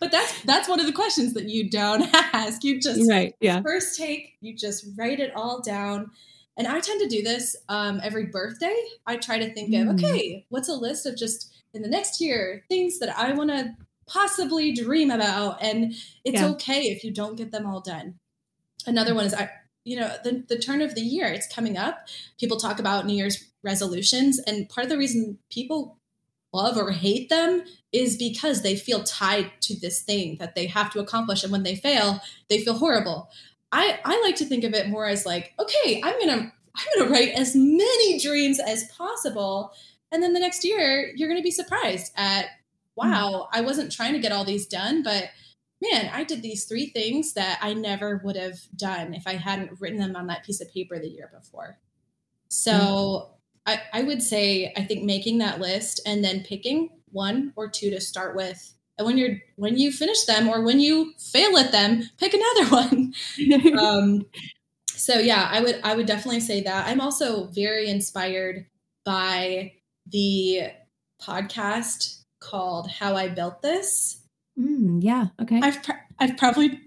But 0.00 0.12
that's 0.12 0.40
that's 0.44 0.66
one 0.66 0.80
of 0.80 0.86
the 0.86 0.94
questions 0.94 1.34
that 1.34 1.50
you 1.50 1.68
don't 1.68 2.08
ask. 2.14 2.64
You 2.64 2.80
just 2.80 3.06
right. 3.06 3.34
Yeah. 3.38 3.60
First 3.60 3.98
take, 3.98 4.38
you 4.40 4.56
just 4.56 4.86
write 4.96 5.20
it 5.20 5.32
all 5.36 5.60
down 5.60 6.10
and 6.56 6.66
I 6.66 6.80
tend 6.80 7.00
to 7.02 7.08
do 7.08 7.22
this 7.22 7.54
um, 7.68 8.00
every 8.02 8.26
birthday. 8.26 8.76
I 9.06 9.16
try 9.16 9.38
to 9.38 9.52
think 9.52 9.70
mm. 9.70 9.82
of, 9.82 9.96
okay, 9.96 10.46
what's 10.48 10.68
a 10.68 10.74
list 10.74 11.06
of 11.06 11.16
just 11.16 11.52
in 11.74 11.82
the 11.82 11.88
next 11.88 12.20
year 12.20 12.64
things 12.68 12.98
that 13.00 13.16
I 13.16 13.32
want 13.32 13.50
to 13.50 13.76
possibly 14.06 14.72
dream 14.72 15.10
about? 15.10 15.62
And 15.62 15.94
it's 16.24 16.40
yeah. 16.40 16.48
okay 16.50 16.82
if 16.84 17.04
you 17.04 17.12
don't 17.12 17.36
get 17.36 17.52
them 17.52 17.66
all 17.66 17.80
done. 17.80 18.18
Another 18.86 19.14
one 19.14 19.26
is, 19.26 19.34
I, 19.34 19.50
you 19.84 19.98
know, 19.98 20.14
the, 20.24 20.44
the 20.48 20.58
turn 20.58 20.80
of 20.80 20.94
the 20.94 21.02
year, 21.02 21.26
it's 21.26 21.52
coming 21.52 21.76
up. 21.76 22.08
People 22.40 22.56
talk 22.56 22.78
about 22.78 23.04
New 23.04 23.16
Year's 23.16 23.44
resolutions. 23.62 24.38
And 24.38 24.68
part 24.68 24.84
of 24.84 24.90
the 24.90 24.98
reason 24.98 25.38
people 25.50 25.98
love 26.52 26.78
or 26.78 26.90
hate 26.92 27.28
them 27.28 27.64
is 27.92 28.16
because 28.16 28.62
they 28.62 28.76
feel 28.76 29.02
tied 29.02 29.50
to 29.60 29.78
this 29.78 30.00
thing 30.00 30.36
that 30.38 30.54
they 30.54 30.66
have 30.66 30.90
to 30.92 31.00
accomplish. 31.00 31.42
And 31.42 31.52
when 31.52 31.64
they 31.64 31.76
fail, 31.76 32.20
they 32.48 32.60
feel 32.60 32.78
horrible. 32.78 33.28
I, 33.72 33.98
I 34.04 34.20
like 34.22 34.36
to 34.36 34.44
think 34.44 34.64
of 34.64 34.74
it 34.74 34.88
more 34.88 35.06
as 35.06 35.26
like, 35.26 35.52
okay, 35.58 36.00
I'm 36.04 36.18
gonna 36.20 36.52
I'm 36.76 36.98
gonna 36.98 37.10
write 37.10 37.30
as 37.30 37.54
many 37.54 38.18
dreams 38.20 38.60
as 38.60 38.84
possible. 38.90 39.72
And 40.12 40.22
then 40.22 40.32
the 40.32 40.40
next 40.40 40.64
year, 40.64 41.12
you're 41.16 41.28
gonna 41.28 41.42
be 41.42 41.50
surprised 41.50 42.12
at, 42.16 42.46
wow, 42.94 43.48
I 43.52 43.60
wasn't 43.62 43.92
trying 43.92 44.12
to 44.12 44.20
get 44.20 44.32
all 44.32 44.44
these 44.44 44.66
done, 44.66 45.02
but 45.02 45.30
man, 45.82 46.10
I 46.12 46.24
did 46.24 46.42
these 46.42 46.64
three 46.64 46.86
things 46.86 47.34
that 47.34 47.58
I 47.60 47.74
never 47.74 48.20
would 48.24 48.36
have 48.36 48.58
done 48.76 49.14
if 49.14 49.26
I 49.26 49.34
hadn't 49.34 49.80
written 49.80 49.98
them 49.98 50.16
on 50.16 50.26
that 50.28 50.44
piece 50.44 50.60
of 50.60 50.72
paper 50.72 50.98
the 50.98 51.08
year 51.08 51.30
before. 51.34 51.78
So 52.48 52.72
mm-hmm. 52.72 53.32
I, 53.66 54.00
I 54.00 54.02
would 54.04 54.22
say 54.22 54.72
I 54.76 54.84
think 54.84 55.04
making 55.04 55.38
that 55.38 55.60
list 55.60 56.00
and 56.06 56.24
then 56.24 56.44
picking 56.44 56.90
one 57.10 57.52
or 57.56 57.68
two 57.68 57.90
to 57.90 58.00
start 58.00 58.36
with 58.36 58.74
and 58.98 59.06
when 59.06 59.18
you're 59.18 59.38
when 59.56 59.76
you 59.76 59.92
finish 59.92 60.24
them 60.24 60.48
or 60.48 60.62
when 60.62 60.80
you 60.80 61.12
fail 61.18 61.56
at 61.56 61.72
them 61.72 62.02
pick 62.18 62.34
another 62.34 62.70
one 62.70 63.14
um, 63.78 64.26
so 64.88 65.18
yeah 65.18 65.48
i 65.50 65.60
would 65.60 65.80
i 65.84 65.94
would 65.94 66.06
definitely 66.06 66.40
say 66.40 66.62
that 66.62 66.86
i'm 66.86 67.00
also 67.00 67.46
very 67.48 67.88
inspired 67.88 68.66
by 69.04 69.72
the 70.10 70.62
podcast 71.22 72.22
called 72.40 72.90
how 72.90 73.14
i 73.14 73.28
built 73.28 73.62
this 73.62 74.22
mm, 74.58 74.98
yeah 75.02 75.26
okay 75.40 75.60
i've 75.62 75.82
pr- 75.82 75.92
i've 76.18 76.36
probably 76.36 76.80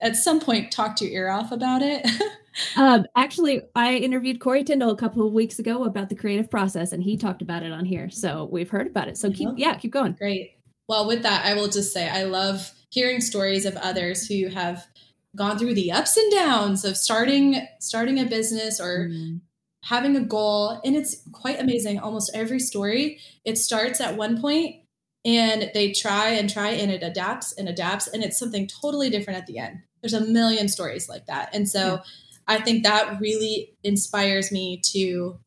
at 0.00 0.16
some 0.16 0.40
point 0.40 0.72
talked 0.72 1.00
your 1.00 1.10
ear 1.10 1.30
off 1.30 1.52
about 1.52 1.82
it 1.82 2.06
um, 2.76 3.06
actually, 3.16 3.62
I 3.74 3.94
interviewed 3.94 4.40
Corey 4.40 4.64
Tyndall 4.64 4.90
a 4.90 4.96
couple 4.96 5.26
of 5.26 5.32
weeks 5.32 5.58
ago 5.58 5.84
about 5.84 6.08
the 6.08 6.14
creative 6.14 6.50
process, 6.50 6.92
and 6.92 7.02
he 7.02 7.16
talked 7.16 7.42
about 7.42 7.62
it 7.62 7.72
on 7.72 7.84
here. 7.84 8.10
So 8.10 8.48
we've 8.50 8.68
heard 8.68 8.86
about 8.86 9.08
it. 9.08 9.16
So 9.16 9.30
keep, 9.30 9.48
yeah, 9.56 9.74
keep 9.74 9.90
going. 9.90 10.12
Great. 10.12 10.58
Well, 10.92 11.06
with 11.06 11.22
that, 11.22 11.46
I 11.46 11.54
will 11.54 11.68
just 11.68 11.90
say 11.94 12.06
I 12.06 12.24
love 12.24 12.70
hearing 12.90 13.22
stories 13.22 13.64
of 13.64 13.74
others 13.76 14.26
who 14.26 14.48
have 14.48 14.86
gone 15.34 15.56
through 15.56 15.72
the 15.72 15.90
ups 15.90 16.18
and 16.18 16.30
downs 16.30 16.84
of 16.84 16.98
starting 16.98 17.66
starting 17.80 18.20
a 18.20 18.26
business 18.26 18.78
or 18.78 19.08
mm. 19.08 19.40
having 19.84 20.16
a 20.16 20.20
goal 20.20 20.78
and 20.84 20.94
it's 20.94 21.22
quite 21.32 21.58
amazing 21.58 21.98
almost 21.98 22.30
every 22.34 22.58
story 22.58 23.18
it 23.46 23.56
starts 23.56 24.02
at 24.02 24.18
one 24.18 24.38
point 24.38 24.82
and 25.24 25.70
they 25.72 25.92
try 25.92 26.28
and 26.28 26.52
try 26.52 26.68
and 26.68 26.92
it 26.92 27.02
adapts 27.02 27.54
and 27.54 27.70
adapts 27.70 28.06
and 28.06 28.22
it's 28.22 28.38
something 28.38 28.66
totally 28.66 29.08
different 29.08 29.38
at 29.38 29.46
the 29.46 29.56
end 29.56 29.78
there's 30.02 30.12
a 30.12 30.20
million 30.20 30.68
stories 30.68 31.08
like 31.08 31.24
that 31.24 31.48
and 31.54 31.66
so 31.66 31.94
yeah. 31.94 32.00
i 32.48 32.60
think 32.60 32.82
that 32.82 33.18
really 33.18 33.72
inspires 33.82 34.52
me 34.52 34.78
to 34.84 35.38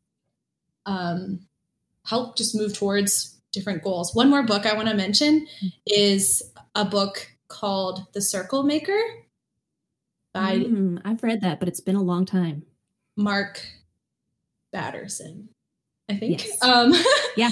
um, 0.87 1.41
help 2.07 2.35
just 2.35 2.55
move 2.55 2.73
towards 2.73 3.34
different 3.55 3.83
goals. 3.83 4.13
One 4.13 4.29
more 4.29 4.43
book 4.43 4.67
I 4.67 4.75
want 4.75 4.89
to 4.89 4.95
mention 4.95 5.47
is 5.87 6.43
a 6.75 6.85
book 6.85 7.31
called 7.47 8.05
The 8.13 8.21
Circle 8.21 8.63
Maker 8.63 8.99
by 10.33 10.57
mm, 10.57 11.01
I've 11.03 11.23
read 11.23 11.41
that, 11.41 11.59
but 11.59 11.67
it's 11.67 11.79
been 11.79 11.95
a 11.95 12.03
long 12.03 12.25
time. 12.25 12.63
Mark 13.17 13.61
Batterson, 14.71 15.47
I 16.09 16.17
think. 16.17 16.45
Yes. 16.45 16.61
Um, 16.61 16.93
yeah. 17.37 17.51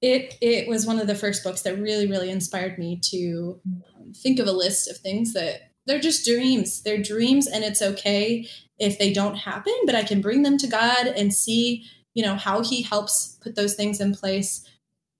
It 0.00 0.38
it 0.40 0.68
was 0.68 0.86
one 0.86 0.98
of 0.98 1.06
the 1.06 1.14
first 1.14 1.44
books 1.44 1.62
that 1.62 1.78
really 1.78 2.06
really 2.06 2.30
inspired 2.30 2.78
me 2.78 2.98
to 3.10 3.60
um, 3.96 4.12
think 4.14 4.38
of 4.38 4.46
a 4.46 4.52
list 4.52 4.88
of 4.88 4.96
things 4.96 5.32
that 5.34 5.72
they're 5.86 6.00
just 6.00 6.24
dreams. 6.24 6.82
They're 6.82 7.02
dreams 7.02 7.46
and 7.46 7.64
it's 7.64 7.82
okay 7.82 8.48
if 8.78 8.98
they 8.98 9.12
don't 9.12 9.34
happen, 9.34 9.74
but 9.84 9.94
I 9.94 10.04
can 10.04 10.20
bring 10.20 10.42
them 10.42 10.58
to 10.58 10.66
God 10.66 11.06
and 11.06 11.34
see, 11.34 11.84
you 12.14 12.22
know, 12.24 12.36
how 12.36 12.62
he 12.62 12.82
helps 12.82 13.38
put 13.42 13.54
those 13.54 13.74
things 13.74 14.00
in 14.00 14.14
place 14.14 14.68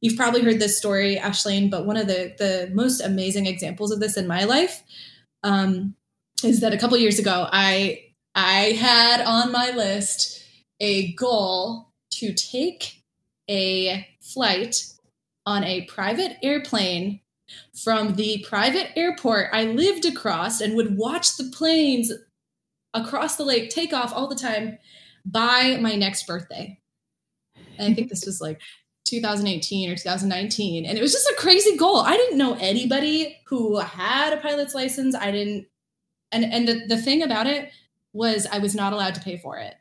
you've 0.03 0.17
probably 0.17 0.43
heard 0.43 0.61
this 0.61 0.77
story, 0.77 1.17
Ashleen, 1.17 1.71
but 1.71 1.87
one 1.87 1.97
of 1.97 2.07
the 2.07 2.35
the 2.37 2.71
most 2.75 3.01
amazing 3.01 3.47
examples 3.47 3.91
of 3.91 4.01
this 4.01 4.19
in 4.19 4.27
my 4.27 4.45
life 4.45 4.83
um, 5.43 5.95
is 6.45 6.61
that 6.61 6.75
a 6.75 6.79
couple 6.79 6.99
years 6.99 7.19
ago, 7.19 7.49
I 7.51 8.11
I 8.35 8.73
had 8.73 9.25
on 9.25 9.51
my 9.51 9.71
list 9.71 10.45
a 10.81 11.13
goal 11.15 11.89
to 12.11 12.35
take 12.35 13.01
a 13.49 14.07
flight 14.21 14.93
on 15.47 15.65
a 15.65 15.83
private 15.83 16.37
airplane 16.43 17.21
from 17.75 18.15
the 18.15 18.45
private 18.49 18.97
airport 18.97 19.49
I 19.53 19.65
lived 19.65 20.05
across 20.05 20.61
and 20.61 20.75
would 20.75 20.97
watch 20.97 21.37
the 21.37 21.51
planes 21.53 22.13
across 22.95 23.37
the 23.37 23.45
lake 23.45 23.71
take 23.71 23.93
off 23.93 24.13
all 24.13 24.29
the 24.29 24.35
time 24.35 24.79
by 25.25 25.79
my 25.81 25.95
next 25.95 26.27
birthday. 26.27 26.79
And 27.79 27.93
I 27.93 27.95
think 27.95 28.09
this 28.09 28.25
was 28.27 28.41
like 28.41 28.61
2018 29.05 29.91
or 29.91 29.97
2019. 29.97 30.87
And 30.87 30.97
it 30.97 31.03
was 31.03 31.13
just 31.13 31.29
a 31.29 31.35
crazy 31.37 31.77
goal. 31.77 31.99
I 31.99 32.17
didn't 32.17 32.39
know 32.39 32.57
anybody 32.61 33.39
who 33.47 33.79
had 33.79 34.33
a 34.33 34.39
pilot's 34.39 34.75
license. 34.75 35.15
I 35.15 35.31
didn't, 35.31 35.67
and, 36.31 36.45
and 36.45 36.67
the, 36.67 36.87
the 36.87 36.97
thing 36.97 37.23
about 37.23 37.47
it 37.47 37.71
was 38.13 38.47
I 38.51 38.59
was 38.59 38.75
not 38.75 38.93
allowed 38.93 39.15
to 39.17 39.21
pay 39.21 39.37
for 39.39 39.59
it. 39.59 39.75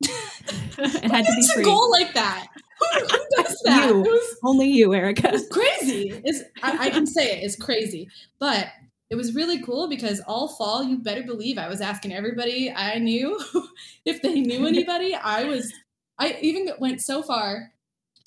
it 0.02 1.10
had 1.10 1.24
to 1.24 1.32
be 1.34 1.48
free. 1.54 1.62
a 1.62 1.64
goal 1.64 1.90
like 1.90 2.14
that. 2.14 2.46
Who, 2.78 3.00
who 3.00 3.18
does 3.36 3.60
that? 3.64 3.88
You. 3.88 4.00
Was, 4.00 4.36
Only 4.44 4.68
you, 4.68 4.94
Erica. 4.94 5.30
It's 5.32 5.48
crazy. 5.48 6.20
It's, 6.24 6.42
I, 6.62 6.86
I 6.86 6.90
can 6.90 7.06
say 7.06 7.38
it. 7.38 7.44
It's 7.44 7.56
crazy. 7.56 8.08
But 8.38 8.68
it 9.10 9.16
was 9.16 9.34
really 9.34 9.62
cool 9.62 9.88
because 9.88 10.20
all 10.20 10.48
fall, 10.48 10.84
you 10.84 10.98
better 10.98 11.22
believe 11.22 11.58
I 11.58 11.68
was 11.68 11.80
asking 11.80 12.12
everybody 12.12 12.70
I 12.70 12.98
knew 12.98 13.40
if 14.04 14.22
they 14.22 14.40
knew 14.40 14.66
anybody. 14.66 15.14
I 15.14 15.44
was, 15.44 15.72
I 16.18 16.36
even 16.42 16.70
went 16.78 17.00
so 17.00 17.22
far 17.22 17.72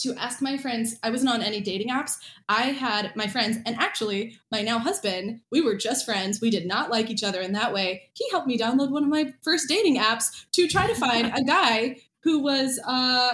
to 0.01 0.15
ask 0.15 0.41
my 0.41 0.57
friends. 0.57 0.95
I 1.03 1.09
wasn't 1.09 1.31
on 1.31 1.41
any 1.41 1.61
dating 1.61 1.89
apps. 1.89 2.17
I 2.49 2.67
had 2.67 3.15
my 3.15 3.27
friends, 3.27 3.57
and 3.65 3.75
actually, 3.77 4.37
my 4.51 4.61
now 4.61 4.79
husband, 4.79 5.41
we 5.51 5.61
were 5.61 5.75
just 5.75 6.05
friends. 6.05 6.41
We 6.41 6.49
did 6.49 6.65
not 6.65 6.89
like 6.89 7.09
each 7.09 7.23
other 7.23 7.41
in 7.41 7.53
that 7.53 7.73
way. 7.73 8.09
He 8.13 8.29
helped 8.29 8.47
me 8.47 8.57
download 8.57 8.91
one 8.91 9.03
of 9.03 9.09
my 9.09 9.33
first 9.43 9.69
dating 9.69 9.97
apps 9.97 10.45
to 10.53 10.67
try 10.67 10.87
to 10.87 10.95
find 10.95 11.27
a 11.27 11.43
guy 11.43 11.97
who 12.23 12.39
was, 12.39 12.79
uh, 12.85 13.33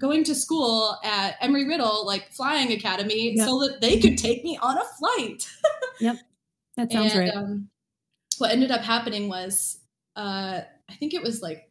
going 0.00 0.24
to 0.24 0.34
school 0.34 0.98
at 1.04 1.40
Embry 1.40 1.68
Riddle, 1.68 2.04
like 2.04 2.32
flying 2.32 2.72
academy, 2.72 3.34
yep. 3.36 3.46
so 3.46 3.60
that 3.60 3.80
they 3.80 4.00
could 4.00 4.18
take 4.18 4.42
me 4.42 4.58
on 4.60 4.76
a 4.76 4.84
flight. 4.98 5.48
yep. 6.00 6.16
That 6.76 6.90
sounds 6.90 7.14
and, 7.14 7.20
right. 7.20 7.36
Um, 7.36 7.68
what 8.38 8.50
ended 8.50 8.70
up 8.70 8.80
happening 8.80 9.28
was, 9.28 9.78
uh, 10.16 10.60
I 10.88 10.94
think 10.94 11.14
it 11.14 11.22
was 11.22 11.42
like 11.42 11.70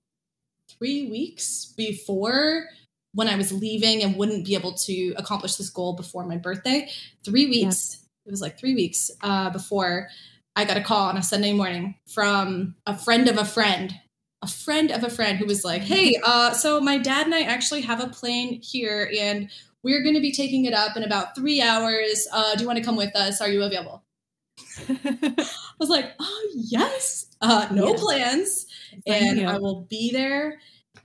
three 0.69 1.09
weeks 1.09 1.73
before 1.77 2.65
when 3.13 3.27
I 3.27 3.35
was 3.35 3.51
leaving 3.51 4.03
and 4.03 4.15
wouldn't 4.15 4.45
be 4.45 4.55
able 4.55 4.73
to 4.73 5.13
accomplish 5.17 5.55
this 5.55 5.69
goal 5.69 5.93
before 5.93 6.25
my 6.25 6.37
birthday. 6.37 6.89
Three 7.23 7.47
weeks, 7.47 7.99
yeah. 8.25 8.29
it 8.29 8.31
was 8.31 8.41
like 8.41 8.59
three 8.59 8.75
weeks 8.75 9.11
uh, 9.21 9.49
before 9.51 10.09
I 10.55 10.65
got 10.65 10.77
a 10.77 10.81
call 10.81 11.09
on 11.09 11.17
a 11.17 11.23
Sunday 11.23 11.53
morning 11.53 11.95
from 12.07 12.75
a 12.85 12.97
friend 12.97 13.27
of 13.27 13.37
a 13.37 13.45
friend, 13.45 13.93
a 14.41 14.47
friend 14.47 14.91
of 14.91 15.03
a 15.03 15.09
friend 15.09 15.37
who 15.37 15.45
was 15.45 15.63
like, 15.63 15.81
Hey, 15.81 16.19
uh, 16.25 16.53
so 16.53 16.79
my 16.79 16.97
dad 16.97 17.25
and 17.25 17.35
I 17.35 17.43
actually 17.43 17.81
have 17.81 18.03
a 18.03 18.07
plane 18.07 18.61
here 18.61 19.09
and 19.17 19.49
we're 19.83 20.01
going 20.01 20.15
to 20.15 20.21
be 20.21 20.31
taking 20.31 20.65
it 20.65 20.73
up 20.73 20.95
in 20.95 21.03
about 21.03 21.35
three 21.35 21.61
hours. 21.61 22.27
Uh, 22.31 22.55
do 22.55 22.61
you 22.61 22.67
want 22.67 22.77
to 22.77 22.85
come 22.85 22.95
with 22.95 23.15
us? 23.15 23.41
Are 23.41 23.49
you 23.49 23.63
available? 23.63 24.03
I 24.89 25.47
was 25.77 25.89
like, 25.89 26.13
oh, 26.19 26.49
yes, 26.55 27.27
uh, 27.41 27.67
no 27.71 27.89
yes. 27.89 28.01
plans. 28.01 28.65
And 29.05 29.47
I 29.47 29.57
will 29.57 29.81
be 29.89 30.11
there. 30.11 30.59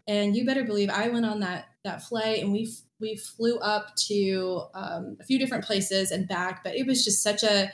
And 0.07 0.37
you 0.37 0.47
better 0.47 0.65
believe 0.65 0.91
I 0.91 1.09
went 1.09 1.27
on 1.27 1.41
that 1.41 1.68
that 1.85 2.03
flight 2.03 2.43
and 2.43 2.53
we 2.53 2.73
we 3.01 3.17
flew 3.17 3.59
up 3.59 3.95
to 3.95 4.65
um, 4.75 5.17
a 5.21 5.25
few 5.25 5.39
different 5.39 5.65
places 5.65 6.11
and 6.11 6.29
back. 6.29 6.65
But 6.65 6.77
it 6.77 6.87
was 6.87 7.05
just 7.05 7.23
such 7.23 7.43
a 7.43 7.71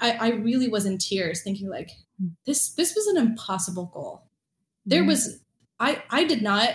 I, 0.00 0.12
I 0.12 0.28
really 0.30 0.68
was 0.68 0.86
in 0.86 0.98
tears 0.98 1.42
thinking 1.42 1.68
like 1.68 1.90
this 2.46 2.70
this 2.74 2.94
was 2.94 3.06
an 3.06 3.16
impossible 3.16 3.90
goal. 3.92 4.22
There 4.86 5.00
mm-hmm. 5.00 5.08
was 5.08 5.40
I 5.80 6.02
I 6.10 6.24
did 6.24 6.42
not 6.42 6.74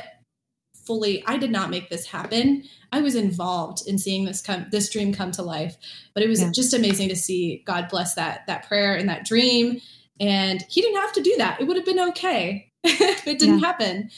fully 0.89 1.23
i 1.27 1.37
did 1.37 1.51
not 1.51 1.69
make 1.69 1.87
this 1.91 2.07
happen 2.07 2.63
i 2.91 2.99
was 2.99 3.13
involved 3.13 3.83
in 3.85 3.99
seeing 3.99 4.25
this 4.25 4.41
come 4.41 4.65
this 4.71 4.89
dream 4.89 5.13
come 5.13 5.29
to 5.29 5.43
life 5.43 5.77
but 6.15 6.23
it 6.23 6.27
was 6.27 6.41
yeah. 6.41 6.49
just 6.51 6.73
amazing 6.73 7.07
to 7.07 7.15
see 7.15 7.61
god 7.67 7.87
bless 7.89 8.15
that 8.15 8.41
that 8.47 8.67
prayer 8.67 8.95
and 8.95 9.07
that 9.07 9.23
dream 9.23 9.79
and 10.19 10.65
he 10.67 10.81
didn't 10.81 10.99
have 10.99 11.13
to 11.13 11.21
do 11.21 11.35
that 11.37 11.61
it 11.61 11.65
would 11.65 11.77
have 11.77 11.85
been 11.85 11.99
okay 11.99 12.71
if 12.83 13.27
it 13.27 13.37
didn't 13.37 13.59
yeah. 13.59 13.67
happen 13.67 14.09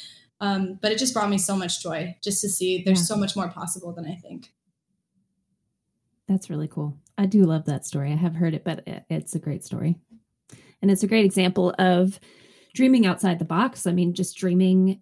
um, 0.41 0.79
but 0.81 0.91
it 0.91 0.97
just 0.97 1.13
brought 1.13 1.29
me 1.29 1.37
so 1.37 1.55
much 1.55 1.81
joy 1.81 2.15
just 2.21 2.41
to 2.41 2.49
see 2.49 2.83
there's 2.83 2.99
yeah. 2.99 3.05
so 3.05 3.15
much 3.15 3.35
more 3.35 3.47
possible 3.47 3.93
than 3.93 4.05
i 4.05 4.15
think. 4.15 4.51
That's 6.27 6.49
really 6.49 6.69
cool. 6.69 6.97
I 7.17 7.25
do 7.25 7.43
love 7.43 7.65
that 7.65 7.85
story. 7.85 8.11
I 8.11 8.15
have 8.15 8.35
heard 8.35 8.53
it 8.53 8.63
but 8.63 8.83
it's 9.09 9.35
a 9.35 9.39
great 9.39 9.65
story. 9.65 9.97
And 10.81 10.89
it's 10.89 11.03
a 11.03 11.07
great 11.07 11.25
example 11.25 11.75
of 11.77 12.19
dreaming 12.73 13.05
outside 13.05 13.37
the 13.37 13.45
box. 13.45 13.85
I 13.85 13.91
mean 13.91 14.13
just 14.13 14.37
dreaming 14.37 15.01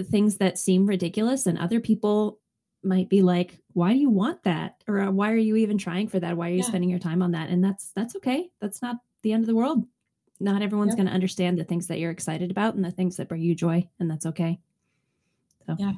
things 0.00 0.38
that 0.38 0.58
seem 0.58 0.86
ridiculous 0.86 1.46
and 1.46 1.58
other 1.58 1.80
people 1.80 2.38
might 2.84 3.08
be 3.08 3.22
like 3.22 3.58
why 3.72 3.92
do 3.92 3.98
you 3.98 4.10
want 4.10 4.44
that? 4.44 4.82
Or 4.86 5.10
why 5.10 5.32
are 5.32 5.36
you 5.36 5.56
even 5.56 5.78
trying 5.78 6.08
for 6.08 6.20
that? 6.20 6.36
Why 6.36 6.48
are 6.48 6.52
you 6.52 6.58
yeah. 6.58 6.64
spending 6.64 6.90
your 6.90 6.98
time 6.98 7.22
on 7.22 7.32
that? 7.32 7.48
And 7.48 7.64
that's 7.64 7.90
that's 7.96 8.14
okay. 8.16 8.50
That's 8.60 8.82
not 8.82 8.96
the 9.22 9.32
end 9.32 9.42
of 9.42 9.48
the 9.48 9.56
world 9.56 9.84
not 10.42 10.62
everyone's 10.62 10.92
yeah. 10.92 10.96
going 10.96 11.06
to 11.06 11.12
understand 11.12 11.58
the 11.58 11.64
things 11.64 11.86
that 11.86 11.98
you're 11.98 12.10
excited 12.10 12.50
about 12.50 12.74
and 12.74 12.84
the 12.84 12.90
things 12.90 13.16
that 13.16 13.28
bring 13.28 13.42
you 13.42 13.54
joy 13.54 13.86
and 14.00 14.10
that's 14.10 14.26
okay 14.26 14.58
so 15.66 15.76
yeah 15.78 15.92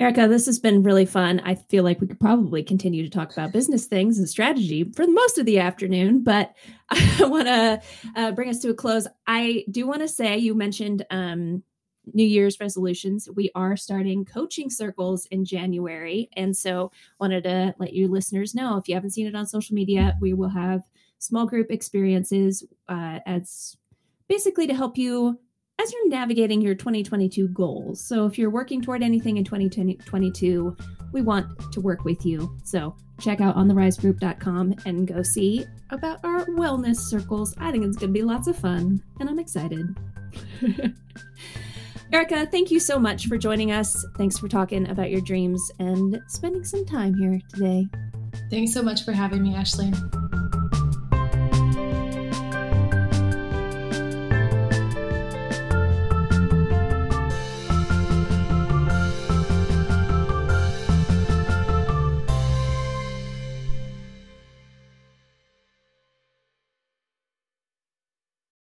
Erica, 0.00 0.26
this 0.26 0.46
has 0.46 0.58
been 0.58 0.82
really 0.82 1.06
fun. 1.06 1.40
I 1.44 1.54
feel 1.54 1.84
like 1.84 2.00
we 2.00 2.08
could 2.08 2.18
probably 2.18 2.64
continue 2.64 3.04
to 3.04 3.10
talk 3.10 3.30
about 3.30 3.52
business 3.52 3.86
things 3.86 4.18
and 4.18 4.28
strategy 4.28 4.82
for 4.96 5.06
most 5.06 5.38
of 5.38 5.46
the 5.46 5.60
afternoon, 5.60 6.24
but 6.24 6.56
I 6.90 7.18
want 7.20 7.46
to 7.46 7.80
uh, 8.16 8.32
bring 8.32 8.48
us 8.48 8.58
to 8.60 8.70
a 8.70 8.74
close. 8.74 9.06
I 9.28 9.64
do 9.70 9.86
want 9.86 10.00
to 10.00 10.08
say 10.08 10.38
you 10.38 10.56
mentioned 10.56 11.06
um, 11.10 11.62
New 12.12 12.24
Year's 12.24 12.58
resolutions, 12.58 13.28
we 13.34 13.50
are 13.54 13.76
starting 13.76 14.24
coaching 14.24 14.70
circles 14.70 15.26
in 15.26 15.44
January. 15.44 16.28
And 16.36 16.56
so 16.56 16.90
wanted 17.20 17.44
to 17.44 17.74
let 17.78 17.92
you 17.92 18.08
listeners 18.08 18.54
know 18.54 18.76
if 18.76 18.88
you 18.88 18.94
haven't 18.94 19.10
seen 19.10 19.26
it 19.26 19.36
on 19.36 19.46
social 19.46 19.74
media, 19.74 20.16
we 20.20 20.32
will 20.34 20.48
have 20.48 20.82
small 21.22 21.46
group 21.46 21.70
experiences 21.70 22.64
uh, 22.88 23.20
as 23.26 23.76
basically 24.28 24.66
to 24.66 24.74
help 24.74 24.98
you 24.98 25.38
as 25.80 25.92
you're 25.92 26.08
navigating 26.08 26.60
your 26.60 26.74
2022 26.74 27.48
goals. 27.48 28.00
So 28.00 28.26
if 28.26 28.38
you're 28.38 28.50
working 28.50 28.82
toward 28.82 29.02
anything 29.02 29.36
in 29.36 29.44
2022, 29.44 30.76
we 31.12 31.22
want 31.22 31.72
to 31.72 31.80
work 31.80 32.04
with 32.04 32.26
you. 32.26 32.56
So 32.64 32.94
check 33.20 33.40
out 33.40 33.56
ontherisegroup.com 33.56 34.74
and 34.84 35.06
go 35.06 35.22
see 35.22 35.64
about 35.90 36.18
our 36.24 36.44
wellness 36.46 36.96
circles. 36.96 37.54
I 37.58 37.70
think 37.70 37.84
it's 37.84 37.96
going 37.96 38.12
to 38.12 38.18
be 38.18 38.24
lots 38.24 38.48
of 38.48 38.56
fun 38.56 39.02
and 39.20 39.28
I'm 39.28 39.38
excited. 39.38 39.86
Erica, 42.12 42.46
thank 42.46 42.70
you 42.70 42.78
so 42.78 42.98
much 42.98 43.26
for 43.26 43.38
joining 43.38 43.72
us. 43.72 44.04
Thanks 44.18 44.38
for 44.38 44.48
talking 44.48 44.88
about 44.90 45.10
your 45.10 45.22
dreams 45.22 45.62
and 45.78 46.20
spending 46.28 46.64
some 46.64 46.84
time 46.84 47.14
here 47.14 47.40
today. 47.48 47.86
Thanks 48.50 48.72
so 48.72 48.82
much 48.82 49.04
for 49.04 49.12
having 49.12 49.42
me, 49.42 49.54
Ashleen. 49.54 50.60